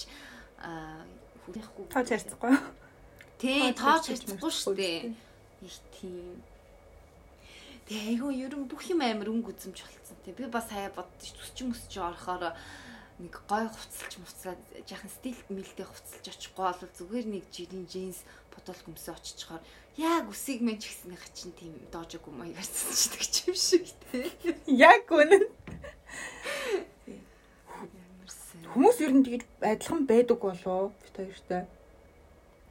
аа 0.59 1.07
хүлээхгүй 1.47 1.85
тооч 1.95 2.09
харцахгүй. 2.11 2.53
тий 3.39 3.71
харьцаж 3.71 4.03
харьцахгүй 4.11 4.51
шүү 4.51 4.75
дээ. 4.75 4.99
их 5.63 5.77
тийм. 5.95 6.43
Тэгээ 7.87 8.19
айгүй 8.19 8.33
ер 8.43 8.53
нь 8.59 8.67
бүх 8.67 8.83
юм 8.91 8.99
амар 8.99 9.31
өнгө 9.31 9.55
үзэмж 9.55 9.79
болцсон 9.79 10.17
тий. 10.27 10.33
Би 10.35 10.51
бас 10.51 10.67
хаяа 10.67 10.91
боддоо 10.91 11.15
төсч 11.15 11.57
мөсч 11.63 11.93
орохоор 11.95 12.51
нэг 13.19 13.33
гой 13.47 13.67
хувцалж 13.71 14.13
муцаад 14.19 14.59
яхан 14.91 15.11
стил 15.11 15.39
мэлтэй 15.47 15.87
хувцалж 15.87 16.25
очихгүй 16.35 16.65
бол 16.67 16.95
зүгээр 16.99 17.25
нэг 17.31 17.43
жирийн 17.47 17.87
джинс 17.87 18.19
бодол 18.51 18.75
хүмсээ 18.83 19.15
очичоор 19.15 19.63
яг 19.95 20.27
үсийг 20.27 20.59
мэн 20.59 20.75
ч 20.83 20.91
гэснийхаа 20.91 21.31
чинь 21.31 21.55
тийм 21.55 21.73
доожог 21.91 22.27
юм 22.27 22.43
аягаар 22.43 22.67
цэцдэг 22.67 23.23
ч 23.23 23.35
юм 23.47 23.55
шиг 23.55 23.87
тий 24.11 24.27
Яг 24.67 25.07
үнэн. 25.07 25.47
Хүмүүс 28.75 28.97
ер 29.07 29.11
нь 29.15 29.23
тэгж 29.23 29.47
адилхан 29.63 30.03
байдаг 30.03 30.39
болоо 30.43 30.91
бит 30.99 31.15
хоёртай. 31.15 31.63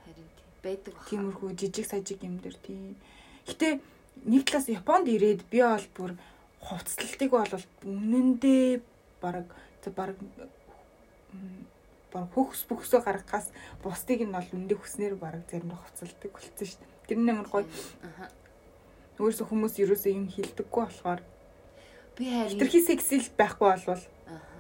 харин 0.04 0.28
тий 0.36 0.48
байдаг. 0.60 0.94
Тиймэрхүү 1.08 1.56
жижиг 1.56 1.88
сажиг 1.88 2.20
юм 2.20 2.36
дэр 2.44 2.56
тийм. 2.60 3.00
Гэтэ 3.48 3.80
нэг 4.28 4.44
талаас 4.44 4.68
Японд 4.68 5.08
ирээд 5.08 5.48
би 5.48 5.64
бол 5.64 5.88
бүр 5.96 6.12
хувцлалтыг 6.60 7.32
бол 7.32 7.64
үнэндээ 7.88 8.84
баг 9.90 10.16
баг 10.16 10.50
баг 12.14 12.26
хөхс 12.32 12.62
бөхсөө 12.70 13.02
гаргахаас 13.02 13.50
бусдыг 13.82 14.22
нь 14.22 14.32
бол 14.32 14.48
үндэ 14.54 14.78
хүснээр 14.78 15.18
баг 15.18 15.42
заримдаа 15.50 15.82
хувцалдаг 15.82 16.30
болцсон 16.30 16.66
шүү 16.70 16.80
дээ. 16.80 17.08
Тэр 17.10 17.18
нь 17.18 17.30
амар 17.30 17.48
гоё. 17.50 17.66
Аха. 18.06 18.30
Өөрөөсөө 19.18 19.46
хүмүүс 19.50 19.74
ерөөсөө 19.82 20.12
юм 20.14 20.30
хилдэггүй 20.30 20.82
болохоор 20.86 21.20
Би 22.14 22.30
харин 22.30 22.54
хитрхи 22.54 22.80
сексил 22.86 23.26
байхгүй 23.34 23.66
болвол 23.74 24.02
Аха. 24.30 24.58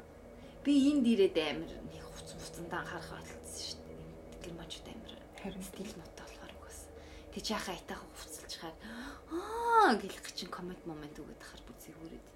Би 0.66 0.72
энд 0.90 1.06
ирээд 1.06 1.38
амар 1.38 1.70
нэг 1.86 2.02
хувц 2.02 2.34
хувцандаа 2.34 2.82
анхаарах 2.82 3.14
болчихсон 3.14 3.62
шүү 3.62 3.78
дээ. 3.86 4.42
Тэр 4.42 4.52
мачууд 4.58 4.86
амар 4.90 5.14
харин 5.38 5.62
стил 5.62 5.92
моттой 5.94 6.26
болохоор 6.26 6.52
угаас. 6.58 6.80
Тэг 7.30 7.42
чи 7.46 7.52
яхаа 7.54 7.74
айтайхан 7.78 8.10
хувцалж 8.10 8.54
хаад 8.58 8.78
аа 9.30 9.94
гэлэх 9.94 10.26
чинь 10.34 10.50
коммент 10.50 10.82
момент 10.82 11.14
өгöd 11.14 11.38
хахаар 11.38 11.62
бүр 11.62 11.78
зэгүүрээд. 11.78 12.26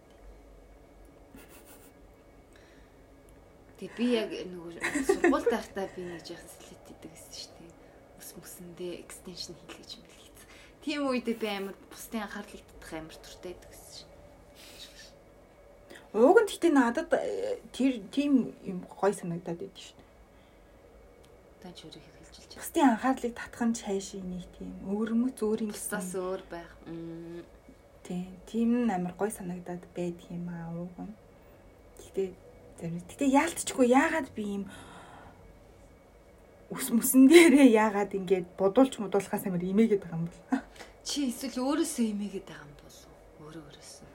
Тэг 3.78 3.94
би 3.94 4.06
яг 4.18 4.34
нөгөө 4.34 4.82
сургууль 5.06 5.46
байхдаа 5.46 5.86
би 5.94 6.02
нэг 6.02 6.26
яах 6.26 6.42
слет 6.50 6.82
идэг 6.90 7.10
гэсэн 7.14 7.34
шүү 7.38 7.52
дээ. 7.62 7.72
Ус 8.18 8.30
мөсөндөө 8.34 8.90
экстеншн 9.06 9.54
хийлгэж 9.54 9.90
хийц. 10.02 10.40
Тийм 10.82 11.06
үедээ 11.06 11.38
би 11.38 11.46
амар 11.46 11.76
бусдын 11.86 12.26
анхаарлыг 12.26 12.66
татах 12.66 12.92
амар 12.98 13.14
туртай 13.22 13.54
идэг 13.54 13.70
гэсэн 13.70 13.94
шүү. 14.02 14.08
Ууг 16.18 16.38
нь 16.42 16.50
гэхдээ 16.50 16.72
надад 16.74 17.06
э, 17.14 17.62
тэр 17.70 18.02
тийм 18.10 18.50
юм 18.66 18.82
гой 18.82 19.14
санагдаад 19.14 19.62
байд 19.62 19.76
шүү. 19.78 19.94
Тань 21.62 21.76
ч 21.78 21.86
өөрөө 21.86 22.02
хэлж 22.02 22.34
байна. 22.34 22.58
Бусдын 22.58 22.86
анхаарлыг 22.90 23.34
татах 23.38 23.62
нь 23.62 23.78
цаашаа 23.78 24.22
нэг 24.26 24.44
тийм 24.58 24.70
өөрмөц 24.90 25.38
өөр 25.38 25.60
юм 25.68 25.70
Бусдаас 25.70 26.10
өөр 26.18 26.42
байх. 26.50 26.72
Тийм, 28.02 28.26
тийм 28.50 28.90
амар 28.90 29.14
гой 29.14 29.30
санагдаад 29.30 29.86
байдаг 29.94 30.26
юм 30.34 30.50
аа 30.50 30.74
ууг 30.74 30.96
нь. 30.98 31.14
Гэхдээ 32.00 32.47
зарим 32.78 33.02
гэхдээ 33.02 33.30
яалтчгүй 33.42 33.86
яагаад 33.90 34.28
би 34.38 34.44
юм 34.56 34.64
ус 36.70 36.86
мөсөн 36.94 37.26
дээрээ 37.26 37.68
яагаад 37.74 38.12
ингэж 38.14 38.44
бодуулж 38.60 38.94
модуулахаас 39.02 39.44
амар 39.46 39.64
имээгээд 39.64 40.02
байгаа 40.04 40.20
юм 40.20 40.26
бол. 40.28 40.62
Чи 41.08 41.32
эсвэл 41.32 41.64
өөрөөсөө 41.64 42.06
имээгээд 42.12 42.46
байгаа 42.48 42.68
юм 42.68 42.76
уу? 42.76 42.78
Өөрөө 43.48 43.64
өөрөөсөө. 43.66 44.08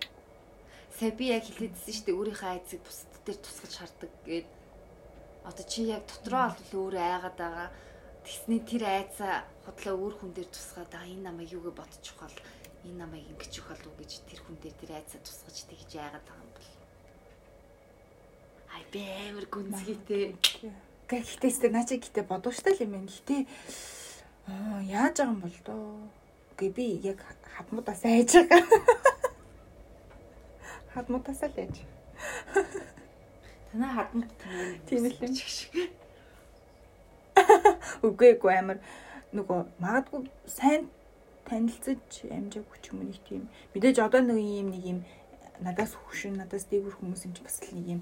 Сая 0.98 1.12
би 1.18 1.26
яг 1.34 1.44
хэлээдсэн 1.50 1.94
шүү 1.94 2.06
дээ 2.06 2.20
өөрийнхөө 2.22 2.50
айцыг 2.54 2.80
бусад 2.86 3.14
дээр 3.26 3.40
тусгаж 3.42 3.74
хардаг 3.74 4.12
гэд. 4.28 4.50
Одоо 5.50 5.66
чи 5.66 5.82
яг 5.90 6.04
дотроо 6.06 6.54
бол 6.54 6.72
өөрөө 6.86 7.04
айгаад 7.04 7.38
байгаа. 7.42 7.70
Тэгсний 8.24 8.62
тэр 8.62 8.84
айцаа 8.86 9.34
худлаа 9.66 9.96
өөр 9.98 10.14
хүн 10.22 10.32
дээр 10.38 10.50
тусгаад 10.54 10.94
аа 10.94 11.10
энэ 11.10 11.26
намайг 11.28 11.50
юугээ 11.58 11.74
бодчих 11.74 12.16
бол 12.22 12.38
энэ 12.86 13.00
намайг 13.02 13.26
ингэж 13.32 13.54
өгөх 13.60 13.80
болов 13.82 13.96
гэж 13.98 14.12
тэр 14.30 14.40
хүн 14.46 14.58
дээр 14.62 14.76
тэр 14.78 14.92
айцаа 14.96 15.20
тусгаж 15.26 15.58
тэгж 15.66 15.92
айгаад 15.98 16.26
байгаа 16.28 16.40
бол. 16.43 16.43
Ай 18.74 18.84
би 18.92 19.02
амар 19.30 19.46
гүнзгийтэй. 19.54 20.36
Гэхдээ 21.08 21.52
сте 21.54 21.70
наача 21.70 21.98
гэтээ 22.02 22.26
бодууштай 22.26 22.74
л 22.74 22.84
юм 22.86 22.98
байна. 22.98 23.14
Гэтээ 23.14 23.42
аа 24.50 24.82
яаж 24.82 25.16
байгаа 25.22 25.34
юм 25.34 25.42
бол 25.46 25.58
доо. 25.62 26.10
Гэ 26.58 26.68
би 26.74 26.86
яг 27.06 27.22
хадмуудаас 27.54 28.02
айж 28.06 28.34
байгаа. 28.34 28.62
Хадмуудаас 30.94 31.42
л 31.46 31.58
айж. 31.62 31.76
Танаа 33.70 33.92
хадмт 33.94 34.32
танаа. 34.42 34.78
Тийм 34.90 35.06
л 35.06 35.22
юм. 35.22 35.34
Үгүй 38.04 38.36
эгүй 38.36 38.54
амар 38.58 38.82
нөгөө 39.34 39.60
магадгүй 39.82 40.30
сайн 40.46 40.90
танилцаж 41.50 42.26
амжаагүй 42.30 42.78
ч 42.82 42.86
юм 42.92 43.02
уу 43.02 43.08
нэг 43.10 43.22
тийм 43.28 43.44
мэдээж 43.74 43.98
одоо 44.06 44.22
нэг 44.22 44.38
юм 44.38 44.68
нэг 44.74 44.84
юм 44.86 45.00
надаас 45.66 45.98
хөвшин 45.98 46.38
надаас 46.38 46.70
дээгүр 46.70 46.96
хүмүүс 46.98 47.26
юм 47.26 47.34
чи 47.34 47.42
бас 47.42 47.58
л 47.66 47.74
нэг 47.74 47.88
юм 47.98 48.02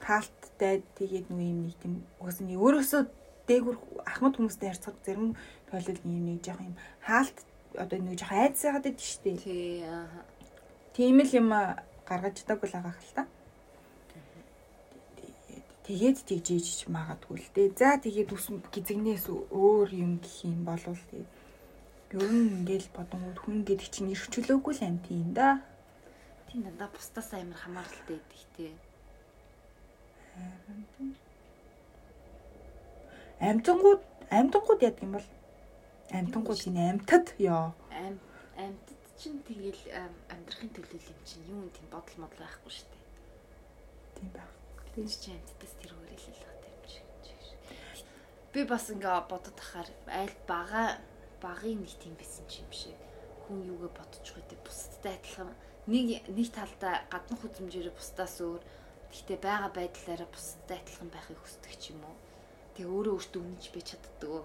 хаалттай 0.00 0.82
тэгээд 0.98 1.26
нэг 1.30 1.46
юм 1.52 1.60
нэг 1.66 1.74
тийм 1.82 1.94
угсаа 2.22 2.44
нэг 2.46 2.58
өөрөөсөө 2.58 3.02
дээгүр 3.48 3.76
ахмад 4.04 4.34
хүмүүстэй 4.36 4.68
харьцахад 4.70 5.04
зарим 5.04 5.36
нэг 5.72 6.00
юм 6.04 6.24
нэг 6.28 6.40
жоох 6.44 6.60
юм 6.60 6.76
хаалт 7.02 7.38
одоо 7.76 7.98
нэг 7.98 8.18
жоох 8.18 8.32
айдас 8.32 8.64
яагаад 8.64 8.84
байдаг 8.84 9.04
шүү 9.04 9.22
дээ. 9.24 9.36
Тий 9.44 9.84
аа. 9.84 10.08
Тийм 10.94 11.20
л 11.20 11.32
юм 11.32 11.48
гаргаж 12.08 12.34
чадаагүй 12.40 12.68
л 12.68 12.76
байгаа 12.76 12.94
хэл 12.96 13.16
та. 13.16 13.24
Тэгээд 15.84 16.18
тэгж 16.28 16.46
ийж 16.52 16.68
магадгүй 16.88 17.38
л 17.40 17.50
дээ. 17.54 17.68
За 17.76 17.96
тэгээд 18.00 18.32
ус 18.32 18.46
гизэгнээс 18.72 19.28
өөр 19.28 19.88
юм 19.92 20.20
гэх 20.20 20.36
юм 20.44 20.64
болвол 20.64 21.00
тэгээд 21.08 21.30
ер 22.18 22.32
нь 22.32 22.64
ингээл 22.64 22.88
бодонгууд 22.96 23.38
хүн 23.40 23.56
гэдэг 23.68 23.88
чинь 23.92 24.12
ирхчлөөгүй 24.12 24.74
л 24.76 24.84
амт 24.88 25.06
юм 25.12 25.32
да. 25.36 25.60
Тийм 26.48 26.64
дандаа 26.64 26.88
бусдаас 26.92 27.32
амар 27.36 27.56
хамааралтай 27.60 28.16
байдаг 28.16 28.42
тий. 28.56 28.72
Амтангууд 33.40 34.02
амтангууд 34.30 34.80
яадаг 34.82 35.02
юм 35.06 35.12
бол 35.16 35.28
амтангууд 36.10 36.60
энэ 36.68 36.82
амтад 36.90 37.26
ёо. 37.38 37.70
Ам 37.94 38.18
амьтад 38.58 38.98
чинь 39.18 39.38
тэгэл 39.46 39.82
ам, 39.94 40.14
амьдрахын 40.32 40.74
төлөө 40.74 40.98
юм 40.98 41.20
чинь 41.22 41.46
юу 41.46 41.62
юм 41.62 41.70
тийм 41.70 41.86
бодол 41.94 42.18
модол 42.18 42.42
байхгүй 42.42 42.72
шүү 42.74 42.88
дээ. 42.90 43.04
Тийм 44.18 44.30
баг. 44.34 44.50
Тэр 44.94 45.06
чинь 45.06 45.38
амьтдаас 45.38 45.74
тэр 45.78 45.92
өөрөөлөл 45.94 46.42
байгаа 46.42 46.72
юм 46.74 46.84
шиг. 46.90 47.06
Би 48.52 48.60
бас 48.66 48.84
ингээ 48.90 49.30
бодод 49.30 49.54
тахаар 49.54 49.88
аль 50.10 50.36
бага 50.50 50.98
багын 51.38 51.78
нэг 51.82 51.94
тийм 52.02 52.14
байсан 52.18 52.42
юм 52.50 52.72
шиг. 52.74 52.98
Хүн 53.46 53.62
юугээ 53.70 53.92
байгаа 53.94 54.42
те 54.50 54.56
бусдтай 54.66 55.14
адилхан 55.14 55.50
нэг 55.86 56.26
нэг 56.26 56.48
талдаа 56.50 57.06
гаднах 57.06 57.46
үзмжээрээ 57.46 57.94
бусдаас 57.94 58.42
өөр 58.42 58.62
гэхдээ 59.12 59.38
байгаа 59.40 59.70
байдлаараа 59.72 60.28
бусдтай 60.30 60.78
адилхан 60.80 61.10
байхыг 61.12 61.38
хүсдэг 61.40 61.74
ч 61.80 61.96
юм 61.96 62.04
уу. 62.04 62.16
Тэгээ 62.76 62.92
өөрөө 62.92 63.14
өөртөө 63.16 63.40
үнэнч 63.42 63.66
би 63.72 63.80
чаддгүй. 63.82 64.42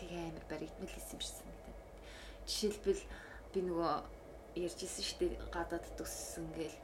Тэгээ 0.00 0.22
амар 0.28 0.46
баригдмал 0.50 0.92
хэлсэн 0.92 1.14
юм 1.16 1.22
шиг 1.22 1.36
санагдаад. 1.36 1.80
Жишээлбэл 2.48 3.02
би 3.52 3.58
нөгөө 3.62 3.92
ярьжсэн 4.56 5.04
шүү 5.04 5.18
дээ 5.20 5.32
гадаад 5.52 5.86
төссөн 6.00 6.46
гээл. 6.56 6.78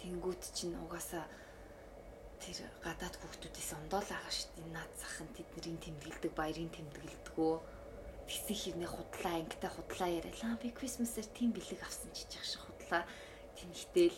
Тэнгүүт 0.00 0.42
чинь 0.52 0.76
угаасаа 0.76 1.24
тэр 2.42 2.58
гадаад 2.84 3.14
хүүхдүүдээс 3.16 3.70
ондоол 3.78 4.08
байгаа 4.10 4.32
шүү 4.34 4.50
дээ. 4.58 4.74
Наад 4.76 4.92
захын 4.98 5.30
тэдний 5.32 5.78
тэмдэглэдэг, 5.78 6.32
баярын 6.36 6.72
тэмдэглэдэгөө. 6.74 7.54
Тэгсэн 8.26 8.56
хэрнээ 8.58 8.90
худлаа 8.90 9.34
ангитай 9.40 9.70
худлаа 9.72 10.10
яриалаа. 10.10 10.58
Би 10.58 10.68
Christmas-аар 10.74 11.28
тийм 11.32 11.50
бэлэг 11.54 11.80
авсан 11.80 12.10
ч 12.12 12.26
яах 12.34 12.46
шиг 12.46 12.62
худлаа. 12.66 13.02
Тэнхтэл 13.56 14.16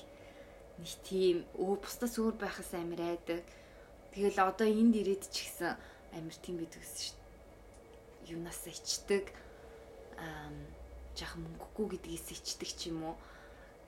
нэг 0.79 0.93
тийм 1.07 1.37
өө 1.55 1.79
бусдаас 1.83 2.15
өөр 2.19 2.35
байхаас 2.39 2.75
амар 2.75 3.01
айдаг. 3.15 3.43
Тэгэл 4.15 4.39
одоо 4.43 4.67
энд 4.67 4.95
ирээд 4.95 5.31
ч 5.31 5.47
гэсэн 5.47 5.79
амар 6.19 6.37
тийм 6.43 6.59
байдаг 6.59 6.83
гэсэн 6.83 7.03
шүү 7.03 7.17
дээ. 7.19 8.33
Юунаас 8.35 8.63
ичдэг 8.67 9.25
аа 10.19 10.51
жаахан 11.15 11.43
мөнгөгүй 11.47 11.87
гэдгээс 11.95 12.27
ичдэг 12.35 12.71
ч 12.75 12.91
юм 12.91 13.07
уу. 13.07 13.17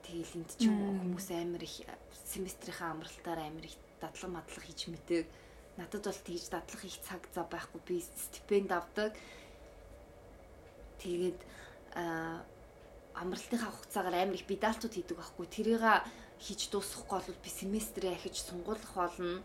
Тэгэл 0.07 0.39
энд 0.39 0.51
ч 0.55 0.71
хүмүүс 0.71 1.29
амар 1.35 1.63
их 1.67 1.83
семестрийнхаа 2.31 2.95
амралтаар 2.95 3.41
амар 3.43 3.67
их 3.67 3.77
дадлаг 3.99 4.31
мадлаг 4.31 4.63
хийж 4.63 4.87
мэдэг. 4.91 5.27
Надад 5.79 6.07
бол 6.07 6.23
тэгж 6.23 6.45
дадлах 6.55 6.83
их 6.87 6.97
цаг 7.03 7.23
зав 7.35 7.51
байхгүй 7.51 7.81
би 7.83 7.99
стипенд 8.03 8.71
авдаг. 8.71 9.11
Тэгээд 11.03 11.41
аа 11.99 12.47
амралтынхаа 13.15 13.73
хугацаагаар 13.75 14.17
амар 14.23 14.39
их 14.39 14.49
медальтууд 14.49 14.95
хийдэг 14.95 15.17
байхгүй. 15.19 15.47
Тэрийг 15.51 15.83
хийж 16.41 16.69
дуусгахгүй 16.71 17.21
бол 17.21 17.45
би 17.45 17.51
семестрээ 17.51 18.13
ахиж 18.15 18.37
сунгуулах 18.45 18.93
болно. 18.95 19.43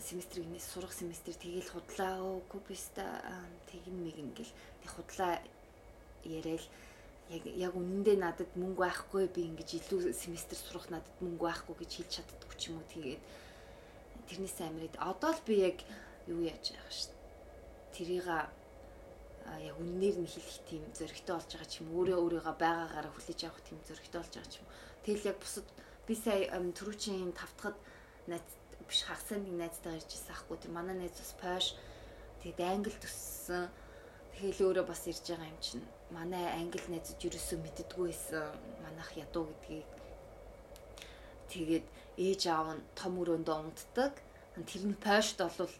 Семестрийг 0.00 0.48
нэ 0.48 0.60
сурах 0.60 0.92
семестр 0.92 1.34
тэгээл 1.36 1.72
худлаа 1.72 2.24
өөгүй 2.24 2.60
биста 2.68 3.04
тэгин 3.68 4.00
мэг 4.00 4.16
ингээл 4.16 4.52
тэг 4.82 4.90
худлаа 4.96 5.32
яриад 6.24 6.64
яг 7.30 7.44
яг 7.46 7.72
үнэндээ 7.76 8.16
надад 8.18 8.50
мөнгө 8.56 8.80
байхгүй 8.82 9.28
би 9.30 9.46
ингэж 9.50 9.70
илүү 9.78 10.10
семестр 10.16 10.56
сурах 10.58 10.90
надад 10.90 11.14
мөнгө 11.22 11.46
байхгүй 11.46 11.74
гэж 11.78 11.90
хэлж 11.94 12.10
чаддаггүй 12.16 12.56
ч 12.58 12.62
юм 12.72 12.82
уу 12.82 12.86
тэгээд 12.90 13.22
тэрнээс 14.26 14.58
амираад 14.66 14.96
одоо 14.98 15.30
л 15.30 15.42
би 15.46 15.54
яг 15.62 15.78
юу 16.26 16.42
яаж 16.42 16.74
байгаа 16.74 16.90
ш. 16.90 17.14
Тэрийг 17.94 18.26
яг 19.60 19.76
үннээр 19.80 20.16
нь 20.22 20.30
хэлэх 20.30 20.58
тийм 20.68 20.82
зөрөгтэй 20.96 21.34
болж 21.34 21.50
байгаа 21.50 21.68
ч 21.70 21.74
юм 21.80 21.88
өөрөө 21.96 22.18
өөрийгөө 22.20 22.56
байгаагаараа 22.60 23.12
хүлээж 23.14 23.40
авах 23.44 23.62
тийм 23.66 23.78
зөрөгтэй 23.88 24.20
болж 24.20 24.32
байгаа 24.34 24.52
ч 24.52 24.56
юм. 24.60 24.68
Тэгэл 25.04 25.28
яг 25.30 25.38
бусад 25.40 25.66
би 26.06 26.14
сая 26.14 26.48
түрүүчийн 26.50 27.32
тавтахад 27.32 27.76
найз 28.30 28.46
биш 28.88 29.00
хагасны 29.06 29.42
нэг 29.44 29.54
найзтай 29.62 29.92
гарч 29.96 30.10
ирсэн 30.12 30.34
ахгүй 30.34 30.56
тийм 30.58 30.72
манай 30.76 30.96
найз 30.98 31.14
бас 31.16 31.32
польш 31.40 31.66
тэгээд 32.42 32.60
англи 32.60 32.96
төссөн. 33.00 33.68
Тэгэл 34.34 34.64
өөрөө 34.66 34.86
бас 34.88 35.02
ирж 35.10 35.24
байгаа 35.28 35.52
юм 35.52 35.60
чинь. 35.60 35.84
Манай 36.16 36.44
англи 36.56 36.80
найзууд 36.88 37.20
ерөөсөө 37.28 37.58
мэддэггүй 37.60 38.06
байсан. 38.08 38.46
Манайх 38.80 39.10
ядуу 39.20 39.44
гэдгийг. 39.48 39.88
Тэгээд 41.52 41.86
ээж 42.16 42.42
аав 42.48 42.68
нь 42.76 42.86
том 42.96 43.12
өрөөндөө 43.20 43.56
унтдаг. 43.60 44.12
Тэр 44.64 44.82
нь 44.88 44.96
польшд 44.96 45.38
бол 45.44 45.72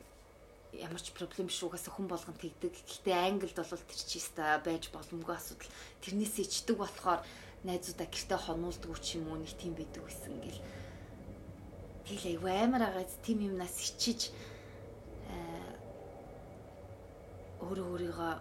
ямар 0.77 1.03
ч 1.03 1.11
проблем 1.11 1.51
биш 1.51 1.63
угаасаа 1.63 1.93
хүн 1.95 2.07
болгон 2.07 2.37
тэгдэг. 2.39 2.71
Гэхдээ 2.71 3.17
англид 3.17 3.57
бол 3.59 3.75
тэр 3.75 4.03
чи 4.07 4.19
ста 4.23 4.59
байж 4.63 4.91
боломгүй 4.95 5.35
асуудал. 5.35 5.71
Тэрнээс 6.03 6.37
ичдэг 6.39 6.77
болохоор 6.79 7.21
найзуудаа 7.67 8.07
гэртээ 8.07 8.39
хонуулдаг 8.39 8.99
ч 9.03 9.19
юм 9.19 9.31
уу 9.31 9.43
нэг 9.43 9.53
тийм 9.59 9.75
байдаг 9.75 10.07
гэсэн 10.07 10.35
гэл. 10.39 10.63
Тэгэл 12.07 12.31
айгүй 12.39 12.53
амар 12.55 12.83
агаад 12.87 13.11
тийм 13.27 13.39
юмнаас 13.51 13.77
ичиж 13.83 14.31
өөрөө 17.61 17.87
өөрийгөө 17.93 18.33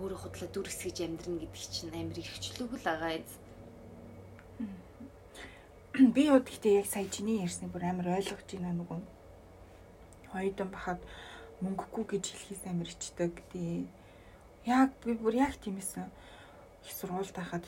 өөрөө 0.00 0.18
худлаа 0.24 0.50
дүрсгэж 0.50 0.96
амьдрна 1.04 1.38
гэдэг 1.44 1.64
чинь 1.70 1.92
амар 1.92 2.18
ихчлүүг 2.18 2.72
л 2.80 2.88
агаа 2.88 3.12
эз. 3.20 3.30
Би 5.94 6.26
удаа 6.26 6.42
гэхдээ 6.42 6.80
яг 6.80 6.88
сая 6.90 7.06
чиний 7.06 7.44
ярьсныг 7.44 7.70
бүр 7.70 7.84
амар 7.86 8.18
ойлгож 8.18 8.48
байна 8.50 8.72
нөгөө. 8.74 9.00
Хоёрдан 10.32 10.68
бахад 10.74 11.00
мөнгөгүй 11.60 12.04
гэж 12.18 12.24
хэлхийс 12.32 12.62
амар 12.66 12.88
ичдэг. 12.88 13.32
Тий. 13.52 13.86
Яг 14.66 14.90
би 15.04 15.14
бүр 15.14 15.34
яг 15.38 15.54
тиймээсэн. 15.60 16.10
Их 16.84 16.92
сургуульд 16.92 17.34
байхад 17.36 17.64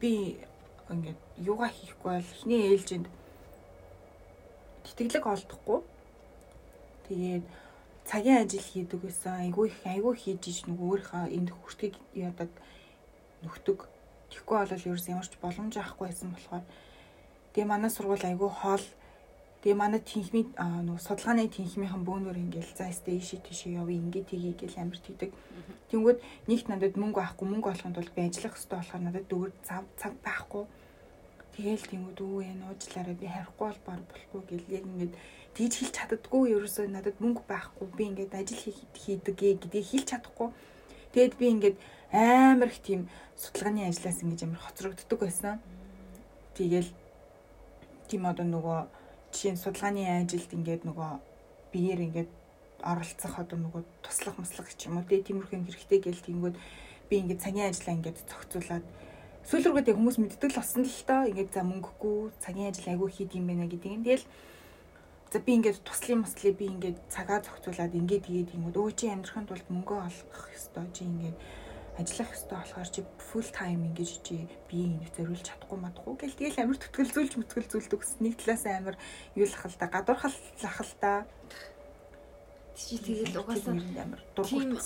би 0.00 0.40
ингээд 0.90 1.20
юугаа 1.38 1.70
хийхгүй 1.70 2.10
бол 2.18 2.32
эхний 2.34 2.74
ээлжинд 2.74 3.06
тэтгэлэг 4.84 5.24
олдохгүй. 5.26 5.80
Тэгээд 7.08 7.46
цагийн 8.04 8.42
ажил 8.42 8.60
хийдэг 8.60 9.00
байсан. 9.00 9.40
Айгүй 9.46 9.70
их 9.70 9.80
айгүй 9.86 10.14
хийж 10.18 10.42
иж 10.50 10.58
нэг 10.66 10.78
өөрийнхөө 10.80 11.30
энд 11.30 11.50
хүртгийг 11.54 11.94
яадаг 12.14 12.50
нөхдөг. 13.42 13.86
Тэгэхгүй 14.30 14.56
бол 14.58 14.74
ерөөс 14.74 15.06
ямар 15.08 15.26
ч 15.26 15.34
боломж 15.38 15.74
авахгүй 15.78 16.06
байсан 16.10 16.34
болохоор 16.34 16.64
тэгээ 17.54 17.70
манай 17.70 17.90
сургууль 17.90 18.26
айгүй 18.26 18.50
хоол 18.50 18.84
Тэгээ 19.60 19.76
манай 19.76 20.00
тэнхмийн 20.00 20.56
нөгөө 20.56 21.04
судалгааны 21.04 21.44
тэнхмийнхэн 21.52 22.00
бөөнөр 22.08 22.36
ингээл 22.48 22.72
за 22.80 22.88
стэйши 22.88 23.44
тийш 23.44 23.68
явъя 23.68 24.00
ингээд 24.00 24.32
тгий 24.32 24.56
гэл 24.56 24.80
амирт 24.80 25.04
хийдэг. 25.04 25.36
Тэнгүүд 25.92 26.18
нэгт 26.48 26.66
надад 26.72 26.96
мөнгө 26.96 27.20
авахгүй 27.20 27.44
мөнгө 27.44 27.68
олохын 27.68 27.92
тулд 27.92 28.08
би 28.16 28.24
ажиллах 28.24 28.56
хэрэгтэй 28.56 28.72
болохоор 28.80 29.02
надад 29.04 29.26
дөрөв 29.28 29.52
цаг 29.60 29.84
цаг 30.00 30.16
байхгүй. 30.24 30.64
Тэгээл 31.52 31.90
тэнгүүд 31.92 32.18
өө 32.24 32.40
энэ 32.40 32.64
уучлаарай 32.72 33.16
би 33.20 33.26
харихгүй 33.28 33.66
бол 33.68 33.80
бор 33.84 34.00
болохгүй 34.08 34.42
гэл 34.48 34.74
яг 34.80 34.84
ингээд 34.88 35.14
тийж 35.52 35.72
хэлж 35.76 35.92
чаддаггүй 35.92 36.42
ерөөсөө 36.56 36.86
надад 36.88 37.16
мөнгө 37.20 37.42
байхгүй 37.44 37.86
би 37.92 38.02
ингээд 38.08 38.32
ажил 38.40 38.64
хийдэг 38.96 39.34
гэдгийг 39.36 39.86
хэлж 39.92 40.06
чадахгүй. 40.08 40.48
Тэгэд 41.12 41.34
би 41.36 41.46
ингээд 41.52 41.76
амар 42.16 42.72
их 42.72 42.80
тийм 42.80 43.12
судалгааны 43.36 43.92
ажлаас 43.92 44.24
ингэж 44.24 44.40
амар 44.48 44.62
хоцрогддог 44.64 45.20
байсан. 45.20 45.60
Тэгээл 46.56 46.88
тийм 48.08 48.24
одоо 48.24 48.46
нөгөө 48.48 48.99
жишээ 49.32 49.52
нь 49.54 49.62
судалгааны 49.62 50.02
ажилд 50.06 50.50
ингээд 50.50 50.82
нөгөө 50.86 51.10
биеэр 51.72 52.00
ингээд 52.06 52.30
оролцох 52.82 53.34
одоо 53.38 53.58
нөгөө 53.58 53.82
туслах 54.02 54.36
маслах 54.38 54.68
ч 54.74 54.88
юм 54.88 54.98
уу? 54.98 55.06
Тийм 55.06 55.22
тиймэрхүү 55.24 55.58
хэрэгтэй 55.66 56.00
гээл 56.02 56.26
тиймгүүд 56.26 56.56
би 57.08 57.14
ингээд 57.20 57.42
цагийн 57.44 57.70
ажиллаа 57.70 57.94
ингээд 57.98 58.18
зохицуулаад 58.26 58.84
сүүл 59.44 59.64
рүүгээ 59.66 59.86
тэг 59.86 59.96
хүмүүс 59.98 60.18
мэддэг 60.20 60.50
л 60.50 60.58
болсон 60.60 60.82
л 60.86 61.02
тоо. 61.08 61.22
Ингээд 61.28 61.50
за 61.54 61.62
мөнгөгүй 61.66 62.18
цагийн 62.42 62.70
ажил 62.70 62.90
айгүй 62.92 63.10
хийд 63.10 63.32
юм 63.34 63.46
байна 63.50 63.66
гэдэг 63.66 63.90
юм. 63.90 64.04
Тэгэл 64.04 64.26
за 65.32 65.38
би 65.38 65.50
ингээд 65.58 65.78
туслын 65.86 66.20
маслыг 66.22 66.54
би 66.56 66.66
ингээд 66.70 66.98
цагаа 67.10 67.38
зохицуулаад 67.42 67.94
ингээд 67.94 68.24
тэгээд 68.26 68.50
тиймүүд 68.54 68.76
өө 68.78 68.90
чи 68.98 69.06
амьдрахын 69.10 69.46
тулд 69.46 69.66
мөнгө 69.70 69.96
олох 70.06 70.44
ёстой. 70.54 70.86
Чи 70.94 71.04
ингээд 71.06 71.36
ажиллах 72.00 72.32
ёстой 72.32 72.56
болохоор 72.58 72.90
чи 72.90 73.00
full 73.28 73.48
time 73.52 73.82
ингэж 73.92 74.10
чи 74.24 74.48
бие 74.68 74.96
энийг 74.96 75.12
зориулж 75.14 75.44
чадахгүй 75.44 75.78
мадахгүй. 75.78 76.16
Гэл 76.16 76.38
тэгэл 76.40 76.60
амар 76.64 76.78
төтгөлзүүлж 76.80 77.32
мөтгөлзүүлдэг 77.36 78.00
ус 78.00 78.12
нэг 78.24 78.34
талаас 78.40 78.64
амар 78.66 78.96
юу 79.36 79.46
л 79.46 79.54
хал 79.54 79.76
та 79.76 79.86
гадуурхал 79.86 80.36
лах 80.64 80.78
л 80.80 80.94
та 80.98 81.12
чи 82.74 82.96
тэгэл 82.96 83.40
угаасаа 83.44 83.76
амар 83.76 84.20
дургуут 84.34 84.80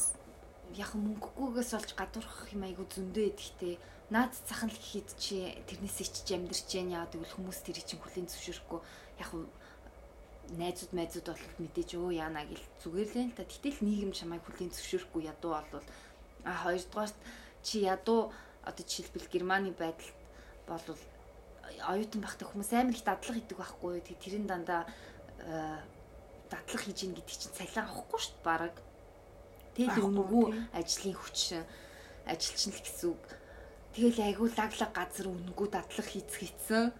яг 0.74 0.90
мөнгөгүйгээс 0.98 1.70
олж 1.79 1.90
гадуурхах 1.94 2.50
юм 2.50 2.62
айгу 2.66 2.83
зөндөө 2.90 3.24
идэхтэй. 3.31 3.79
Наад 4.11 4.35
цахан 4.35 4.70
л 4.70 4.79
гэхэд 4.79 5.09
чи 5.16 5.55
тэрнээс 5.70 6.03
ичж 6.03 6.27
амьдрч 6.35 6.66
जैन 6.66 6.90
яа 6.98 7.07
гэвэл 7.07 7.31
хүмүүс 7.38 7.62
тэрийг 7.62 7.87
чинь 7.87 8.03
хүлийн 8.03 8.27
зөвшөөрөхгүй. 8.27 8.81
Яг 9.22 9.31
найзууд 10.59 10.92
майзууд 10.92 11.27
бол 11.31 11.44
мэдээж 11.62 11.90
өө 11.96 12.11
яана 12.18 12.42
гэл 12.44 12.64
зүгээр 12.83 13.09
л 13.09 13.20
энэ 13.22 13.37
та. 13.38 13.48
Гэтэл 13.48 13.81
нийгэм 13.81 14.12
чамайг 14.12 14.42
хүлийн 14.44 14.74
зөвшөөрөхгүй 14.74 15.22
ядуу 15.31 15.53
бол 15.57 15.87
а 16.44 16.52
хоёрдугаар 16.64 17.12
чи 17.62 17.85
ядуу 17.85 18.33
одоо 18.62 18.85
жишээлбэл 18.87 19.33
Германы 19.33 19.70
байдалд 19.72 20.16
бол 20.68 20.98
оюутан 21.88 22.20
байхдаа 22.22 22.48
хүмүүс 22.48 22.70
амар 22.72 22.94
их 22.96 23.04
дадлага 23.04 23.40
идэг 23.40 23.59
байхгүй 23.59 24.00
тэг 24.00 24.16
тэрийн 24.20 24.46
дандаа 24.46 24.85
дадлага 26.52 26.85
хийж 26.85 27.00
ийн 27.04 27.14
гэдэг 27.16 27.37
чинь 27.37 27.57
цалин 27.57 27.88
авахгүй 27.88 28.20
шүү 28.20 28.37
дээ 28.37 28.44
баг 28.44 28.74
Тэгэл 29.74 30.07
өнгөө 30.07 30.70
ажлын 30.70 31.18
хүч 31.18 31.59
ажилчин 32.30 32.70
л 32.70 32.78
гэсэн 32.78 33.11
үг. 33.11 33.24
Тэгэл 33.90 34.22
айгүй 34.22 34.48
лаглаг 34.54 34.90
газар 34.94 35.26
өнгөө 35.26 35.68
дадлах 35.74 36.09
хийцэх 36.14 36.38
хийцэн. 36.46 36.94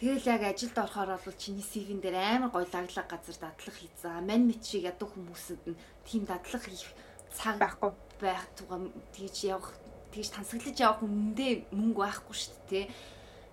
Тэгэл 0.00 0.24
яг 0.24 0.42
ажилд 0.48 0.76
орохоор 0.80 1.20
бол 1.20 1.36
чиний 1.36 1.60
CV-н 1.60 2.00
дээр 2.00 2.16
амар 2.16 2.48
гоё 2.48 2.64
лаглаг 2.64 3.06
газар 3.12 3.36
дадлах 3.36 3.76
хийцэн. 3.76 4.24
Мань 4.24 4.48
мэт 4.48 4.64
шиг 4.64 4.88
ядуу 4.88 5.08
хүмүүсэд 5.12 5.62
нь 5.68 5.80
тийм 6.08 6.24
дадлах 6.24 6.64
хийх 6.64 6.96
цаг 7.28 7.60
байхгүй 7.60 7.92
байх 8.20 8.44
тугаа 8.58 8.78
тэгж 9.14 9.36
явах 9.54 9.72
тэгж 10.12 10.28
тансаглаж 10.34 10.76
явах 10.78 11.02
үнэндээ 11.06 11.52
мөнгө 11.72 12.00
байхгүй 12.02 12.36
шүү 12.36 12.56
дээ. 12.70 12.86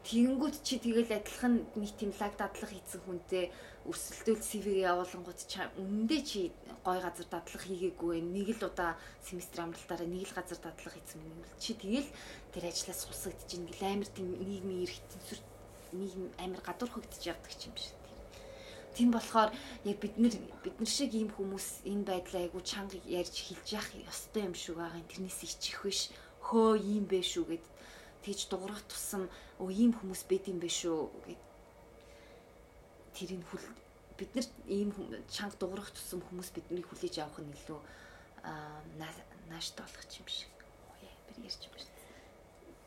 Тэгэнгүүт 0.06 0.56
чи 0.62 0.78
тэгэл 0.78 1.18
адилхан 1.18 1.66
нэг 1.74 1.92
тийм 1.98 2.14
лаг 2.22 2.34
дадлах 2.38 2.70
хийцэн 2.70 3.02
хүнтэй 3.10 3.50
өрсөлдөөл 3.90 4.42
CV-гээ 4.42 4.86
явуулангууд 4.86 5.40
чам 5.50 5.74
үнэндээ 5.82 6.22
чи 6.22 6.42
гой 6.86 7.02
газар 7.02 7.26
дадлах 7.26 7.64
хийгээгүй 7.66 8.22
нэг 8.22 8.54
л 8.54 8.70
удаа 8.70 8.94
семестр 9.26 9.66
амралтаараа 9.66 10.06
нэг 10.06 10.30
л 10.30 10.38
газар 10.38 10.62
дадлах 10.62 10.94
хийсэн 10.94 11.26
юм 11.26 11.42
бол 11.42 11.58
чи 11.58 11.74
тэгэл 11.74 12.10
тэр 12.54 12.64
ажлаас 12.70 13.02
сусагдж 13.02 13.50
ин 13.58 13.66
гэл 13.66 13.82
амар 13.86 14.10
тийм 14.14 14.30
нийгмийн 14.38 14.86
эрх 14.86 14.98
тэнцвэр 15.10 15.42
нийгэм 15.98 16.26
амар 16.38 16.62
гадуур 16.62 16.92
хөгдөж 16.94 17.22
явдаг 17.26 17.54
юм 17.66 17.74
шиг 17.74 18.05
тийм 18.98 19.12
болохоор 19.12 19.52
яг 19.84 19.98
бид 20.00 20.16
нар 20.18 20.36
бид 20.64 20.76
нар 20.80 20.92
шиг 20.98 21.12
ийм 21.14 21.30
хүмүүс 21.36 21.84
энэ 21.92 22.08
байдлаа 22.10 22.42
айгу 22.48 22.62
чанга 22.64 22.98
ярьж 23.04 23.36
хэлж 23.44 23.68
явах 23.76 23.92
ёстой 24.12 24.44
юм 24.48 24.56
шүү 24.56 24.76
байгаа. 24.80 25.04
Тэрнээс 25.12 25.40
ичих 25.44 25.84
биш. 25.84 26.02
Хөө 26.48 26.80
ийм 26.80 27.06
бэ 27.12 27.20
шүү 27.20 27.46
гэд 27.52 27.66
тэгж 28.24 28.42
дуурах 28.50 28.82
тусам 28.88 29.28
өө 29.60 29.70
ийм 29.76 29.92
хүмүүс 29.94 30.22
байд 30.30 30.46
юм 30.48 30.60
бэ 30.64 30.70
шүү 30.72 31.00
гэд 31.28 31.42
тэрийг 33.16 33.44
хүл 33.52 33.66
бид 34.18 34.32
нар 34.36 34.48
ийм 34.68 34.90
чанга 35.28 35.58
дуурах 35.60 35.92
тусам 35.92 36.24
хүмүүс 36.24 36.50
биднийг 36.56 36.88
хүлээж 36.88 37.16
авах 37.20 37.44
нь 37.44 37.52
илүү 37.52 37.80
нааштай 39.50 39.84
болох 39.84 40.08
юм 40.20 40.28
шиг. 40.28 40.52
Би 41.28 41.44
ярьж 41.44 41.64
байна. 41.68 41.95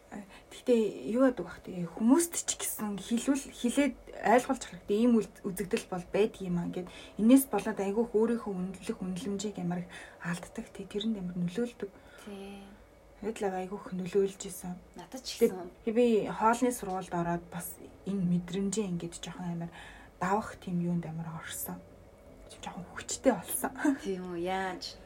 Гэхдээ 0.09 0.81
юу 1.13 1.29
яадаг 1.29 1.45
бах 1.45 1.61
тэгээ 1.61 1.93
хүмүүст 2.01 2.35
ч 2.49 2.57
гэсэн 2.57 2.97
хилүүл 2.97 3.45
хилээд 3.53 3.95
ойлгуулж 4.25 4.63
тийм 4.89 4.89
ийм 4.89 5.13
үзэгдэл 5.45 5.87
бол 5.93 6.05
байдаг 6.09 6.41
юм 6.41 6.57
аа 6.59 6.69
гэд 6.73 6.89
энээс 7.21 7.45
болоод 7.53 7.79
айгүйх 7.79 8.11
өөрийнхөө 8.17 8.53
үнэлэх 8.57 8.99
үнэлэмжийг 9.05 9.57
ямар 9.61 9.85
их 9.85 9.91
алддаг 10.25 10.67
тий 10.73 10.89
тэрэнд 10.89 11.21
ямар 11.21 11.37
нөлөөлдөг. 11.37 11.91
Тий. 12.25 12.65
Л 13.21 13.45
айгүйх 13.45 13.85
нөлөөлж 13.93 14.41
исэн. 14.49 14.75
Надад 14.97 15.23
ч 15.27 15.45
гэсэн 15.45 15.69
би 15.85 16.25
хоолны 16.33 16.73
сургуульд 16.73 17.13
ороод 17.13 17.45
бас 17.53 17.77
энэ 18.09 18.25
мэдрэмжээ 18.33 18.89
ингэж 18.89 19.15
жоохон 19.21 19.61
амар 19.61 19.71
давах 20.21 20.57
тийм 20.57 20.81
юунд 20.81 21.05
амар 21.05 21.29
орсон. 21.37 21.77
Жоохон 22.63 22.87
хүчтэй 22.97 23.33
болсон. 23.37 23.73
Тийм 24.01 24.25
үү 24.33 24.49
яаж 24.49 24.97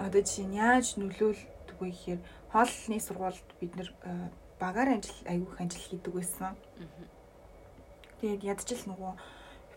одоо 0.00 0.20
жишээ 0.24 0.46
нь 0.48 0.58
яаж 0.58 0.86
нөлөөлдөг 0.96 1.78
вэ 1.78 1.88
гэхээр 1.92 2.20
хоолны 2.52 2.98
сургуульд 3.00 3.48
бид 3.60 3.72
нэр 3.76 3.90
багаар 4.60 4.98
ажил 4.98 5.20
айгүйх 5.26 5.60
ажил 5.60 5.84
хийдэг 5.86 6.12
байсан. 6.14 6.56
Тэгээд 8.20 8.44
ядчил 8.44 8.82
нөгөө 8.90 9.12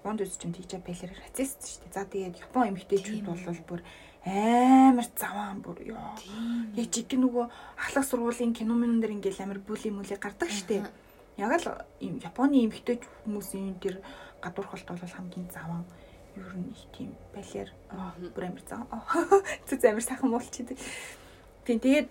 Японд 0.03 0.19
үзэж 0.19 0.41
юм 0.43 0.53
тийч 0.53 0.75
пэлэр 0.83 1.15
рацист 1.15 1.63
шүү 1.63 1.79
дээ. 1.87 1.95
За 1.95 2.03
тэгээд 2.03 2.41
Япон 2.43 2.75
эмэгтэйчүүд 2.75 3.23
бол 3.23 3.61
бүр 3.63 3.81
амар 4.27 5.07
заваан 5.15 5.63
бүр 5.63 5.79
ёо. 5.95 6.11
Яг 6.75 6.87
чиг 6.91 7.07
нөгөө 7.15 7.45
ахлах 7.79 8.03
сургуулийн 8.03 8.51
кино 8.51 8.75
минь 8.75 8.99
дээр 8.99 9.15
ингээл 9.15 9.47
амар 9.47 9.63
бүли 9.63 9.95
мүлээ 9.95 10.19
гардаг 10.19 10.51
шүү 10.51 10.67
дээ 10.67 10.83
яг 11.37 11.65
л 11.65 11.81
Японы 11.99 12.65
эмэгтэй 12.65 13.01
хүмүүсийн 13.25 13.79
тэр 13.81 14.01
гадуурхалт 14.41 14.85
бол 14.85 15.15
хамгийн 15.17 15.49
заван 15.49 15.85
ер 16.35 16.53
нь 16.53 16.69
их 16.69 16.85
тийм 16.93 17.15
балер 17.33 17.73
бүр 18.35 18.45
амар 18.45 18.63
зав. 18.69 18.85
Зүг 19.67 19.81
амар 19.85 20.03
сайхан 20.03 20.29
муулчихэд. 20.29 20.77
Тийм 21.65 21.79
тэгээд 21.79 22.07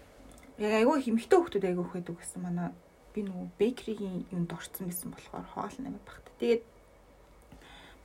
яг 0.62 0.72
айгүй 0.78 1.02
эмэгтэй 1.10 1.38
хүмүүс 1.38 1.66
айгүй 1.66 1.86
хөдөг 1.90 2.16
гэсэн 2.22 2.40
манай 2.42 2.70
би 3.12 3.20
нөгөө 3.26 3.46
бейкригийн 3.58 4.16
юунд 4.30 4.50
орцсон 4.54 4.86
байсан 4.86 5.10
болохоор 5.10 5.46
хоол 5.50 5.76
нэмээд 5.82 6.06
багт. 6.06 6.26
Тэгээд 6.38 6.62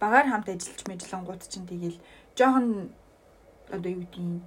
багаар 0.01 0.27
хамт 0.27 0.49
ажиллаж 0.49 0.81
мэжлэнгууд 0.89 1.41
чинь 1.45 1.69
тэгэл 1.69 1.97
жоохон 2.33 2.89
одоо 3.69 3.89
юу 3.93 4.01
гэдгийг 4.03 4.41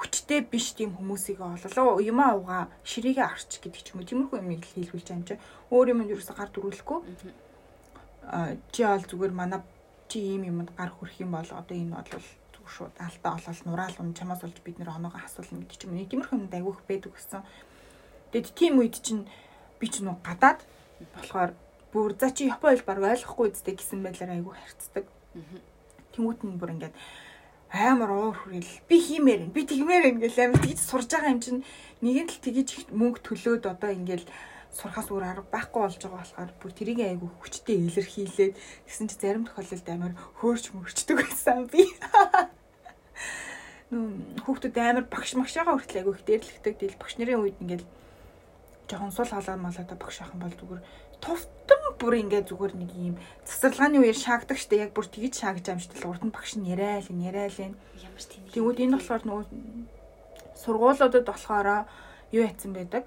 хүчтэй 0.00 0.40
биш 0.48 0.72
тийм 0.74 0.96
хүмүүсийг 0.96 1.38
ололоо. 1.44 2.00
Юм 2.00 2.18
ууга 2.24 2.72
ширээгээ 2.82 3.26
арч 3.28 3.60
гэдэг 3.60 3.82
ч 3.84 3.88
юм 3.92 4.00
уу. 4.00 4.08
Тиймэрхүү 4.08 4.38
юм 4.40 4.50
хэлүүлж 4.58 5.08
юм 5.12 5.22
чи. 5.28 5.36
Өөр 5.70 5.92
юм 5.94 6.00
юусэн 6.08 6.34
гар 6.34 6.50
дүрүүлэхгүй 6.50 6.98
а 8.22 8.56
чи 8.70 8.84
ол 8.84 9.02
зүгээр 9.02 9.32
манай 9.34 9.60
чи 10.08 10.18
ийм 10.22 10.46
юмд 10.46 10.70
гар 10.78 10.90
хүрэх 10.90 11.20
юм 11.20 11.34
бол 11.34 11.50
одоо 11.50 11.76
энэ 11.76 11.94
бол 11.94 12.26
зүгээр 12.62 12.70
шууд 12.70 12.94
алтаа 13.02 13.36
олол 13.42 13.60
нураал 13.66 13.96
ун 13.98 14.14
чамаас 14.14 14.46
олж 14.46 14.58
бид 14.62 14.78
нэр 14.78 14.94
оноогоо 14.94 15.18
асуулна 15.18 15.66
гэдэг 15.66 15.78
ч 15.78 15.82
юм 15.90 15.98
тиймэрхүү 15.98 16.38
юмд 16.38 16.54
айгүйх 16.54 16.80
байдаг 16.86 17.12
гэсэн. 17.12 17.42
Тэгэд 18.30 18.54
тийм 18.54 18.78
үед 18.78 18.96
чинь 19.02 19.26
би 19.82 19.86
ч 19.90 20.06
нөө 20.06 20.22
гадаад 20.22 20.62
болохоор 21.14 21.50
бүр 21.90 22.14
за 22.14 22.30
чи 22.30 22.46
Япон 22.46 22.70
хэл 22.78 22.86
баг 22.86 22.98
ойлгохгүй 23.02 23.50
үстэй 23.50 23.74
гэсэн 23.74 24.00
байдлаар 24.06 24.38
айгүй 24.38 24.54
харцдаг 24.54 25.04
тэнгуут 26.14 26.40
нь 26.46 26.56
бүр 26.56 26.72
ингээд 26.78 26.94
амар 27.72 28.10
уур 28.12 28.36
хүрэл 28.36 28.72
би 28.88 28.96
хиймээр 29.00 29.50
би 29.50 29.60
тэгмээр 29.66 30.16
ингээл 30.16 30.52
амар 30.52 30.60
тэгж 30.62 30.80
сурж 30.80 31.08
байгаа 31.10 31.34
юм 31.34 31.40
чинь 31.40 31.60
нэг 32.04 32.16
нь 32.24 32.30
л 32.30 32.44
тэгж 32.44 32.92
мөнгө 32.92 33.20
төлөөд 33.26 33.64
одоо 33.66 33.90
ингээл 33.90 34.28
сурахаас 34.72 35.08
өөр 35.12 35.24
арга 35.24 35.44
байхгүй 35.52 35.80
болж 35.84 35.96
байгаа 36.00 36.20
болохоор 36.20 36.50
бүр 36.60 36.72
тэрийг 36.72 37.00
айгүй 37.04 37.30
хүчтэй 37.40 37.76
илэрхийлээд 37.92 38.54
гэсэн 38.88 39.06
чи 39.12 39.16
зарим 39.20 39.44
тохиолдолд 39.44 39.88
амар 39.92 40.12
хөөрч 40.40 40.64
мөрчдөг 40.72 41.16
байсан 41.20 41.68
би. 41.68 41.84
Нүү 43.92 44.48
хүүхдүүд 44.48 44.76
амар 44.80 45.04
багш 45.12 45.36
магшаага 45.36 45.76
хүртэл 45.76 46.00
айгүй 46.00 46.14
их 46.16 46.24
дээрлэгдэг. 46.24 46.74
Тэгэл 46.80 47.00
багш 47.00 47.14
нарын 47.20 47.44
үед 47.44 47.60
ингээл 47.60 47.86
жоохон 48.88 49.12
сул 49.12 49.28
халаа 49.28 49.60
малаа 49.60 49.84
багш 50.00 50.16
ахын 50.24 50.40
бол 50.40 50.56
зүгээр 50.56 50.82
товтон 51.20 51.82
бүр 52.00 52.14
ингээд 52.24 52.50
зүгээр 52.50 52.74
нэг 52.76 52.90
юм 52.96 53.16
засварлагын 53.46 54.02
үеэр 54.02 54.18
шаагдаг 54.18 54.58
штэ 54.58 54.88
яг 54.88 54.90
бүр 54.96 55.06
тэгж 55.06 55.34
шаагж 55.38 55.68
штэ 55.70 56.02
урд 56.02 56.24
нь 56.26 56.34
багш 56.34 56.58
нь 56.58 56.66
яриа 56.66 56.98
л 56.98 57.08
яриа 57.14 57.46
л 57.46 57.60
ямар 57.62 58.24
тийм 58.26 58.42
тэгвэл 58.50 58.82
энэ 58.82 58.96
болохоор 58.98 59.22
нөгөө 59.22 59.46
сургуулиудад 60.58 61.24
болохоор 61.24 61.68
юу 62.34 62.42
яцсан 62.42 62.74
байдаг 62.74 63.06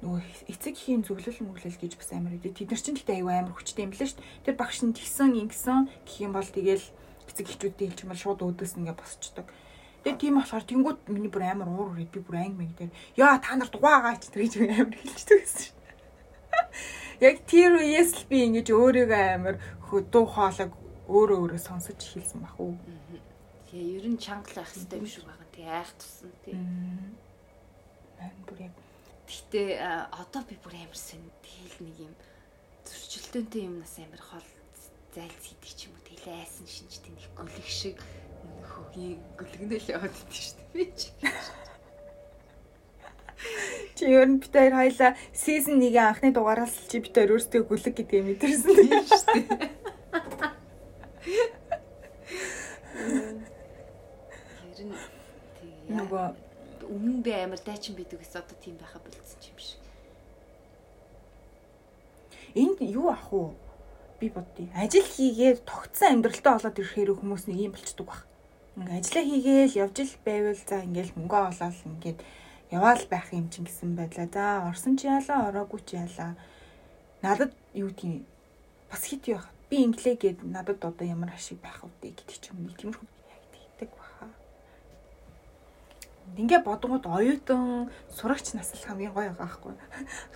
нөгөө 0.00 0.20
эцэг 0.52 0.74
хийн 0.76 1.02
зөвлөл 1.04 1.40
мөглөл 1.44 1.78
гэж 1.80 1.92
бас 2.00 2.10
амар 2.16 2.36
үү 2.36 2.52
тэд 2.52 2.72
нар 2.72 2.80
чинь 2.80 2.96
тэгтээ 2.96 3.20
аюу 3.20 3.30
амар 3.30 3.54
хүчтэй 3.56 3.84
юм 3.84 3.92
лээ 3.92 4.08
штэ 4.08 4.24
тэр 4.44 4.54
багш 4.56 4.78
нь 4.84 4.96
тэгсэн 4.96 5.36
ингэсэн 5.44 5.78
гэх 6.08 6.16
юм 6.24 6.32
бол 6.32 6.48
тэгэл 6.48 6.86
эцэг 7.28 7.46
эхчүүдтэй 7.46 7.86
хэлж 7.92 8.00
юм 8.04 8.10
бол 8.12 8.22
шууд 8.24 8.40
өөдөөс 8.40 8.74
ингээ 8.80 8.96
босчдөг 8.96 9.46
Тэгээ 10.00 10.16
тийм 10.16 10.40
болохоор 10.40 10.64
тэнгууд 10.64 10.98
миний 11.12 11.28
бүр 11.28 11.44
амар 11.44 11.68
уур 11.68 11.92
үрээд 11.92 12.08
би 12.08 12.24
бүр 12.24 12.40
анги 12.40 12.56
мэг 12.56 12.72
дээр 12.72 12.92
яа 13.20 13.36
та 13.36 13.52
нар 13.52 13.68
дугаагаа 13.68 14.16
ч 14.16 14.32
тэр 14.32 14.48
гэж 14.48 14.54
амар 14.64 14.96
хэлчихдэг 14.96 15.38
гэсэн 15.44 15.60
шин 15.60 15.76
яг 17.28 17.36
тэр 17.44 17.76
үеэс 17.76 18.10
л 18.16 18.28
би 18.32 18.48
ингэж 18.48 18.72
өөрийгөө 18.72 19.24
амар 19.36 19.56
дуу 20.08 20.24
хоолойг 20.24 20.72
өөрөө 21.04 21.38
өөрөө 21.42 21.60
сонсож 21.60 22.00
хэлсэн 22.00 22.40
бах 22.40 22.56
уу. 22.56 22.78
Тэгээ 23.68 23.98
ер 23.98 24.06
нь 24.08 24.16
чангалах 24.16 24.70
хэрэгтэй 24.72 24.98
юм 25.02 25.08
шиг 25.10 25.24
байгаа. 25.28 25.48
Тэгээ 25.52 25.74
айх 25.74 25.92
тусан 25.98 26.32
тий. 26.46 26.54
Мэн 26.56 28.40
бүр 28.46 28.58
яг 28.70 28.74
Гэхдээ 29.30 29.78
одоо 30.10 30.42
би 30.42 30.58
бүр 30.58 30.74
амар 30.74 30.98
сэн 30.98 31.22
тэгэл 31.38 31.86
нэг 31.86 31.96
юм 32.02 32.14
зөрчилдөөнтэй 32.82 33.62
юмнаас 33.70 33.94
амар 34.02 34.18
хол 34.18 34.48
зайлц 35.14 35.42
хийдэг 35.46 35.70
ч 35.70 35.86
юм 35.86 35.94
уу 35.94 36.02
тэгэл 36.02 36.34
айсан 36.34 36.66
шинжтэй 36.66 37.14
нэг 37.14 37.30
гөлөг 37.38 37.68
шиг 37.70 38.02
хөгийн 38.66 39.22
гөлгнөл 39.38 39.86
яваад 39.86 40.10
идэв 40.18 40.34
шүү 40.34 40.58
дээ. 40.58 40.74
Би 40.74 40.82
чи. 40.98 41.08
Чи 43.94 44.04
ер 44.10 44.26
нь 44.26 44.42
бид 44.42 44.50
хоёр 44.50 44.74
хоёлаа 44.74 45.14
season 45.30 45.78
1-ийн 45.78 46.10
анхны 46.10 46.34
дугаараас 46.34 46.74
чи 46.90 46.98
бид 46.98 47.14
хоёр 47.14 47.38
өөрсдөө 47.38 47.62
гүлэг 47.70 47.94
гэдгийг 48.02 48.26
мэдэрсэн. 48.34 48.74
Тийм 48.82 49.06
шүү 49.06 49.30
дээ. 49.30 49.46
Ер 54.74 54.90
нь 54.90 54.98
тэгээ 55.54 55.94
нөгөө 56.02 56.49
өмнө 56.90 57.22
би 57.22 57.32
амар 57.32 57.60
дайчин 57.62 57.94
бидэг 57.94 58.18
гэсэн 58.20 58.42
одоо 58.42 58.56
тийм 58.58 58.76
байха 58.76 58.98
болцсон 58.98 59.40
юм 59.46 59.58
шиг. 59.58 59.80
Энд 62.54 62.78
юу 62.82 63.08
ах 63.14 63.32
уу? 63.32 63.54
Би 64.18 64.28
бодъё. 64.28 64.66
Ажил 64.74 65.06
хийгээд 65.06 65.62
тогтсон 65.64 66.18
амьдралтай 66.18 66.52
болоод 66.52 66.80
ирэхээр 66.82 67.14
хүмүүс 67.14 67.46
нэг 67.46 67.58
юм 67.70 67.72
болчдөг 67.72 68.06
баг. 68.10 68.26
ингээ 68.76 68.98
ажиллаа 68.98 69.24
хийгээл 69.24 69.78
явж 69.86 69.96
ил 70.02 70.14
байвал 70.26 70.60
за 70.66 70.76
ингээл 70.82 71.16
мөнгө 71.16 71.38
олоод 71.50 71.78
ингээд 71.86 72.18
яваал 72.74 73.04
байх 73.06 73.26
юм 73.32 73.46
чинь 73.50 73.66
гэсэн 73.70 73.94
байдлаа. 73.94 74.28
За 74.34 74.44
орсон 74.66 74.98
чи 74.98 75.06
яалаа, 75.06 75.48
ороогүй 75.48 75.80
чи 75.86 75.94
яалаа. 75.96 76.34
Надад 77.22 77.54
юу 77.74 77.88
гэдгийг 77.94 78.26
бас 78.90 79.02
хит 79.06 79.30
яах. 79.30 79.46
Би 79.70 79.86
инглээ 79.86 80.16
гээд 80.18 80.38
надад 80.42 80.82
одоо 80.82 81.06
ямар 81.06 81.30
ашиг 81.30 81.62
байх 81.62 81.82
вэ 81.86 82.10
гэдэг 82.10 82.38
ч 82.42 82.50
юм 82.50 82.66
нэг 82.66 82.74
тиймэрхүү 82.78 83.06
хийдэг 83.80 83.90
баха. 83.96 84.28
Ингээ 86.36 86.60
бодгоод 86.62 87.06
оюутан 87.06 87.90
сурагч 88.12 88.54
нас 88.54 88.70
л 88.74 88.86
хамгийн 88.86 89.14
гоё 89.14 89.32
байгаа 89.34 89.40
байхгүй. 89.40 89.74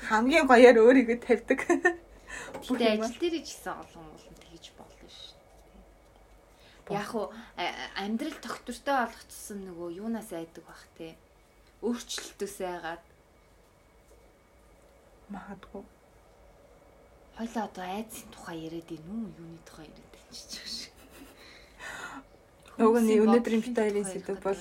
Хамгийн 0.08 0.46
гоёор 0.46 0.76
өөрийгөө 0.82 1.18
тавьдаг. 1.22 1.60
Гэтэ 1.66 2.98
ажил 2.98 3.18
дээр 3.20 3.36
ч 3.44 3.54
гэсэн 3.54 3.74
олон 3.78 4.06
олон 4.10 4.34
тэгж 4.42 4.64
болно 4.74 5.08
шүү. 5.10 5.38
Яг 6.90 7.10
уу 7.14 7.30
амьдрал 7.94 8.38
тогтвортой 8.42 8.96
болгоцсон 9.06 9.58
нөгөө 9.68 9.88
юунаас 10.02 10.30
айдаг 10.34 10.64
бах 10.66 10.84
те. 10.98 11.14
Өөрчлөлтөөс 11.84 12.56
айгаад 12.64 13.04
магадгүй 15.30 15.84
Хойлоо 17.36 17.64
одоо 17.66 17.82
айдсын 17.82 18.30
тухай 18.30 18.62
яриад 18.62 18.90
ийн 18.94 19.06
үү? 19.10 19.26
Юуны 19.42 19.58
тухай 19.66 19.90
яриад 19.90 20.10
байна 20.14 20.30
ч 20.30 20.54
гэж. 20.54 20.74
Уг 22.78 22.94
нь 23.02 23.10
өнөөдрийн 23.26 23.62
битэрийн 23.66 24.06
сэдв 24.06 24.38
бол 24.38 24.60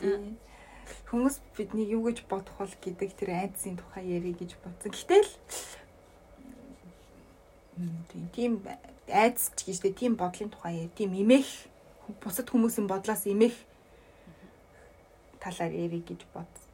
хүмүүс 0.00 1.40
бидний 1.56 1.86
юу 1.90 2.06
гэж 2.06 2.26
бодох 2.30 2.54
бол 2.58 2.74
гэдэг 2.82 3.10
тэр 3.16 3.30
айдсын 3.34 3.76
тухай 3.78 4.06
ярих 4.06 4.38
гэж 4.38 4.54
бодсон. 4.62 4.92
Гэтэл 4.92 5.30
тийм 8.34 8.62
айдс 9.10 9.50
ч 9.56 9.70
гэж 9.70 9.94
тийм 9.94 10.14
бодлын 10.14 10.50
тухай 10.50 10.90
тийм 10.94 11.14
имэх 11.14 11.46
бусад 12.22 12.50
хүмүүсийн 12.50 12.86
бодлоос 12.86 13.26
имэх 13.26 13.54
талаар 15.40 15.72
ярих 15.72 16.04
гэж 16.06 16.20
бодсон. 16.34 16.66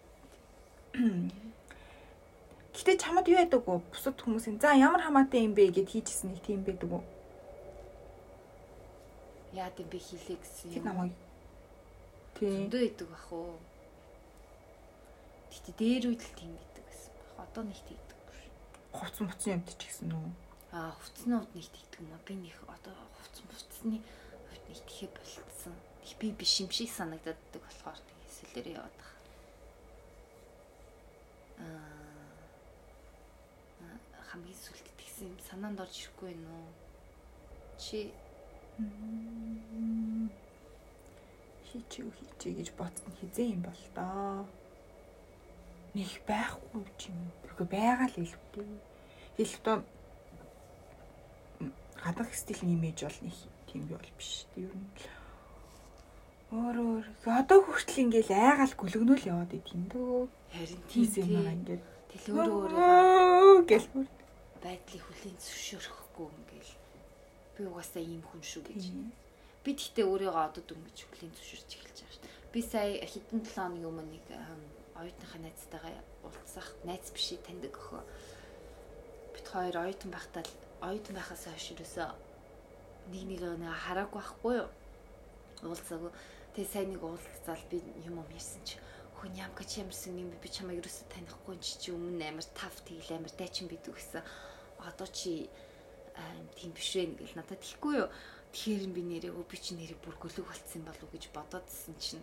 Гэтэ 2.73 2.97
чамд 3.01 3.29
юу 3.29 3.41
яадаг 3.41 3.65
вэ? 3.65 3.81
Бусад 3.93 4.17
хүмүүсийн 4.21 4.61
за 4.61 4.73
ямар 4.77 5.05
хамаатай 5.05 5.45
юм 5.45 5.53
бэ 5.57 5.73
гэд 5.73 5.89
хийжсэн 5.93 6.33
нэг 6.33 6.41
тийм 6.41 6.65
байдаг 6.65 6.89
уу? 6.89 7.05
Яа 9.53 9.69
гэм 9.77 9.89
би 9.93 10.01
хийлээ 10.01 10.41
гэсэн 10.41 10.81
юм. 10.81 10.85
Намайг 10.85 11.13
зөндөө 12.43 12.83
идэг 12.91 13.07
бах 13.07 13.31
уу. 13.31 13.55
Гэтэ 15.55 15.71
дээр 15.79 16.11
үед 16.11 16.23
л 16.27 16.35
тийм 16.35 16.59
идэг 16.59 16.83
гэсэн 16.91 17.15
бах. 17.15 17.47
Одоо 17.47 17.63
нэг 17.63 17.79
тийдэггүй 17.87 18.35
шүү. 18.35 18.51
Хувц 18.99 19.17
муцны 19.23 19.55
юмд 19.55 19.71
ч 19.71 19.87
гэсэн 19.87 20.11
үү? 20.11 20.27
Аа 20.75 20.91
хувцсны 20.99 21.39
хувьд 21.39 21.55
нэг 21.55 21.71
тийдэг 21.71 22.03
юм 22.03 22.11
аа. 22.11 22.27
Би 22.27 22.35
нэг 22.35 22.59
одоо 22.67 22.99
хувц 23.15 23.37
муцны 23.47 24.03
хувьд 24.03 24.65
нэг 24.67 24.81
тийхэ 24.91 25.07
болцсон. 25.15 25.79
Их 26.03 26.19
би 26.19 26.35
биш 26.35 26.59
юм 26.59 26.71
шиг 26.75 26.91
санагдаад 26.91 27.39
болохоор 27.55 27.95
тэгээ 28.03 28.35
сэлэрээ 28.35 28.75
яваад 28.75 28.97
байгаа. 28.99 29.23
Аа 31.63 32.03
хамгийн 34.35 34.59
сүлд 34.59 34.89
тэгсэн 34.99 35.31
юм 35.31 35.39
санаанд 35.47 35.79
орж 35.79 35.95
ирэхгүй 35.95 36.35
байна 36.35 36.51
уу? 36.59 36.75
Чи 41.73 41.81
хийчихв 41.81 42.13
хийчихье 42.21 42.53
гэж 42.61 42.69
бодсон 42.77 43.13
хизээ 43.17 43.57
юм 43.57 43.63
бол 43.65 43.83
доо. 43.97 44.45
Них 45.97 46.21
байхгүй 46.29 46.85
юм. 47.09 47.19
Үгүй 47.49 47.67
байгаа 47.73 48.13
л 48.13 48.17
хэлбэртэй. 48.21 48.69
Хэлбэртөө 49.41 49.77
гадах 52.05 52.35
стилийн 52.37 52.77
имиж 52.77 53.01
бол 53.01 53.19
нэг 53.25 53.37
тийм 53.73 53.89
бол 53.89 54.05
биш. 54.21 54.45
Ер 54.61 54.69
нь 54.69 54.89
өөр 56.53 56.77
өөр 56.77 57.05
одоо 57.25 57.65
хүртэл 57.65 58.05
ингээл 58.05 58.37
айгаал 58.37 58.75
гүлгнүүл 58.77 59.25
яваад 59.33 59.57
идэв 59.57 59.89
дөө. 59.89 60.29
Харин 60.53 60.83
тийм 60.93 61.09
юм 61.25 61.29
байгаа 61.33 61.57
ингээд. 61.57 61.85
Тэл 62.13 62.37
өөрөө 62.37 62.69
өөрөө 62.69 63.65
гэл 63.65 63.89
бүр 63.97 64.07
байдлыг 64.61 65.03
хүлийн 65.09 65.37
зөвшөөрөхгүй 65.41 66.29
ингээл 66.37 66.73
би 67.57 67.61
угаасаа 67.65 68.05
ийм 68.05 68.21
хүн 68.29 68.43
шүү 68.45 68.63
гэж. 68.69 68.85
Би 69.63 69.71
тэгтээ 69.79 70.07
өөрийгөө 70.11 70.43
одоо 70.43 70.63
дөнгөж 70.67 70.99
хүлийн 71.07 71.33
зөвшөөрч 71.39 71.71
эхэлж 71.79 71.99
байгаа 72.03 72.15
шүү. 72.19 72.51
Би 72.51 72.61
сая 72.67 72.99
хэдэн 72.99 73.41
7 73.47 73.55
хоногийн 73.55 73.89
өмнө 73.91 74.11
нэг 74.11 74.27
оюутныхаа 74.99 75.41
найзтайгаа 75.43 75.95
уулзах 76.27 76.69
найз 76.83 77.07
биш 77.15 77.39
таньдаг 77.47 77.75
өхөө. 77.79 78.03
Бид 79.35 79.47
хоёр 79.47 79.77
оюутан 79.87 80.11
байхдаа 80.11 80.45
оюутан 80.83 81.15
байхаас 81.15 81.47
хойш 81.47 81.67
юусоо 81.79 82.11
нэг 83.11 83.23
нэг 83.31 83.41
нэг 83.63 83.71
хараагүй 83.87 84.19
байхгүй 84.19 84.55
юу? 84.63 84.69
Уулзаагүй. 85.63 86.13
Тэгээ 86.55 86.73
сайн 86.75 86.89
нэг 86.95 87.03
уулзаал 87.03 87.65
би 87.71 87.79
юм 88.07 88.19
юм 88.19 88.31
ярьсан 88.35 88.63
чи 88.67 88.77
хүн 89.19 89.39
ям 89.39 89.55
гэж 89.55 89.71
ямарсан 89.83 90.19
юм 90.19 90.31
би 90.43 90.49
чамайг 90.51 90.83
ерөөсө 90.83 91.07
танихгүй 91.07 91.57
чи 91.63 91.79
чи 91.79 91.89
өмнө 91.95 92.27
амар 92.27 92.47
тав 92.59 92.75
тэгэл 92.83 93.15
амар 93.19 93.33
дайчин 93.39 93.71
бид 93.71 93.87
гэсэн 93.87 94.23
одоо 94.83 95.07
чи 95.07 95.47
тийм 96.59 96.75
биш 96.75 96.91
вэ 96.99 97.15
гэл 97.19 97.39
надад 97.39 97.63
хэлэхгүй 97.63 97.95
юу. 98.03 98.11
Тэгэхээр 98.53 98.93
би 98.93 99.01
нэрээ 99.01 99.33
өө 99.33 99.49
би 99.49 99.57
чи 99.57 99.73
нэрээ 99.73 99.97
бүр 100.05 100.13
гөлөг 100.21 100.45
болцсон 100.45 100.85
болов 100.85 101.09
уу 101.09 101.17
гэж 101.17 101.33
бодоодсэн 101.33 101.97
чинь 101.97 102.21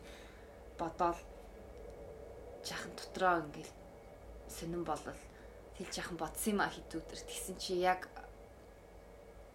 бодоол 0.78 1.18
жаахан 2.62 2.94
дотроо 2.94 3.42
ингээл 3.42 3.74
сонирн 4.46 4.86
болол 4.86 5.18
тэл 5.76 5.90
жаахан 5.90 6.22
бодсон 6.22 6.54
юм 6.54 6.62
а 6.62 6.70
хэд 6.70 7.02
өдөр 7.02 7.22
тэгсэн 7.26 7.58
чи 7.58 7.82
яг 7.82 8.06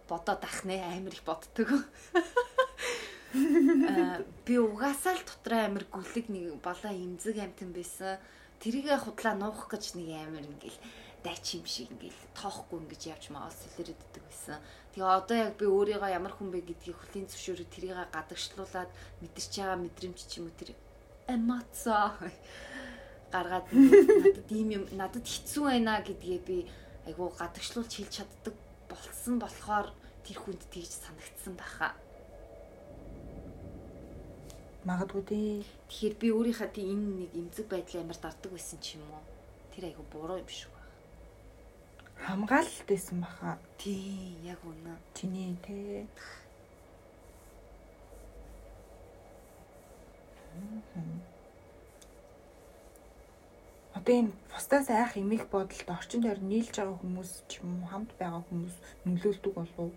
бодоод 0.09 0.43
ах 0.43 0.65
нэ 0.67 0.83
амар 0.83 1.15
их 1.15 1.23
боддөг. 1.23 1.69
Аа 1.71 1.79
би 4.45 4.53
угаасаа 4.59 5.15
л 5.15 5.23
дотроо 5.23 5.65
амар 5.65 5.85
гүлэг 5.87 6.27
нэг 6.27 6.59
балаа 6.59 6.93
имзэг 6.93 7.39
амтан 7.39 7.71
байсан. 7.71 8.19
Тэрийгэ 8.59 8.99
худлаа 8.99 9.35
нуух 9.35 9.71
гэж 9.71 9.95
нэг 9.95 10.27
амар 10.27 10.43
ингээл 10.43 10.79
дайч 11.25 11.57
юм 11.57 11.65
шиг 11.65 11.89
ингээл 11.89 12.21
тоохгүй 12.37 12.85
ингэж 12.85 13.01
явж 13.09 13.25
маавал 13.33 13.49
сэлэрэддэг 13.49 14.21
байсан. 14.21 14.61
Тэгээ 14.93 15.09
одоо 15.09 15.37
яг 15.41 15.53
би 15.57 15.65
өөрийгөө 15.65 16.13
ямар 16.13 16.33
хүн 16.37 16.53
бэ 16.53 16.61
гэдгийг 16.69 16.97
хөлийн 17.01 17.25
зөвшөөрөд 17.25 17.73
тэрийг 17.73 17.97
гадагшлуулад 18.13 18.89
мэдэрч 19.25 19.53
байгаа 19.57 19.81
мэдрэмж 19.81 20.19
ч 20.29 20.31
юм 20.37 20.45
уу 20.53 20.59
тэр 20.61 20.77
эмоцо 21.25 22.13
гаргаад 23.33 23.67
надад 23.73 24.49
ийм 24.53 24.69
юм 24.77 24.83
надад 24.93 25.25
хэцүү 25.25 25.63
байна 25.65 26.05
гэдгээ 26.05 26.39
би 26.45 26.57
айгу 27.09 27.33
гадагшлуулж 27.33 27.89
хэлж 27.89 28.13
чаддаг 28.21 28.55
болсон 28.85 29.41
болохоор 29.41 29.89
тэр 30.21 30.37
хүнд 30.37 30.61
тэгж 30.69 30.91
санагдсан 30.93 31.57
байхаа. 31.57 31.97
Магадгүй 34.85 35.23
дээ. 35.25 35.65
Тэгэхээр 35.89 36.15
би 36.21 36.27
өөрийнхөө 36.29 36.69
тийм 36.69 36.93
энэ 36.93 37.09
нэг 37.25 37.31
эмзэг 37.33 37.65
байдлаа 37.65 38.05
амар 38.05 38.19
дарддаг 38.21 38.51
байсан 38.53 38.77
ч 38.77 39.01
юм 39.01 39.09
уу? 39.09 39.25
Тэр 39.73 39.89
айгу 39.89 40.05
буруу 40.13 40.37
юм 40.37 40.45
шүү 40.45 40.74
хамгаалалт 42.23 42.85
байсан 42.87 43.21
баха. 43.21 43.57
Тий, 43.77 44.37
яг 44.43 44.59
үнэ. 44.63 44.95
Чиний 45.13 45.55
те. 45.63 46.07
Одоо 53.93 54.13
энэ 54.15 54.31
бусдаас 54.51 54.89
айх 54.89 55.17
эмих 55.17 55.47
бодолд 55.49 55.89
орчин 55.89 56.21
тойр 56.23 56.39
нийлж 56.39 56.75
байгаа 56.75 56.97
хүмүүс 57.01 57.31
ч 57.49 57.59
юм 57.63 57.81
уу 57.81 57.89
хамт 57.91 58.11
байгаа 58.19 58.43
хүмүүс 58.47 58.75
нөлөөлдөг 59.05 59.53
болов 59.55 59.79
уу? 59.79 59.91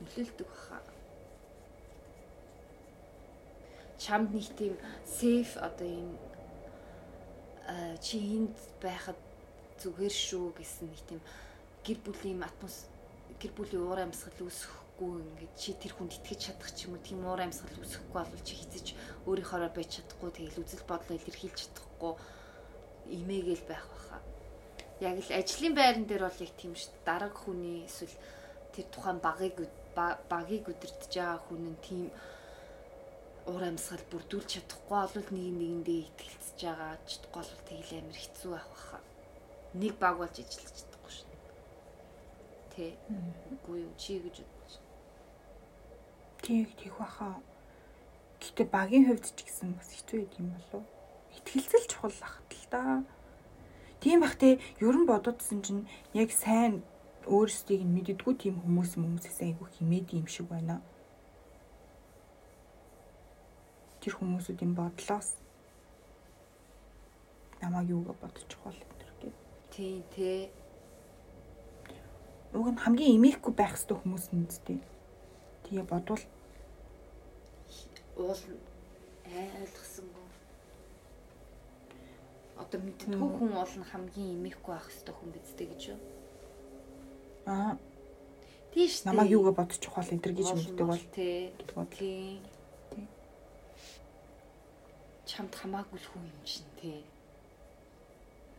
Нөлөөлдөг 0.00 0.48
баха. 0.50 0.78
Чамд 4.02 4.34
нэг 4.34 4.48
тийм 4.58 4.74
сейф 5.04 5.56
одоо 5.56 5.86
энэ 5.86 6.16
чи 8.02 8.18
энд 8.36 8.56
байхад 8.82 9.18
зүгээр 9.80 10.14
шүү 10.14 10.46
гэсэн 10.60 10.86
нэг 10.92 11.00
тийм 11.08 11.20
гэр 11.84 11.98
бүлийн 12.04 12.44
атмос 12.44 12.86
гэр 13.40 13.52
бүлийн 13.56 13.80
уур 13.88 14.00
амьсгал 14.04 14.44
үүсэхгүй 14.44 15.12
ингээд 15.24 15.54
чи 15.56 15.72
тэр 15.80 15.92
хүнд 15.96 16.12
итгэж 16.20 16.40
чадах 16.52 16.70
ч 16.76 16.84
юм 16.84 17.00
уу 17.00 17.00
тийм 17.00 17.24
уур 17.24 17.40
амьсгал 17.40 17.80
үүсэхгүй 17.80 18.20
бол 18.20 18.44
чи 18.44 18.54
хизэж 18.60 18.86
өөрийнхоороо 19.24 19.72
байж 19.72 19.88
чадахгүй 19.96 20.30
тэгэл 20.36 20.60
үзэл 20.60 20.84
бодлоо 20.84 21.16
илэрхийлж 21.16 21.58
чадахгүй 21.64 22.12
имээгэл 23.16 23.64
байх 23.64 23.86
баха. 23.88 24.18
Яг 25.00 25.16
л 25.24 25.32
ажлын 25.32 25.74
байран 25.74 26.04
дээр 26.04 26.28
бол 26.28 26.44
яг 26.44 26.52
тийм 26.60 26.72
шүү 26.76 26.92
дээ. 26.92 27.08
Дараг 27.08 27.34
хүний 27.40 27.88
эсвэл 27.88 28.16
тэр 28.76 28.86
тухайн 28.92 29.18
багыг 29.24 29.56
багийг 30.28 30.64
өдөртөж 30.68 31.12
байгаа 31.16 31.40
хүн 31.48 31.62
нь 31.72 31.80
тийм 31.80 32.04
уур 33.48 33.64
амьсгал 33.64 34.04
бүрдүүлж 34.12 34.48
чадахгүй 34.52 35.00
бол 35.00 35.16
нэг 35.16 35.28
нэгэндээ 35.32 36.00
итгэлцэж 36.12 36.58
байгаа 36.60 36.94
ч 37.08 37.10
гол 37.32 37.50
тэгэл 37.64 37.98
амир 38.04 38.18
хэцүү 38.20 38.50
байх 38.52 38.68
баха 38.68 39.09
нэг 39.74 39.94
баг 39.98 40.18
болж 40.18 40.34
ажиллаж 40.38 40.74
чадахгүй 40.74 41.12
шин. 41.12 41.30
Тэ. 42.72 42.96
Үгүй 43.52 43.86
юу 43.86 43.94
чи 43.96 44.18
гэж 44.18 44.36
бодож. 44.42 44.72
Тийг 46.42 46.74
тийх 46.78 46.94
баха. 46.98 47.40
Гэтэ 48.40 48.64
багийн 48.70 49.06
хувьд 49.06 49.26
ч 49.30 49.38
гэсэн 49.46 49.76
бас 49.76 49.90
хэцүү 49.94 50.26
юм 50.40 50.54
болов. 50.56 50.84
Итгэлцэл 51.36 51.86
чухал 51.86 52.18
ах 52.24 52.42
л 52.50 52.66
да. 52.70 53.04
Тийм 54.00 54.20
бах 54.24 54.34
те 54.40 54.58
ерөн 54.80 55.06
бододсон 55.06 55.62
чинь 55.62 55.88
яг 56.16 56.32
сайн 56.32 56.82
өөрсдийг 57.28 57.84
нь 57.84 57.94
мэддэггүй 57.94 58.34
тийм 58.40 58.56
хүмүүс 58.64 58.96
хүмүүсээс 58.96 59.38
айгүй 59.44 59.68
химээд 59.76 60.16
юм 60.16 60.26
шиг 60.26 60.48
байна. 60.48 60.80
тэр 64.00 64.16
хүмүүсүүдийн 64.16 64.72
бодлоос 64.72 65.36
намайг 67.60 67.92
юугаа 67.92 68.16
бодож 68.16 68.44
чухал 68.48 68.76
гэх. 69.70 70.02
тий. 70.14 70.50
Уг 72.52 72.66
нь 72.74 72.82
хамгийн 72.82 73.16
эмээхгүй 73.16 73.54
байх 73.54 73.78
хэрэгтэй 73.78 73.96
хүмүүс 73.98 74.26
нь 74.34 74.46
үстэй. 74.50 74.78
Тэгээ 75.64 75.86
бодвол. 75.86 76.24
Уул 78.18 78.42
ойлгосонгүй. 79.30 80.28
Одоо 82.58 82.78
мэдтгүү 82.82 83.28
хүн 83.38 83.50
бол 83.54 83.74
нь 83.78 83.88
хамгийн 83.90 84.34
эмээхгүй 84.34 84.72
байх 84.74 84.86
хэрэгтэй 84.90 85.14
хүн 85.14 85.30
бидтэй 85.30 85.66
гэж 85.70 85.82
юу? 85.94 86.00
Аа. 87.46 87.78
Тийш 88.74 89.02
намайг 89.06 89.30
юугаа 89.30 89.54
бодож 89.54 89.78
чухал 89.78 90.10
энэ 90.10 90.34
гэж 90.34 90.48
мэддэг 90.54 90.86
бол. 90.86 91.06
тий. 91.14 91.54
Гэдэг 91.54 91.74
бод. 91.74 91.90
тий. 91.94 92.42
Тий. 92.90 93.06
чамд 95.30 95.54
хамаагүй 95.54 95.98
л 96.02 96.08
хүн 96.10 96.26
юм 96.26 96.42
шин 96.46 96.66
тий. 96.78 97.02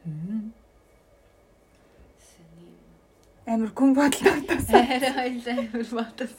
Мм. 0.08 0.52
Амар 3.52 3.72
гүн 3.76 3.92
бодлоо 4.00 4.38
тас. 4.48 4.70
арай 4.72 5.12
хоёлаа 5.12 5.58
амар 5.60 5.90
батас 6.00 6.32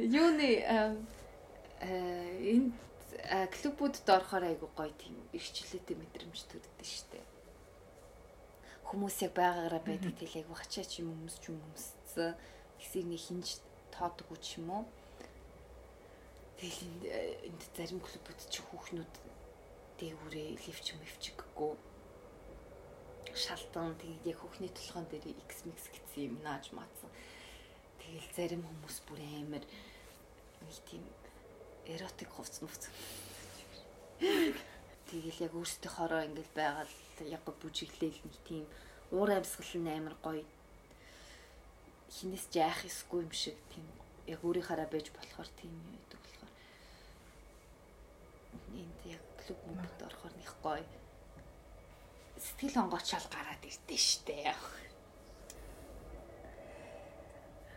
юуны 0.00 0.50
э 0.64 1.90
энэ 2.52 2.72
клубуудд 3.54 4.08
орохоор 4.08 4.44
айгу 4.48 4.72
гоё 4.72 4.88
тийм 4.96 5.20
ирчлээтэй 5.36 5.96
мэдрэмж 6.00 6.38
төрдөө 6.48 6.88
штэ. 6.88 7.20
Хүмүүс 8.88 9.16
яг 9.28 9.36
байгаагаараа 9.36 9.84
байдаг 9.84 10.16
тэл 10.16 10.40
айгу 10.40 10.56
хачаа 10.56 10.88
ч 10.88 11.04
юм 11.04 11.12
хүмүүс 11.12 11.36
ч 11.44 11.52
юм 11.52 11.60
хүмүүссэн 11.60 12.40
гэсэн 12.80 13.04
нэг 13.12 13.20
хинж 13.20 13.60
тоодгүй 13.92 14.38
ч 14.40 14.56
юм 14.56 14.72
уу. 14.80 14.84
Тэгэл 16.56 17.04
энд 17.52 17.60
э, 17.60 17.72
зарим 17.76 18.00
клубүүд 18.00 18.40
чи 18.48 18.64
хүүхнүүд 18.64 19.14
дээгүүрээ 20.00 20.48
левч 20.64 20.86
мэвчггүй 20.96 21.76
шалтан 23.34 23.94
тэгээд 24.00 24.26
яг 24.32 24.38
хүүхний 24.40 24.72
толгоон 24.74 25.06
дээр 25.10 25.26
X 25.46 25.66
mix 25.66 25.86
гэсэн 25.92 26.22
юм 26.30 26.36
нааж 26.42 26.70
маацсан. 26.74 27.10
Тэгэл 28.00 28.30
зарим 28.36 28.62
хүмүүс 28.66 28.96
бүр 29.06 29.20
амар 29.20 29.64
нэг 30.64 30.78
тийм 30.88 31.04
эротик 31.86 32.30
хувц 32.32 32.60
мувц. 32.62 32.88
Тэгэл 35.10 35.44
яг 35.46 35.52
өөрсдөө 35.54 35.90
хороо 35.90 36.22
ингээл 36.26 36.54
байгаад 36.54 36.90
яг 37.26 37.42
бүжиглээл 37.46 38.20
нэг 38.24 38.36
тийм 38.46 38.64
уур 39.10 39.30
амьсгал 39.30 39.74
нь 39.82 39.90
амар 39.90 40.14
гоё 40.22 40.44
хинээс 42.10 42.46
жаах 42.54 42.84
эсгүй 42.86 43.22
юм 43.26 43.32
шиг 43.32 43.56
тийм 43.70 43.86
яг 44.26 44.40
өөрийнхаараа 44.46 44.88
байж 44.90 45.10
болохоор 45.14 45.48
тийм 45.58 45.70
юм 45.74 45.86
байдаг 45.94 46.20
болохоор 46.22 46.52
энд 48.80 48.98
яг 49.16 49.22
клуб 49.40 49.58
мөнгөд 49.66 50.00
орохоор 50.06 50.34
них 50.38 50.52
гоё 50.62 50.84
сэтгэл 52.40 52.82
онгоочаал 52.82 53.26
гараад 53.28 53.62
ирдэ 53.68 53.96
штэ. 53.96 54.56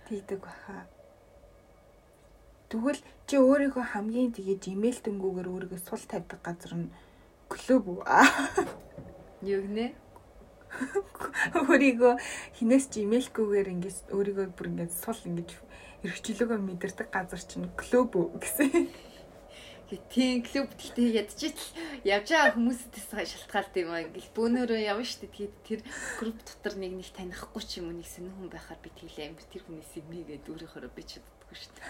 Тийдэг 0.07 0.39
баха. 0.39 0.88
Тэгвэл 2.72 2.99
чи 3.28 3.36
өөрийнхөө 3.38 3.86
хамгийн 3.93 4.32
тэгээд 4.34 4.72
имэйлтэнгүүгээр 4.74 5.47
өөрийгөө 5.51 5.80
сул 5.84 6.03
тавьдаг 6.09 6.39
газар 6.41 6.74
нь 6.74 6.93
клуб? 7.51 8.01
Аа, 8.07 8.26
Юу 9.43 9.61
гинэ? 9.68 9.93
Өөрийгөө 11.53 12.14
хинээс 12.57 12.86
ч 12.89 13.03
имэйлгүйгээр 13.05 13.68
ингэж 13.76 13.97
өөрийгөө 14.16 14.47
бүр 14.57 14.68
ингэж 14.72 14.91
сул 14.95 15.20
ингэж 15.30 15.49
эргчлөөгөө 16.03 16.59
мэдэрдэг 16.64 17.07
газар 17.11 17.41
чинь 17.43 17.68
клуб 17.78 18.16
үү 18.16 18.39
гэсэн. 18.41 19.12
Тийм 20.10 20.44
клуб 20.44 20.70
гэхдээ 20.78 21.10
ядчил 21.22 21.60
явж 22.08 22.28
байгаа 22.32 22.56
хүмүүсээс 22.56 23.08
шалтгаалт 23.12 23.76
юм 23.78 23.91
аа. 23.91 24.06
Ингээл 24.06 24.36
бөөнөрөө 24.38 24.80
явна 24.82 25.06
штэ. 25.06 25.28
Тэгээд 25.28 25.56
тэр 25.68 25.80
групп 26.20 26.39
дотор 26.41 26.74
нэг 26.80 26.94
нэг 26.98 27.10
танихгүй 27.14 27.64
ч 27.66 27.82
юм 27.82 27.91
уу 27.91 27.98
нэг 27.98 28.08
сонир 28.08 28.34
хүн 28.34 28.50
байхаар 28.50 28.80
би 28.82 28.89
тэглээ 28.94 29.30
амир 29.30 29.46
тэр 29.50 29.64
хүнээс 29.68 29.94
имээгээд 30.00 30.50
өөрийнхөө 30.50 30.89
би 30.94 31.04
чаддаггүй 31.04 31.58
штэ. 31.58 31.82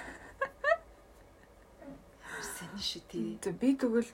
Сонир 2.43 2.83
шүү 2.83 3.03
тий. 3.07 3.37
За 3.39 3.51
би 3.55 3.75
тэгвэл 3.77 4.11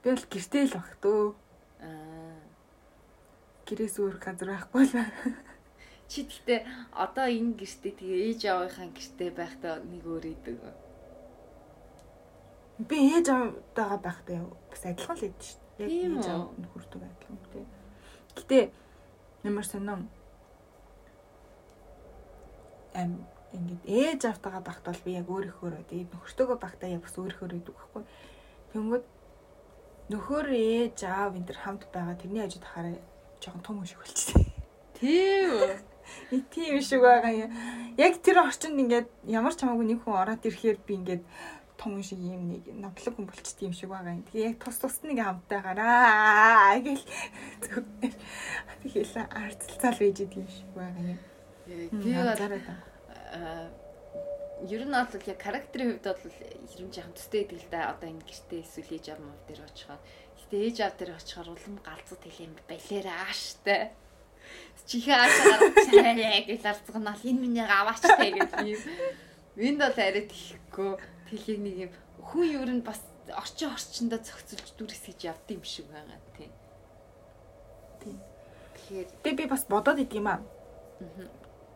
би 0.00 0.08
бол 0.08 0.26
гэртээ 0.30 0.64
л 0.70 0.76
баг 0.78 0.96
төө. 1.02 1.34
Аа 1.82 2.22
Гэрээс 3.72 3.96
өөр 4.02 4.16
газар 4.18 4.52
байхгүй 4.52 4.84
л. 4.84 5.00
чи 6.10 6.28
гэхдээ 6.28 6.60
одоо 6.92 7.24
энэ 7.24 7.56
гэртээ 7.56 7.92
тэгээ 7.96 8.20
ээж 8.28 8.40
аваахаа 8.52 8.88
гэртээ 8.92 9.30
байхдаа 9.32 9.74
нэг 9.80 10.04
өөр 10.04 10.24
идэг. 10.34 10.58
Би 12.78 12.96
ээж 13.14 13.26
аваагаа 13.28 14.00
байхдаа 14.00 14.40
бас 14.70 14.82
адилхан 14.86 15.16
л 15.16 15.26
ядчих 15.28 15.56
шүү 15.56 15.60
дээ. 15.78 15.88
Тийм 15.88 16.12
ээж 16.16 16.26
аав 16.32 16.48
нөхөртөө 16.56 17.00
адилхан 17.04 17.38
тий. 17.52 17.66
Гэтэ 18.36 18.58
ямар 19.44 19.66
сонин 19.66 20.08
ам 22.94 23.12
ингээд 23.52 23.82
ээж 23.84 24.20
автагаа 24.32 24.62
багт 24.64 24.84
бол 24.84 25.04
би 25.04 25.12
яг 25.20 25.28
өөрийнхөө 25.28 25.84
тэгээд 25.88 26.12
нөхөртөөгөө 26.16 26.58
багтаа 26.60 26.88
яг 26.88 27.02
бас 27.04 27.16
өөрийнхөө 27.20 27.48
идэг 27.60 27.76
байхгүй. 27.76 28.02
Тэнгүүд 28.72 29.04
нөхөр 30.12 30.46
ээж 30.52 30.98
аав 31.04 31.36
энэ 31.36 31.48
төр 31.48 31.58
хамт 31.60 31.82
байгаа 31.92 32.16
тэрний 32.16 32.42
хажууд 32.42 32.66
хараа 32.66 32.96
жоохон 33.40 33.62
том 33.62 33.84
шиг 33.84 34.00
болчихсон. 34.00 34.44
Тийм 34.96 35.50
үү? 35.60 35.76
И 36.32 36.40
тийм 36.52 36.80
шиг 36.80 37.00
байгаа 37.04 37.32
юм. 37.32 37.50
Яг 37.96 38.20
тэр 38.24 38.40
орчинд 38.42 38.80
ингээд 38.80 39.08
ямар 39.28 39.54
ч 39.54 39.60
хамаагүй 39.60 39.86
нэг 39.86 40.00
хүн 40.02 40.16
ороод 40.16 40.42
ирэхээр 40.48 40.78
би 40.82 40.92
ингээд 41.00 41.22
том 41.82 42.02
шиг 42.02 42.18
юм 42.22 42.46
нэг 42.46 42.62
нотлог 42.78 43.18
хүн 43.18 43.26
болчт 43.26 43.58
юм 43.58 43.74
шиг 43.74 43.90
байгаа 43.90 44.14
юм. 44.14 44.22
Тэгээ 44.30 44.54
яг 44.54 44.58
тус 44.62 44.78
тусд 44.78 45.02
нэг 45.02 45.18
хамтаагаараа 45.18 46.78
гэл 46.78 47.04
зүгээр. 47.66 48.14
Тэгээл 48.86 49.14
арцалцаал 49.26 49.98
байж 49.98 50.18
идэг 50.22 50.38
юм 50.38 50.46
шиг 50.46 50.70
байгаа 50.78 51.02
юм. 51.10 51.18
Аа, 53.34 53.66
ер 54.62 54.82
нь 54.86 54.94
бол 54.94 55.26
яг 55.26 55.40
характерын 55.42 55.98
хувьд 55.98 56.06
бол 56.06 56.22
ер 56.30 56.82
нь 56.86 56.94
жоохон 56.94 57.14
төстэй 57.18 57.42
гэдэг 57.50 57.58
л 57.66 57.70
да. 57.74 57.90
Одоо 57.90 58.08
энэ 58.14 58.26
гэртээ 58.30 58.62
эсвэл 58.62 58.94
ээж 58.94 59.06
аав 59.10 59.20
мав 59.26 59.42
дээр 59.50 59.62
очихоор. 59.66 60.00
Гэтэ 60.38 60.56
ээж 60.62 60.76
аав 60.86 60.94
дээр 60.94 61.12
очихоор 61.18 61.48
улам 61.50 61.76
галзуу 61.82 62.18
хэлэм 62.22 62.54
балераа 62.70 63.18
ааштай. 63.26 63.90
Чихээ 64.86 65.18
аашаа 65.18 65.58
гэж 66.46 66.62
алцганаал 66.62 67.22
энэ 67.26 67.42
минийг 67.42 67.66
аваачтай 67.66 68.30
гэж 68.38 68.50
юм. 68.70 68.82
Энд 69.58 69.80
бол 69.82 69.98
арай 69.98 70.24
тийхгүй. 70.30 70.94
Тэлийг 71.32 71.60
нэг 71.64 71.76
юм 71.88 71.92
хүн 72.20 72.44
ер 72.52 72.68
нь 72.68 72.84
бас 72.84 73.00
орчин 73.32 73.72
орчиндөө 73.72 74.20
зохицуулж 74.20 74.68
дүрс 74.76 75.02
гэж 75.08 75.20
явд 75.32 75.48
юм 75.48 75.64
шиг 75.64 75.88
байгаа 75.88 76.20
тийм. 76.36 76.52
Тийм. 78.04 78.18
Тэгэхээр 78.76 79.08
Тэгээ 79.24 79.40
би 79.40 79.46
бас 79.48 79.64
бодоод 79.64 79.98
идэв 80.04 80.20
юм 80.20 80.28
аа. 80.28 80.44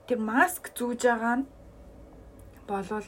Тэр 0.06 0.20
маск 0.20 0.70
зүүж 0.76 1.00
байгаа 1.08 1.34
нь 1.40 1.48
болвол 2.68 3.06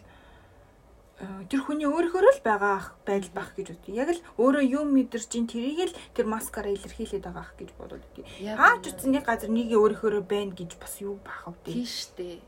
э, 1.19 1.27
тэр 1.51 1.61
хүний 1.67 1.85
өөрөөр 1.85 2.27
л 2.39 2.47
байгаа 2.47 2.97
байдал 3.05 3.33
байх 3.35 3.51
гэж 3.53 3.67
бодъё. 3.75 3.99
Яг 3.99 4.09
л 4.17 4.25
өөрөө 4.39 4.65
юм 4.65 4.89
мэдэрч 4.95 5.31
ин 5.37 5.47
тэрийг 5.51 5.93
л 5.93 5.99
тэр 6.15 6.27
маскаараа 6.31 6.73
илэрхийлээд 6.73 7.27
байгаа 7.27 7.45
ах 7.45 7.55
гэж 7.59 7.71
бодоод. 7.77 8.03
Яг 8.41 8.57
Хаач 8.57 8.87
нэг 9.05 9.27
газар 9.27 9.51
нэг 9.51 9.69
өөрөөрөө 9.75 10.23
байна 10.25 10.55
гэж 10.55 10.79
бас 10.81 11.03
юу 11.03 11.19
бах 11.21 11.45
вэ? 11.51 11.75
Тийм 11.75 11.87
штэ. 11.87 12.41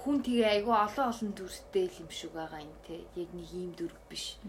Хүн 0.00 0.24
тэгээ 0.24 0.48
айгүй 0.64 0.76
олон 0.80 1.06
олон 1.12 1.30
дүртэй 1.36 1.86
л 1.92 2.00
юм 2.00 2.08
шиг 2.08 2.32
байгаа 2.32 2.64
юм 2.64 2.72
те. 2.88 3.04
Яг 3.20 3.28
нэг 3.36 3.48
ийм 3.52 3.76
дүр 3.76 3.92
биш. 4.08 4.40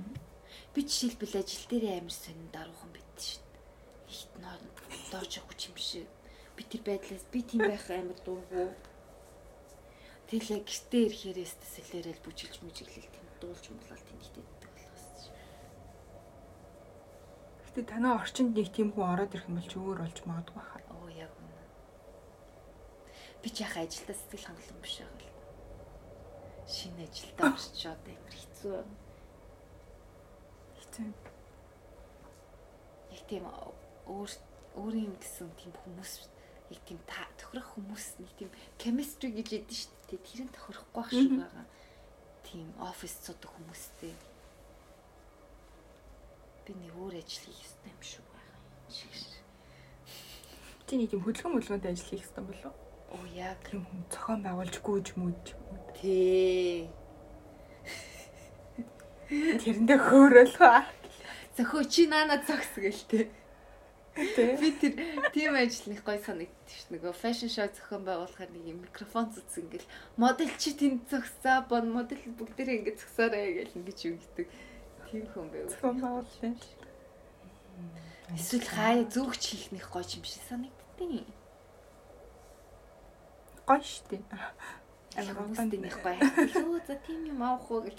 Би 0.72 0.80
жишээлбэл 0.88 1.44
ажил 1.44 1.66
дээр 1.68 2.00
амар 2.00 2.16
сонин 2.16 2.48
даруухан 2.56 2.92
байд 2.96 3.12
шин. 3.20 3.44
Ихт 4.08 4.32
ноо 4.40 4.56
дооч 5.12 5.44
явах 5.44 5.60
юм 5.60 5.76
шиг. 5.76 6.08
Би 6.56 6.64
тэр 6.64 6.82
байдлаас 6.88 7.28
би 7.28 7.44
тийм 7.44 7.68
байх 7.68 7.84
амар 7.92 8.16
дургу. 8.24 8.72
Тэгэл 10.32 10.56
яг 10.56 10.64
гэртээ 10.64 11.04
ирэхээр 11.12 11.40
эстэсэлээрэл 11.44 12.24
бүжиглж 12.24 12.64
мүжиглэл 12.64 13.12
тийм 13.12 13.28
дуулж 13.44 13.66
муулаад 13.68 14.04
тийм 14.08 14.20
ихтэй 14.24 14.44
болохоос. 14.48 15.36
Гэтэ 17.68 17.82
танаа 17.92 18.24
орчинд 18.24 18.56
нэг 18.56 18.72
тийм 18.72 18.96
хүн 18.96 19.12
ороод 19.12 19.36
ирэх 19.36 19.52
юм 19.52 19.60
бол 19.60 19.68
ч 19.68 19.76
өөр 19.76 20.00
болж 20.00 20.18
магадгүй 20.24 20.64
хаа. 20.64 20.80
Оо 20.96 21.12
яг 21.12 21.36
үнэ. 21.36 21.60
Би 23.44 23.48
ч 23.52 23.68
яхаа 23.68 23.84
ажилдаа 23.84 24.16
сэтгэл 24.16 24.48
хангалуун 24.48 24.80
биш 24.80 24.96
байгаа 25.04 25.20
л. 25.20 25.41
Шинэ 26.72 27.04
ажилдаа 27.04 27.52
орчоод 27.52 28.04
амар 28.08 28.36
хэцүү. 28.40 28.80
Хэцүү. 30.80 31.10
яг 33.12 33.24
тийм 33.28 33.44
өөр 34.08 34.32
өөрийн 34.80 35.12
юм 35.12 35.16
гэсэн 35.20 35.52
тийм 35.60 35.74
хүмүүс 35.84 36.32
яг 36.72 36.82
тийм 36.88 37.00
та 37.04 37.28
тохирох 37.36 37.76
хүмүүс 37.76 38.06
нэг 38.24 38.32
тийм 38.40 38.50
chemistry 38.80 39.36
гэж 39.36 39.48
ядэн 39.60 39.76
шүү 39.76 39.92
дээ. 40.08 40.24
Тэр 40.24 40.42
нь 40.48 40.56
тохирохгүй 40.56 40.96
байх 40.96 41.12
шиг 41.12 41.32
байгаа. 41.44 41.66
Тийм 42.48 42.68
офис 42.80 43.14
цудаг 43.20 43.52
хүмүүстэй. 43.52 44.16
Би 46.64 46.72
нэг 46.72 46.96
өөр 46.96 47.20
ажил 47.20 47.44
хийх 47.52 47.68
ёстой 47.68 47.92
юм 47.92 48.00
шиг 48.00 48.24
байгаа 48.32 48.60
юм 48.64 48.92
шиг. 48.96 49.12
Чи 50.88 50.94
нэг 50.96 51.12
тийм 51.12 51.24
хөдөлгөөн 51.28 51.56
мөлгөөнд 51.60 51.86
ажил 51.92 52.08
хийх 52.08 52.24
хэрэгтэй 52.24 52.48
болов 52.48 52.72
уу? 52.72 52.81
Оо 53.12 53.26
яг 53.36 53.60
хүн 53.68 54.04
зохион 54.12 54.42
байгуулж 54.46 54.76
гүйж 54.80 55.08
мүж 55.20 55.56
тий. 56.00 56.88
тэрэндээ 59.32 60.00
хөөрөлхөө. 60.00 60.80
Зөхөө 61.56 61.84
чи 61.92 62.08
наана 62.08 62.40
зогс 62.44 62.72
гэлтэй. 62.76 63.32
Тэ. 64.12 64.60
Би 64.60 64.76
тэр 64.76 64.94
тийм 65.32 65.56
ажил 65.56 65.88
нэг 65.92 66.04
гой 66.04 66.20
санагдчих 66.20 66.84
ш. 66.84 66.92
Нөгөө 66.92 67.16
фэшн 67.16 67.48
шоу 67.48 67.72
зохион 67.72 68.04
байгуулахаар 68.04 68.52
нэг 68.52 68.64
юм 68.68 68.84
микрофон 68.84 69.32
зүтс 69.32 69.64
ингээл 69.64 69.88
модель 70.20 70.52
чи 70.60 70.76
тэнд 70.76 71.08
зогсоо 71.08 71.64
бон 71.72 71.96
модель 71.96 72.20
бүгдээрээ 72.36 72.92
ингээд 72.92 73.00
зогсоорой 73.00 73.56
гэл 73.56 73.78
ингэж 73.80 74.00
юм 74.12 74.16
гэдэг. 74.20 74.48
Тийм 75.08 75.26
хүн 75.32 75.48
байв. 75.48 75.72
Зохион 75.72 75.98
байгуулалтын. 76.04 76.56
Эсвэл 78.36 78.68
хаяа 78.68 79.08
зүгч 79.08 79.44
хийх 79.48 79.66
нэг 79.72 79.88
гоё 79.88 80.04
юм 80.04 80.24
шиг 80.28 80.44
санагдтыг. 80.44 81.24
Гоё 83.72 83.88
штэ. 83.88 84.20
Амар 85.16 85.36
хүмүүстэй 85.40 85.80
нэг 85.80 85.96
гоё. 86.04 86.20
Лөө 86.20 86.84
за 86.84 87.00
тийм 87.08 87.24
юм 87.32 87.40
авах 87.40 87.72
уу 87.72 87.88
гэл 87.88 87.96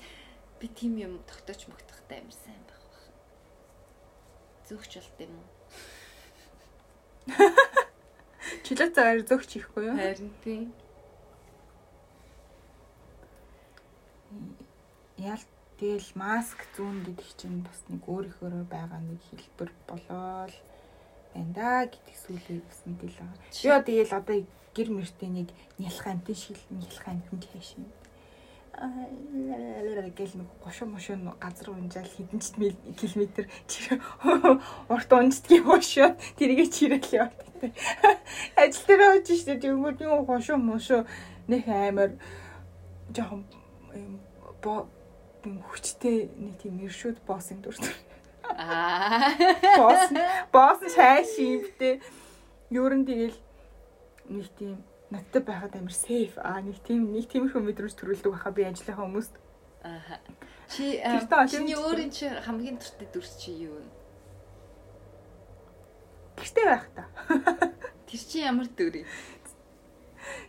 би 0.61 0.69
тийм 0.69 1.01
юм 1.01 1.25
тогтооч 1.25 1.65
мөгтөхтэй 1.65 2.21
амар 2.21 2.37
сайн 2.37 2.61
байх 2.69 2.85
байх. 2.93 3.05
Зүгч 4.69 4.93
болт 5.01 5.19
юм 5.25 5.33
уу? 5.41 5.49
Чөлөө 8.69 8.89
цагаар 8.93 9.25
зөгч 9.25 9.51
хийхгүй 9.57 9.89
юу? 9.89 9.97
Харин 9.97 10.33
тийм. 10.45 10.77
Ял 15.17 15.41
тэгэл 15.81 16.13
маск 16.21 16.69
зүүн 16.77 17.01
гэдэг 17.01 17.29
чинь 17.41 17.65
бас 17.65 17.81
нэг 17.89 18.05
өөрийнхөө 18.05 18.69
байгаа 18.69 19.01
нэг 19.01 19.25
хэлбэр 19.25 19.73
болоод 19.89 20.53
байна 21.33 21.53
да 21.57 21.89
гэдэг 21.89 22.17
сүлээ 22.21 22.61
бас 22.61 22.81
мэдээлэл 22.85 23.25
байгаа. 23.25 23.41
Би 23.41 23.69
одоо 23.73 23.85
тэгэл 23.89 24.21
одоо 24.21 24.37
гэр 24.77 24.89
мөртөө 24.93 25.29
нэг 25.29 25.49
нялх 25.79 26.07
амтын 26.07 26.37
шиг 26.37 26.59
нялх 26.71 27.05
чашин. 27.53 27.87
Аа 28.73 29.07
гэл 30.17 30.33
нэг 30.41 30.49
гошоо 30.65 30.89
мошоо 30.89 31.17
газар 31.41 31.71
унжаал 31.71 32.09
хэдэн 32.09 32.41
ч 32.41 32.57
километр 32.97 33.45
чир 33.69 34.01
урт 34.89 35.13
унждгийн 35.13 35.65
гошоо 35.65 36.17
тэргээ 36.41 36.69
чирэл 36.73 37.09
яваад. 37.13 37.37
Ажил 38.57 38.87
дээр 38.89 39.03
очиж 39.21 39.45
штэ 39.45 39.61
тэгвэл 39.61 39.93
нэг 39.93 40.27
гошоо 40.27 40.57
мошоо 40.57 41.05
нэг 41.49 41.69
амар 41.69 42.17
жоохон 43.13 43.45
бо 44.63 44.89
хүчтэй 45.43 46.33
нэг 46.33 46.55
тийм 46.63 46.81
иршүүд 46.87 47.21
боссын 47.29 47.61
дүр. 47.61 47.77
Аа. 48.57 49.37
Босс 49.77 50.09
босс 50.53 50.81
шай 50.95 51.25
шивтэй. 51.29 52.01
Юурын 52.71 53.05
тэгэл 53.05 53.37
нэг 54.33 54.49
тийм 54.59 54.81
надтай 55.13 55.43
байхад 55.45 55.77
амар 55.77 55.93
сейф 55.93 56.39
аа 56.41 56.61
нэг 56.65 56.81
тийм 56.87 57.13
нэг 57.13 57.29
тиймэрхүү 57.29 57.61
мэдрэмж 57.61 57.95
төрүүлдэг 57.97 58.33
байхаа 58.33 58.53
би 58.53 58.65
ажиллахаа 58.65 59.05
хүмүүст. 59.05 59.35
Аа. 59.85 60.19
Чи 60.73 61.03
чиний 61.53 61.77
өөрийн 61.77 62.11
чи 62.11 62.29
хамгийн 62.29 62.81
дуртай 62.81 63.09
дүрс 63.13 63.37
чи 63.37 63.53
юу 63.53 63.77
вэ? 63.77 63.85
Гэртээ 66.41 66.65
байх 66.65 66.87
та. 66.97 67.05
Тэр 68.09 68.23
чи 68.25 68.39
ямар 68.41 68.69
дүр 68.73 69.05
юм? 69.05 69.09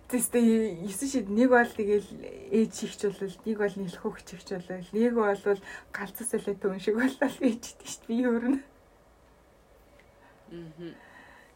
Тэстэй 0.08 0.80
9 0.86 1.12
шид 1.12 1.28
нэг 1.28 1.50
бол 1.50 1.66
тэгэл 1.66 2.08
ээж 2.54 2.74
хихчүүлэл, 2.86 3.42
нэг 3.50 3.58
бол 3.58 3.76
нэлхүү 3.82 4.12
хичвчүүлэл, 4.22 4.94
нэг 4.94 5.14
бол 5.18 5.60
галзуу 5.90 6.26
солио 6.30 6.54
төн 6.54 6.78
шиг 6.78 6.96
болол 7.02 7.18
ээжтэй 7.18 7.88
шүү 7.90 8.06
дээ 8.06 8.14
би 8.14 8.18
өөрнө. 8.30 8.60
Аа. 10.54 10.94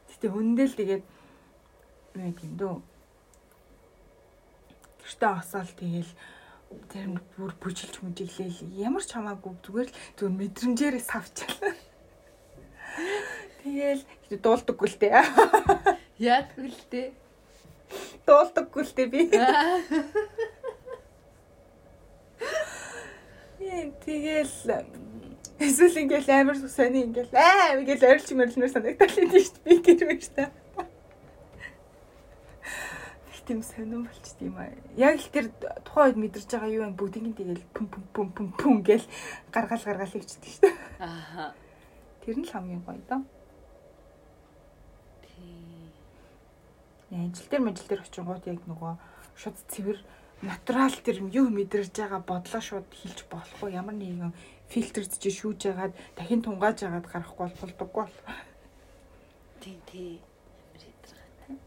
Гэтэ 0.09 0.27
хүндэл 0.33 0.73
тэгээд 0.73 1.05
юу 2.21 2.33
юм 2.41 2.53
дөө. 2.57 2.75
Гэртээ 5.03 5.31
осоол 5.37 5.71
тэгэл 5.77 6.11
тэр 6.91 7.05
бүр 7.37 7.53
бүжилж 7.61 7.95
мүжиглээл 8.03 8.75
ямар 8.75 9.03
ч 9.05 9.15
хамаагүй 9.15 9.53
зүгээр 9.63 9.87
л 9.87 9.97
зүгээр 10.17 10.35
мэдрэмжээрээ 10.35 11.03
савчаал. 11.03 11.77
Тэгэл 13.63 14.03
дуулдаггүй 14.43 14.87
л 14.91 14.99
дээ. 14.99 15.23
Яадгүй 16.19 16.67
л 16.73 16.83
дээ. 16.91 17.07
Дуулдаггүй 18.27 18.83
л 18.83 18.93
дээ 18.95 19.07
би. 19.07 19.21
Тэгэл 24.07 24.85
эсвэл 25.59 26.01
ингээл 26.03 26.29
амар 26.31 26.57
сони 26.67 27.03
ингээл 27.07 27.33
аа 27.35 27.79
ингээл 27.79 28.07
орилч 28.11 28.29
мөрлнөр 28.31 28.71
санагдал 28.71 29.17
юм 29.19 29.31
шүү 29.31 29.55
дээ. 29.63 29.65
Би 29.65 29.73
гэр 29.83 30.07
мэж 30.07 30.23
та. 30.35 30.51
Тийм 33.47 33.63
сонирн 33.63 34.03
болчт 34.03 34.35
юм 34.43 34.59
аа. 34.59 34.75
Яг 34.99 35.15
л 35.23 35.31
тэр 35.31 35.47
тухайн 35.87 36.19
үед 36.19 36.35
мэдэрч 36.35 36.51
байгаа 36.51 36.67
юу 36.67 36.83
вэ? 36.91 36.99
Бүгдийн 36.99 37.31
тэгэл 37.31 37.63
пүм 37.71 37.87
пүм 37.87 38.03
пүм 38.11 38.27
пүм 38.35 38.47
пүм 38.59 38.75
гэл 38.83 39.07
гаргаал 39.55 39.87
гаргаал 39.87 40.11
хийчихдэг 40.11 40.51
шүү 40.51 40.63
дээ. 40.67 40.75
Аа. 40.99 41.55
Тэр 42.27 42.35
нь 42.35 42.43
л 42.43 42.51
хамгийн 42.51 42.83
гоё 42.83 42.99
доо. 43.07 43.23
Тий. 45.23 45.95
Ажил 47.15 47.47
дээр 47.47 47.63
мажил 47.63 47.87
дээр 47.87 48.03
очингууд 48.03 48.43
яг 48.51 48.59
нөгөө 48.67 48.93
шууд 49.39 49.57
цэвэр 49.71 49.99
натурал 50.43 50.93
тэр 51.01 51.23
юу 51.31 51.47
мэдэрж 51.47 51.95
байгаа 51.95 52.21
бодлоо 52.21 52.61
шууд 52.61 52.87
хэлж 52.91 53.31
болохгүй 53.31 53.73
ямар 53.73 53.95
нэгэн 53.95 54.35
фильтрд 54.69 55.11
чи 55.17 55.31
шүүж 55.31 55.71
ягаад 55.71 55.93
дахин 56.19 56.43
тунгааж 56.43 56.83
ягаад 56.83 57.07
гарахгүй 57.07 57.47
бол 57.47 57.57
болдоггүй 57.63 58.03
бол. 58.05 58.17
Тий, 59.61 59.79
тий. 59.89 60.21
Амар 60.67 60.83
ядраа. 60.83 61.57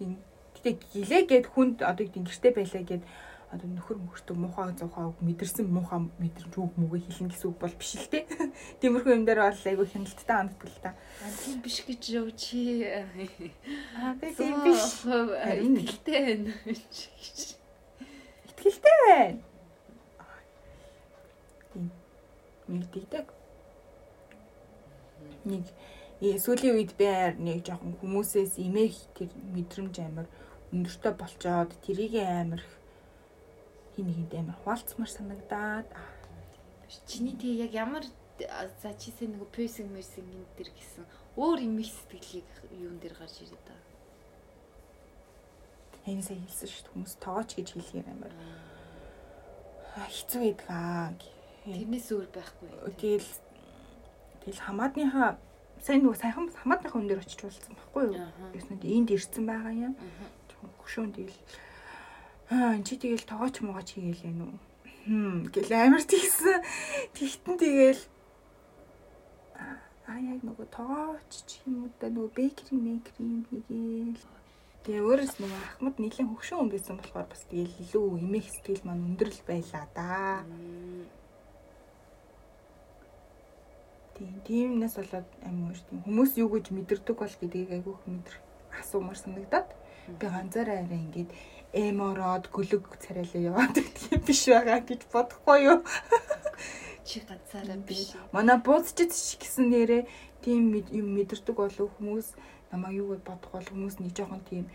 Энэ 0.00 0.16
гэтээ 0.54 0.74
гэлээ 0.92 1.22
гэд 1.30 1.46
хүнд 1.52 1.76
одоо 1.82 2.06
гэрте 2.06 2.50
байлаа 2.54 2.82
гэд 2.82 3.02
одоо 3.48 3.64
нөхөр 3.64 3.96
мөхөртөө 4.04 4.36
муухай 4.36 4.76
зуухай 4.76 5.08
мэдэрсэн 5.24 5.72
муухай 5.72 6.04
мэдрэмж 6.20 6.52
үг 6.52 6.72
мүгэ 6.76 6.98
хэлнэ 7.08 7.32
гэсэн 7.32 7.48
үг 7.48 7.56
бол 7.56 7.72
биш 7.80 7.96
л 7.96 8.12
те. 8.12 8.28
Тиймэрхүү 8.84 9.16
юм 9.16 9.24
дээр 9.24 9.40
бол 9.40 9.56
айгүй 9.56 9.88
хяналттай 9.88 10.36
ханддаг 10.36 10.68
л 10.68 10.82
та. 10.84 10.92
Тийм 11.40 11.64
биш 11.64 11.80
гэж 11.88 12.02
юу 12.12 12.28
чи. 12.36 12.84
Аа 12.84 14.20
тийм 14.20 14.52
биш. 14.68 15.08
Итгэлтэй 15.08 16.20
байна. 16.28 16.52
Итгэлтэй 18.52 18.96
байна. 19.08 19.40
Тийм. 21.72 21.88
Мэддэг. 22.68 23.26
Нэг 25.48 25.64
сүүлийн 26.18 26.74
үед 26.74 26.92
би 26.98 27.06
нэг 27.38 27.62
жоохон 27.62 27.94
хүмүүсээс 28.02 28.58
имэх 28.58 28.98
тэр 29.14 29.30
мэдрэмж 29.54 29.94
амар 30.02 30.26
өндөртөө 30.74 31.12
болчоод 31.14 31.70
тэрийг 31.86 32.18
амар 32.18 32.62
хин 33.94 34.10
нэгэнд 34.10 34.32
амар 34.34 34.58
хуваалцмар 34.62 35.10
санагдаад 35.10 35.88
аа, 35.94 36.10
Чиний 37.06 37.36
тий 37.36 37.54
яг 37.62 37.70
ямар 37.70 38.02
за 38.82 38.90
чисээ 38.98 39.28
нэг 39.28 39.46
пюсинг 39.54 39.92
мэрсинг 39.94 40.26
энэ 40.26 40.50
төр 40.56 40.70
гэсэн 40.72 41.04
өөр 41.36 41.58
юм 41.68 41.78
их 41.78 41.92
сэтгэлийг 41.92 42.48
юун 42.74 42.98
дээр 42.98 43.14
гарч 43.14 43.44
ирээд 43.44 43.64
та. 43.68 43.76
энэ 46.08 46.24
сая 46.24 46.40
хэлсэн 46.40 46.68
шүү 46.72 46.82
дээ 46.82 46.92
хүмүүс 46.96 47.14
тоогооч 47.20 47.50
гэж 47.54 47.68
хэлэхээр 47.76 48.08
амар 48.08 48.32
хэцүү 50.08 50.40
байдаг 50.40 50.68
аа. 50.72 51.12
Тэрнээс 51.68 52.08
өөр 52.08 52.28
байхгүй. 52.32 52.70
Тэгэл 52.96 53.30
тэгэл 54.40 54.64
хамаадныхаа 54.64 55.30
сайн 55.84 56.00
нөгөө 56.02 56.18
сайхан 56.18 56.46
хамаадныхаа 56.50 56.94
хүн 56.98 57.08
дээр 57.08 57.22
очиж 57.22 57.40
уулзсан 57.44 57.74
байхгүй 57.76 58.04
юу? 58.08 58.16
Яснууд 58.54 58.84
энд 58.84 59.08
ирсэн 59.14 59.44
байгаа 59.46 59.74
юм. 59.74 59.94
Аха. 59.94 60.26
Чон 60.50 60.70
хөшөөн 60.80 61.12
тэгэл 61.16 61.40
аа 62.50 62.74
энэ 62.76 62.86
чи 62.86 62.94
тэгэл 62.96 63.28
тоогооч 63.28 63.56
могооч 63.60 63.88
хийгээл 63.92 64.28
юм 64.30 64.38
уу? 64.46 64.58
Хм 65.08 65.38
гэл 65.52 65.72
амар 65.72 66.04
тийсэн. 66.04 66.64
Тэгтэн 67.16 67.56
тэгэл 67.60 68.02
аа 70.08 70.18
яг 70.18 70.40
нөгөө 70.40 70.66
тоогооч 70.72 71.32
ч 71.44 71.60
юм 71.68 71.84
уу 71.84 71.90
да 72.00 72.08
нөгөө 72.08 72.32
бэкери 72.32 72.76
мекери 72.76 73.24
юм 73.24 73.42
хийгээл. 73.48 74.24
Тэгээ 74.88 75.04
өөрөөс 75.04 75.34
нөгөө 75.36 75.60
ахмад 75.68 75.96
нэлээд 76.00 76.32
хөшөөн 76.32 76.60
хүн 76.64 76.72
байсан 76.72 76.96
болохоор 76.96 77.28
бас 77.28 77.44
тэгэл 77.52 77.76
илүү 77.84 78.06
эмээх 78.24 78.48
сэтгэл 78.48 78.86
маань 78.88 79.04
өндөр 79.12 79.28
л 79.28 79.42
байлаа 79.44 79.84
да. 79.92 80.44
Тийм 84.18 84.42
тиймнээс 84.42 84.98
болоод 84.98 85.28
амин 85.46 85.70
тийм 85.78 86.02
хүмүүс 86.02 86.32
юу 86.42 86.50
гэж 86.50 86.74
мэдэрдэг 86.74 87.16
бол 87.22 87.34
гэдгийг 87.38 87.70
айгүйх 87.70 88.02
мэдэр 88.02 88.36
асуумар 88.82 89.14
санагдаад 89.14 89.70
би 90.18 90.26
ганцаараа 90.26 90.82
арай 90.82 90.98
ингээд 91.06 91.30
эмороод 91.70 92.50
гөлөг 92.50 92.98
царайлаа 92.98 93.42
яваад 93.54 93.78
юм 93.78 94.20
биш 94.26 94.42
байгаа 94.50 94.82
гэж 94.82 95.06
бодохгүй 95.14 95.58
юу. 95.70 95.78
Чи 97.06 97.22
ганцаараа 97.22 97.78
биш. 97.78 98.18
Манай 98.34 98.58
бууцчид 98.58 99.14
гэсэн 99.14 99.70
нэрээ 99.70 100.02
тийм 100.42 100.74
юм 100.74 101.14
мэдэрдэг 101.14 101.54
болов 101.54 101.86
хүмүүс 101.94 102.34
намайг 102.74 102.98
юу 102.98 103.14
гэж 103.14 103.22
бодох 103.22 103.50
бол 103.54 103.70
хүмүүс 103.70 104.02
нэг 104.02 104.18
жоохон 104.18 104.42
тийм 104.50 104.66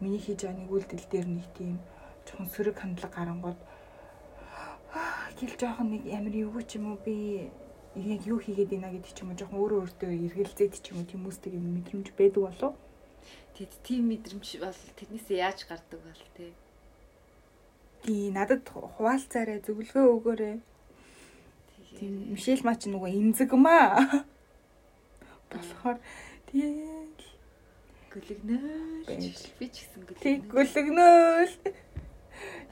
миний 0.00 0.22
хийж 0.22 0.48
байгаа 0.48 0.64
нэг 0.64 0.72
үйлдэл 0.72 1.06
дээр 1.12 1.28
нэг 1.28 1.46
тийм 1.52 1.76
жоохон 2.24 2.48
сөрөг 2.56 2.76
хандлага 2.80 3.12
гарангууд 3.12 3.60
«Аа, 4.96 5.28
гэл 5.36 5.60
жоохон 5.60 5.92
нэг 5.92 6.02
амар 6.08 6.34
юу 6.34 6.62
ч 6.64 6.80
юм 6.80 6.96
уу 6.96 6.98
би 7.04 7.50
яг 7.96 8.20
юу 8.26 8.38
хийгээд 8.42 8.74
ийна 8.74 8.92
гэдэг 8.92 9.12
ч 9.14 9.22
юм 9.22 9.30
уу 9.32 9.38
жоохон 9.38 9.60
өөрөө 9.62 9.78
өөртөө 9.84 10.10
эргэлзээд 10.26 10.72
ч 10.82 10.92
юм 10.92 11.00
уу 11.00 11.08
хүмүүстэй 11.08 11.56
юм 11.56 11.64
мэдрэмж 11.78 12.12
байдаг 12.18 12.42
болов 12.44 12.74
Тэд 13.58 13.74
тийм 13.82 14.14
мэдрэмж 14.14 14.62
бол 14.62 14.80
тэрнээсээ 14.94 15.42
яаж 15.42 15.66
гардаг 15.66 15.98
бол 15.98 16.22
те. 16.38 16.54
Тий 18.06 18.30
надад 18.30 18.62
хуваалцаарай 18.70 19.58
зөвлөгөө 19.66 20.06
өгөөрэй. 20.14 20.56
Тийм 21.98 22.12
Мишель 22.38 22.62
маа 22.62 22.78
чи 22.78 22.86
нөгөө 22.86 23.10
эмзэг 23.18 23.50
маа. 23.58 24.22
Болохоор 25.50 25.98
тий 26.46 26.70
гүлгнөөл 28.14 29.10
Байж. 29.10 29.50
би 29.58 29.66
ч 29.74 29.90
гэсэн 29.90 30.06
тий 30.22 30.38
гүлгнөөл. 30.38 30.70
гүлгнөөл. 30.78 31.54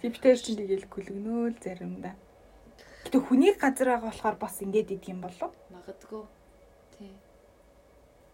Типтэй 0.06 0.38
чинь 0.38 0.60
тэгэл 0.62 0.86
гүлгнөөл 0.86 1.56
заримдаа. 1.58 2.14
Гэтэ 3.06 3.22
хүний 3.22 3.54
газар 3.54 3.88
байгаа 3.94 4.10
болохоор 4.10 4.36
бас 4.42 4.58
ингэж 4.66 4.90
идэг 4.90 5.14
юм 5.14 5.22
болов. 5.22 5.54
Магадгүй. 5.70 6.26
Тий. 6.98 7.14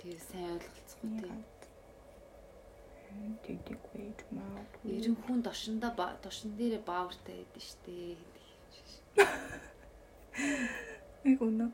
Тэр 0.01 0.17
сайн 0.17 0.57
ойлголцохгүй 0.57 1.11
тий. 1.21 1.53
Тэгдэггүй 3.45 4.33
маа. 4.33 4.65
Ерөн 4.89 5.17
хүн 5.21 5.45
дошинда 5.45 5.93
дошин 6.25 6.57
дээрээ 6.57 6.81
баавартай 6.89 7.45
байдаг 7.45 7.61
штэ. 7.61 8.17
Нэг 11.29 11.39
өнөө. 11.45 11.71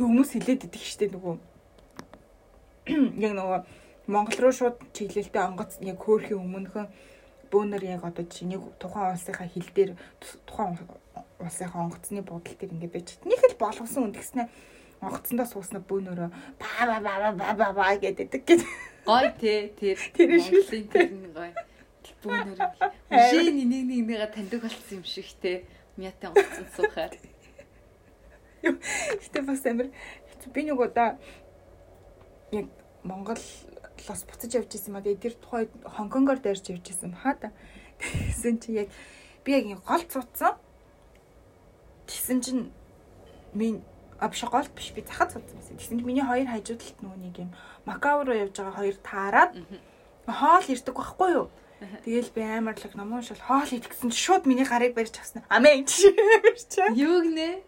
Хүмүүс 0.00 0.30
хилээд 0.32 0.64
идэх 0.64 0.84
штеп 0.88 1.12
нөгөө. 1.12 1.36
Яг 3.20 3.32
нөгөө 3.36 3.60
Монгол 4.08 4.38
руу 4.48 4.52
шууд 4.56 4.80
чиглэлтэй 4.96 5.44
онгоц 5.44 5.76
яг 5.84 6.00
хөөрхийн 6.00 6.40
өмнөхөн 6.40 6.88
бөөнөр 7.54 7.84
яг 7.86 8.02
одоо 8.02 8.26
чи 8.26 8.42
нэг 8.50 8.66
тухайн 8.82 9.14
улсынхаа 9.14 9.46
хил 9.46 9.70
дээр 9.70 9.90
тухайн 10.42 10.74
улсынхаа 11.38 11.86
онгоцны 11.86 12.22
будал 12.26 12.42
дээр 12.58 12.74
ингэ 12.74 12.90
байж. 12.90 13.14
Нэг 13.22 13.38
л 13.38 13.54
болгосон 13.54 14.10
үндгснээ 14.10 14.50
онгоцондоо 14.98 15.46
сууснаа 15.46 15.82
бөөнөрөө 15.86 16.30
ба 16.58 16.70
ба 16.90 16.98
ба 16.98 17.30
ба 17.38 17.54
ба 17.54 17.68
ба 17.78 17.94
гэдэг 17.94 18.42
гэдэг. 18.42 18.60
Гой 19.06 19.30
тий 19.38 19.70
тэр 19.78 19.98
Тэр 20.16 20.28
Монголын 20.34 20.88
тэр 20.90 21.10
нь 21.14 21.30
гой. 21.30 21.50
Бүүнөр 22.24 22.58
машин 23.12 23.54
нэг 23.54 23.66
нэг 23.70 23.82
нэгээ 24.08 24.28
таньдаг 24.34 24.60
болсон 24.66 24.98
юм 24.98 25.04
шиг 25.04 25.28
те. 25.38 25.64
Мятан 25.96 26.32
гоцсон 26.34 26.66
суухаар. 26.74 27.12
Гэтэ 28.64 29.40
бас 29.44 29.62
амир 29.68 29.92
би 30.52 30.60
нэг 30.64 30.80
удаа 30.80 31.18
яг 32.52 32.66
Монголоос 34.04 34.24
буцаж 34.28 34.52
явж 34.52 34.74
исэн 34.76 34.92
маа. 34.92 35.02
Тэгээд 35.02 35.22
тэр 35.24 35.34
тухайд 35.40 35.70
Хонконгоор 35.80 36.38
дайрч 36.44 36.68
явж 36.68 36.92
исэн 36.92 37.16
хаа 37.16 37.40
та. 37.40 37.48
Тэгсэн 37.96 38.60
чи 38.60 38.72
яг 38.84 38.88
би 39.44 39.52
яг 39.56 39.64
ин 39.64 39.80
гол 39.80 40.04
цуцсан. 40.04 40.60
Тэгсэн 42.04 42.38
чин 42.44 42.58
минь 43.56 43.80
авш 44.20 44.44
гол 44.44 44.68
биш 44.76 44.92
би 44.92 45.00
захад 45.08 45.32
цуцсан 45.32 45.56
байсан. 45.56 45.76
Тэгсэн 45.80 45.98
чи 46.00 46.04
миний 46.04 46.20
хоёр 46.20 46.52
хажууд 46.52 46.84
талд 46.84 47.00
нөгөө 47.00 47.20
нэг 47.24 47.36
юм 47.48 47.50
Макао 47.88 48.28
руу 48.28 48.36
явж 48.36 48.52
байгаа 48.60 48.76
хоёр 48.76 48.96
таарад 49.00 49.52
хоол 50.28 50.66
ирдэг 50.68 50.94
байхгүй 51.00 51.30
юу? 51.32 51.48
Тэгэл 52.04 52.32
би 52.36 52.42
амар 52.44 52.76
л 52.76 52.96
намуун 52.96 53.24
шал 53.24 53.40
хоол 53.40 53.72
идэгсэн 53.72 54.12
чи 54.12 54.20
шууд 54.20 54.44
миний 54.44 54.68
гарыг 54.68 54.92
барьж 54.92 55.16
авсан. 55.16 55.48
Амен 55.48 55.88
чи. 55.88 56.12
Юу 56.92 57.24
гинэ? 57.24 57.64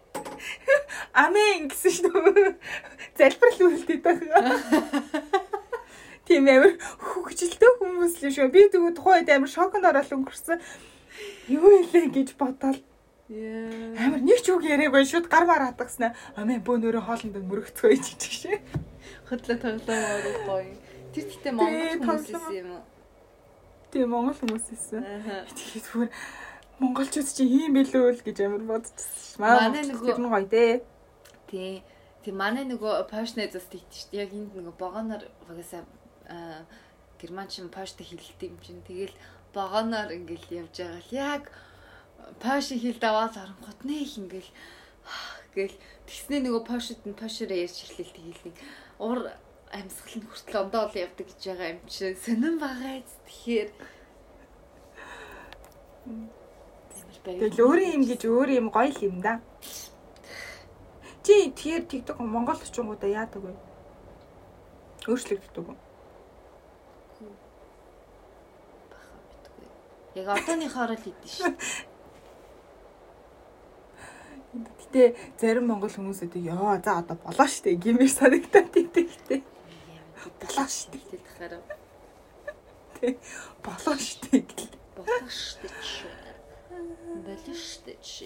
Амен 1.13 1.69
гэсэн 1.69 1.93
шүү. 1.97 2.61
Залбирал 3.17 3.73
үлдээд 3.73 4.01
байгаа. 4.05 5.41
Тийм 6.27 6.43
амар 6.51 6.75
хөвгчлөлтөө 6.75 7.71
хүмүүс 7.79 8.13
л 8.19 8.31
шүү. 8.35 8.51
Би 8.51 8.67
тэгвэл 8.67 8.97
тухайн 8.99 9.23
үед 9.23 9.31
амар 9.31 9.47
шоконд 9.51 9.87
ороод 9.87 10.11
өнгөрсөн. 10.11 10.59
Юу 11.47 11.71
илээ 11.87 12.11
гэж 12.11 12.35
бодоод 12.35 12.83
Яа. 13.31 13.95
амар 13.95 14.21
нэг 14.23 14.39
ч 14.43 14.51
үг 14.51 14.67
яриаггүй 14.67 15.07
шууд 15.07 15.31
гар 15.31 15.47
мар 15.47 15.63
хатгснаа. 15.71 16.11
Амен 16.35 16.59
бөөнөрөө 16.67 17.03
хоолнд 17.07 17.35
мөрөгцгөө 17.47 17.91
ич 17.95 18.05
гэж 18.19 18.23
шээ. 18.43 18.59
Хөдлө 19.31 19.55
тоглоо 19.55 19.99
гоё. 20.47 20.75
Тэр 21.15 21.23
Тий, 21.31 21.51
Монгол 21.55 22.19
хүмүүс 22.19 22.51
юм 22.55 22.69
уу? 22.75 22.83
Тийм 23.91 24.07
монгол 24.11 24.35
хүмүүс. 24.35 24.67
Аа. 24.99 25.47
Тэгээд 25.47 25.85
зүгээр 25.87 26.11
монголчууд 26.79 27.27
чи 27.31 27.43
ийм 27.47 27.71
билүү 27.75 28.05
л 28.15 28.21
гэж 28.23 28.37
амар 28.45 28.63
бодчихсон. 28.67 29.39
Манай 29.39 29.83
нөгөө- 29.87 30.19
гоё 30.19 30.45
дээ. 30.51 30.83
Тий. 31.47 31.83
Тэг 32.23 32.33
манай 32.35 32.67
нөгөө 32.67 33.07
пошны 33.07 33.47
зас 33.47 33.65
шүү 33.71 34.11
дээ. 34.11 34.21
Яг 34.27 34.31
энд 34.35 34.51
нөгөө 34.55 34.75
богоноор 34.75 35.23
багасаа 35.47 35.81
аа 35.87 35.96
германчин 37.21 37.69
поштой 37.69 38.05
хилдэг 38.05 38.51
юм 38.51 38.59
чинь. 38.61 38.81
Тэгэл 38.87 39.15
богоноор 39.53 40.13
ингээл 40.13 40.67
явж 40.67 40.75
байгаа 40.77 41.01
л 41.01 41.11
яг 41.11 41.43
пош 42.41 42.69
хилд 42.69 43.03
аваад 43.03 43.35
оронгот 43.37 43.79
нэх 43.87 44.17
ингээл 44.21 44.51
«Хаа» 45.07 45.39
гэл 45.55 45.75
тэгснээ 46.05 46.41
нөгөө 46.43 46.63
пошид 46.67 47.01
нь 47.07 47.17
пошоор 47.17 47.51
ярьж 47.55 47.77
ирлээ 47.87 48.11
тэгэлний 48.13 48.55
ур 48.99 49.19
амьсгал 49.71 50.15
нь 50.19 50.27
хүртэл 50.27 50.61
ондоол 50.67 50.93
явдаг 50.93 51.25
гэж 51.27 51.41
байгаа 51.47 51.69
юм 51.73 51.81
чинь 51.87 52.19
сонирн 52.19 52.57
байгаа 52.59 52.91
эц 53.01 53.11
тэгэхээр 53.25 53.69
Тэгэл 57.27 57.59
өөрөө 57.59 57.87
юм 57.91 58.03
гэж 58.07 58.21
өөр 58.23 58.49
юм 58.55 58.67
гоё 58.71 58.87
л 58.87 59.03
юм 59.03 59.19
да. 59.19 59.43
Чи 61.27 61.51
тэгэхээр 61.51 61.83
TikTok 61.91 62.23
Монгол 62.23 62.55
очингуудаа 62.55 63.11
яадаг 63.11 63.43
вэ? 63.43 63.51
Өөрчлөгддөг 65.11 65.65
үү? 65.67 65.77
баха 68.89 69.15
битгүй. 69.27 69.67
Яг 70.17 70.27
одооныхоор 70.33 70.91
л 70.97 71.05
идэв 71.09 71.29
шүү. 71.29 71.53
Гэтэ 74.81 75.03
зарим 75.37 75.69
монгол 75.69 75.93
хүмүүсүүд 75.93 76.33
ёо 76.41 76.81
за 76.81 76.91
одоо 77.05 77.17
болоо 77.21 77.45
штэ 77.45 77.77
гэмээр 77.77 78.09
санагдаад 78.09 78.73
идэхтэй. 78.73 79.45
Болоо 80.41 80.65
штэ. 80.65 80.97
Тэгэхээр 80.97 81.53
Болоо 83.61 83.95
штэ 84.01 84.41
гэл. 84.41 84.73
болоо 84.97 85.29
штэ 85.29 85.69
чи. 85.85 86.09
Болоо 87.21 87.53
штэ 87.53 87.93
чи. 88.01 88.25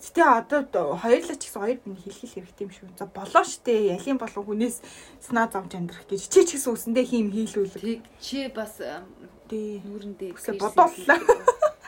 Гэтэ 0.00 0.24
одоо 0.24 0.96
хоёрлаа 0.96 1.36
ч 1.36 1.44
гэсэн 1.44 1.60
хоёр 1.60 1.78
биний 1.84 2.00
хэлхэл 2.00 2.34
хэрэгтэй 2.40 2.64
юм 2.64 2.72
шүү. 2.72 2.88
За 2.96 3.04
болоо 3.04 3.44
штэ. 3.44 3.92
Ялийн 3.92 4.16
болон 4.16 4.44
хүнээс 4.48 4.80
снаа 5.20 5.46
замж 5.52 5.76
амьдрах 5.76 6.08
гэж 6.08 6.24
чи 6.32 6.40
ч 6.48 6.56
гэсэн 6.56 6.72
үсэндээ 6.72 7.04
хийм 7.04 7.28
хийлүүлэг. 7.28 7.84
Тэг 7.84 8.00
чи 8.16 8.48
бас 8.48 8.80
ам, 8.80 9.04
Тий. 9.44 9.84
нүүрэндээ 9.84 10.32
Үсээ 10.32 10.56
гэрсэн 10.56 10.62
бодооллаа. 10.62 11.20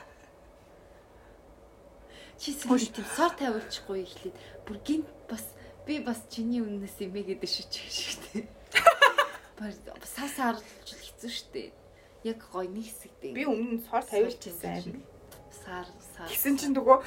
Чи 2.43 2.51
сүүл 2.59 2.91
тийм 2.91 3.07
сор 3.07 3.31
тавиулчихгүй 3.39 4.03
ихлээд 4.03 4.37
бүр 4.67 4.79
гинт 4.83 5.07
бас 5.31 5.47
би 5.87 6.03
бас 6.03 6.27
чиний 6.27 6.59
үннээс 6.59 6.99
имэ 7.07 7.23
гэдэг 7.23 7.47
шүү 7.55 7.67
чи 7.71 7.87
шигтэй. 7.87 8.51
Бас 9.63 9.79
сас 10.11 10.35
харж 10.43 10.59
хэцүү 10.91 11.31
штэ. 11.31 11.71
Яг 12.27 12.43
гой 12.51 12.67
нэг 12.67 12.91
хэсэгтэй. 12.91 13.31
Би 13.31 13.47
өмнө 13.47 13.79
нь 13.79 13.85
сор 13.87 14.03
тавьчихсан. 14.03 15.07
Сар 15.65 15.87
сар. 16.15 16.29
Гэсэн 16.29 16.59
чинь 16.59 16.75
нөгөө 16.75 16.99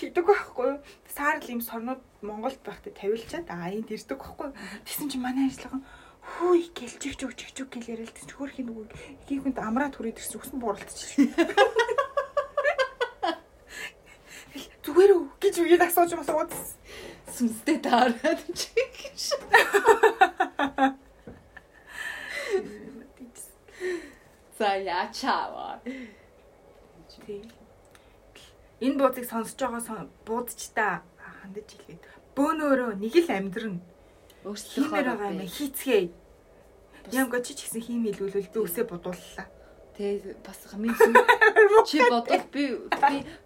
тэгдэг 0.00 0.24
байхгүй? 0.24 0.80
Саар 1.12 1.38
л 1.40 1.52
юм 1.52 1.60
сорнууд 1.60 2.02
Монголд 2.24 2.60
байхдаа 2.64 2.92
тавилчаад 2.96 3.48
аа 3.52 3.68
энд 3.70 3.92
ирдэг 3.92 4.18
байхгүй? 4.18 4.50
Тэгсэн 4.84 5.08
чинь 5.12 5.24
манай 5.24 5.48
ажиллагаа 5.52 5.82
хүй 6.36 6.68
гэлжигч 6.76 7.20
үг 7.24 7.32
чигч 7.36 7.56
үг 7.64 7.70
гэл 7.72 7.92
яриад 7.96 8.12
чинь 8.12 8.34
хөөрхийн 8.36 8.68
нөгөө 8.68 8.86
ихийг 9.24 9.40
хүнд 9.44 9.58
амраад 9.58 9.96
хүрээд 9.96 10.20
ирсэн 10.20 10.40
үсэн 10.40 10.60
бууралтчих. 10.60 11.32
Зүгээр 14.84 15.12
үү 15.16 15.24
гэж 15.40 15.54
үгээд 15.60 15.84
асууж 15.88 16.12
болоод 16.16 16.52
сүнстэй 17.32 17.78
таарад 17.80 18.40
чи 18.56 18.72
гэж. 18.76 19.20
За 24.58 24.74
яачаа. 24.74 25.80
Тий. 27.28 27.57
Энэ 28.80 28.98
буудыг 28.98 29.26
сонсож 29.26 29.58
байгаа 29.58 29.82
сон 29.82 30.06
буудч 30.26 30.70
та 30.70 31.02
хандаж 31.18 31.68
хэлээд 31.74 32.02
бөөнөөрөө 32.38 32.90
нэг 33.02 33.14
л 33.26 33.30
амьдрын 33.34 33.76
хиймээр 34.46 35.06
байгаа 35.10 35.34
юм 35.34 35.42
хийцгээе. 35.50 36.14
Ямга 37.10 37.42
чи 37.42 37.58
ч 37.58 37.66
гэсэн 37.66 37.82
хийм 37.82 38.06
хэлүүлвэл 38.06 38.54
би 38.54 38.58
өсөө 38.62 38.84
бодууллаа. 38.86 39.46
Тэ 39.98 40.38
бас 40.46 40.62
хамгийн 40.70 40.94
чи 41.88 41.98
бодвол 42.06 42.46
би 42.54 42.78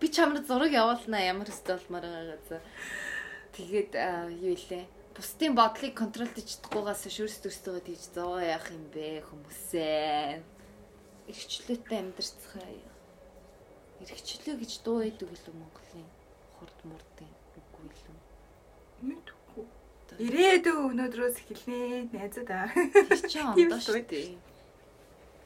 би 0.01 0.07
чамд 0.13 0.45
зураг 0.45 0.69
явуулнаа 0.69 1.23
ямар 1.25 1.49
өстө 1.49 1.81
болмоор 1.81 2.05
байгаа. 2.05 2.61
Тэгээд 3.57 3.93
юу 4.37 4.53
илээ. 4.53 4.85
Бусдын 5.17 5.57
бодлыг 5.57 5.97
контролдож 5.97 6.45
чадахгүйгаас 6.45 7.09
шүүрс 7.09 7.45
төстэйгээ 7.45 7.85
тийж 7.89 8.03
зовоо 8.17 8.41
яах 8.41 8.69
юм 8.73 8.89
бэ 8.93 9.25
хүмүүсээ. 9.29 10.41
Ирчлөөтэй 11.29 11.99
амьдарцгаая. 12.01 12.92
Ирчлөө 14.03 14.57
гэж 14.59 14.73
дуу 14.83 14.99
байдаг 14.99 15.31
үлээ 15.31 15.55
Монголын 15.55 16.09
хурд 16.59 16.79
мурдын 16.83 17.31
үгүй 17.55 17.87
л 17.87 18.03
юм. 18.11 18.19
Мэдгүй. 19.07 19.65
Ирээдүй 20.19 20.77
өнөөдрөөс 20.91 21.37
эхэлнэ 21.39 22.11
найзад 22.11 22.51
аа. 22.51 22.67
Чи 23.31 23.39
ондоо 23.39 23.79
шүү 23.79 24.03
дээ. 24.11 24.35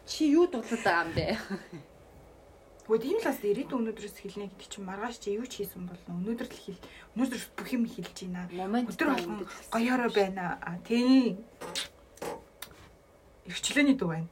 Чи 0.08 0.32
юу 0.32 0.48
дуулаад 0.48 0.80
байгаа 0.80 1.04
юм 1.04 1.12
бэ? 1.12 1.26
Гэхдээ 2.86 3.02
тийм 3.04 3.18
л 3.20 3.26
бас 3.28 3.40
ирээдүй 3.44 3.76
өнөөдрөөс 3.76 4.16
эхэлнэ 4.24 4.46
гэдэг 4.48 4.68
чинь 4.72 4.88
маргааш 4.88 5.16
чи 5.20 5.36
юу 5.36 5.44
ч 5.44 5.60
хийсэн 5.60 5.84
болно. 5.84 6.16
Өнөөдөр 6.16 6.48
л 6.48 6.60
хэл. 6.64 6.80
Өнөөдөр 7.12 7.40
бүх 7.60 7.68
юм 7.76 7.84
хэлж 7.84 8.16
байна. 8.24 8.48
Өдөр 8.88 9.08
болгон 9.12 9.44
гоёороо 9.74 10.10
байна. 10.16 10.44
Тийм. 10.86 11.44
Ирчлөөний 13.44 13.96
дүү 14.00 14.08
байна. 14.08 14.30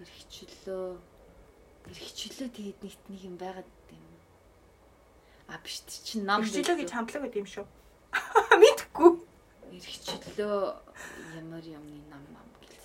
Эрхчлөө. 0.00 1.11
Эрхчлөө 1.92 2.48
тэгээд 2.56 2.80
нэгт 2.80 3.04
нэг 3.12 3.20
юм 3.28 3.36
байгаад 3.36 3.68
юм. 3.92 4.04
А 5.52 5.60
биш 5.60 5.84
чинь 5.84 6.24
ном 6.24 6.40
Ирчлөө 6.40 6.80
гэж 6.80 6.88
хамтлаг 6.88 7.22
байд 7.28 7.36
юм 7.36 7.48
шүү. 7.48 7.66
Мэдхгүй. 8.62 9.12
Эрхчлөө 9.76 10.56
ямар 11.36 11.64
юмны 11.68 12.00
л 12.00 12.56
гэдэг. 12.64 12.80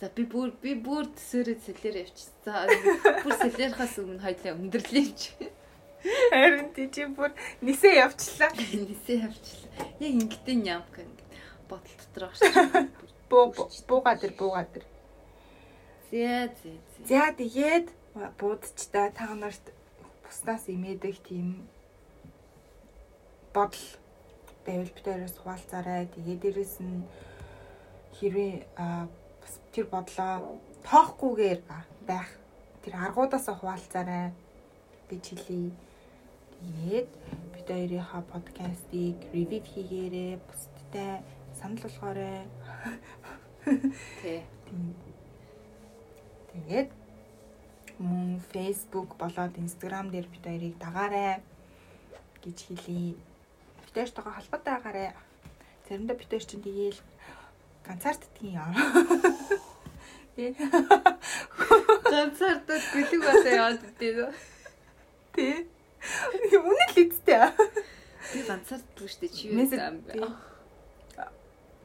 За 0.00 0.08
би 0.08 0.24
бүр 0.24 0.56
би 0.64 0.72
бүр 0.72 1.04
төсөөрөө 1.12 1.56
сэлээр 1.68 1.96
явчих. 2.08 2.32
За 2.48 2.64
бүр 3.20 3.34
сэлээрхаас 3.36 4.00
өмнө 4.00 4.24
хоёлаа 4.24 4.56
өндөрлөө 4.56 5.04
юм 5.04 5.12
чи. 5.12 5.52
Харин 6.32 6.72
тий 6.72 6.88
чи 6.88 7.04
бүр 7.12 7.36
нисээ 7.60 8.00
явчлаа. 8.00 8.52
Нисээ 8.88 9.28
явчлаа. 9.28 9.84
Яг 10.00 10.12
ингэдэй 10.16 10.56
нямка 10.64 11.04
ингэ 11.04 11.24
бодол 11.68 11.96
дотор 12.00 12.24
очиж. 12.32 12.56
Буу 13.30 13.52
буугаа 13.88 14.16
дэр 14.20 14.32
буугаа 14.36 14.64
дэр. 14.68 14.84
Зэ 16.14 16.46
зэ 16.62 16.72
зэ. 16.94 17.06
За 17.10 17.34
тэгээд 17.34 17.90
буудчтай 18.38 19.10
та 19.18 19.34
нарт 19.34 19.74
буснаас 20.22 20.70
имээдэх 20.70 21.18
тийм 21.26 21.66
бодол 23.50 23.86
байвал 24.62 24.94
битээрээс 24.94 25.34
хуваалцаарай. 25.42 26.06
Тэгээд 26.14 26.40
дээрэс 26.42 26.74
нь 26.86 27.02
хэрвээ 28.14 28.54
бас 29.42 29.54
тэр 29.74 29.86
бодлоо 29.90 30.62
тоохгүйгээр 30.86 31.60
байх 32.06 32.30
тэр 32.86 32.94
аргуудаасаа 32.94 33.58
хуваалцаарай 33.58 34.30
гэж 35.10 35.24
хэлье. 35.34 35.74
Тэгээд 36.62 37.10
бид 37.58 37.66
хоёрынхаа 37.66 38.22
подкастыг 38.30 39.18
ревю 39.34 39.58
хийгээрэй. 39.66 40.38
Бусдтай 40.46 41.26
санал 41.58 41.82
болгоорой. 41.82 42.46
Тэ. 44.22 44.46
Тэгээд 46.54 46.90
мөн 47.98 48.38
Facebook 48.54 49.18
болоод 49.18 49.58
Instagram 49.58 50.14
дээр 50.14 50.30
бид 50.30 50.44
хоёрыг 50.46 50.74
дагаарай 50.78 51.42
гэж 52.46 52.58
хэлье. 52.70 53.18
Бид 53.82 53.94
хоёртойгоо 53.94 54.32
холбоотой 54.38 54.72
байгаарай. 54.78 55.10
Заримдаа 55.90 56.16
бид 56.16 56.30
хоёр 56.30 56.44
чинь 56.46 56.62
тэгээл 56.62 57.00
ганцаард 57.82 58.22
тгий 58.38 58.54
яа. 58.54 58.70
Тий. 60.36 60.54
Ганцаардад 62.14 62.82
бэлэг 62.94 63.20
болоо 63.22 63.52
яваад 63.54 63.82
идэв. 63.98 64.34
Тий. 65.34 65.66
Үнэн 66.54 66.90
л 66.90 66.98
үсттэй. 67.02 67.50
Би 68.34 68.40
ганцаарддаг 68.46 69.08
штэ 69.10 69.28
чи 69.30 69.50
юу 69.50 69.62
юм 69.62 70.02
бэ? 70.06 70.26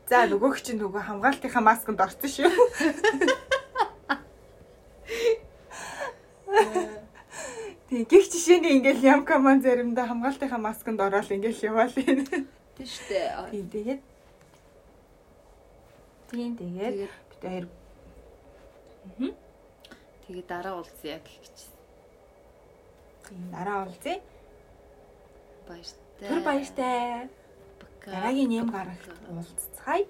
За 0.10 0.26
нөгөөх 0.26 0.58
чинь 0.66 0.82
нөгөө 0.82 1.06
хамгаалтынхаа 1.06 1.62
масканд 1.62 2.02
орсон 2.02 2.30
шүү. 2.30 2.50
Тий, 7.90 8.06
гих 8.06 8.30
жишээний 8.30 8.78
ингээл 8.78 9.02
ямка 9.02 9.40
маань 9.40 9.62
заримдаа 9.66 10.06
хамгаалтынхаа 10.06 10.62
масканд 10.62 11.02
ороод 11.02 11.32
ингээл 11.34 11.66
яваал 11.74 11.94
юм. 11.98 12.22
Тий 12.78 12.86
штэ. 12.86 13.50
Тийм 13.50 13.66
тэгээд 13.74 14.02
Тийм 16.30 16.52
тэгээд 16.54 16.96
бид 17.02 17.42
хоёр 17.42 17.66
тэгээд 20.28 20.48
дараа 20.48 20.78
уулзъя 20.78 21.18
гэх 21.18 21.38
гэж. 21.42 21.58
тийм 23.26 23.42
дараа 23.50 23.78
уулзъя. 23.90 24.22
Баяртай. 25.66 26.30
Түр 26.30 26.40
баяртай. 26.46 27.30
Дараагийн 28.06 28.50
нэм 28.50 28.70
гарагт 28.70 29.10
уулзцгаая. 29.34 30.06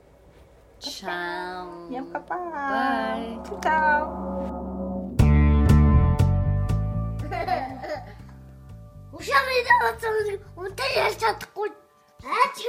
Чао. 0.79 1.87
Ямка 1.91 2.19
бай. 2.27 3.39
Bye. 3.39 3.61
Чао. 3.63 4.68
Ушаарыг 9.19 9.67
аваад 9.75 10.03
үнтэй 10.55 10.91
ярьж 10.95 11.19
чадахгүй. 11.19 11.69
Аач. 12.23 12.59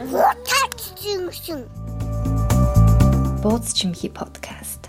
Утаач 0.00 0.80
чинь. 0.96 1.68
Бууз 3.44 3.68
чимхи 3.76 4.08
подкаст. 4.08 4.88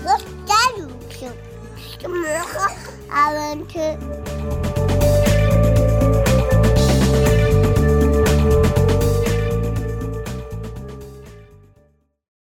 Утаач 0.00 0.88
шин. 1.12 1.34
Мөөх 2.08 2.52
авант 3.12 3.72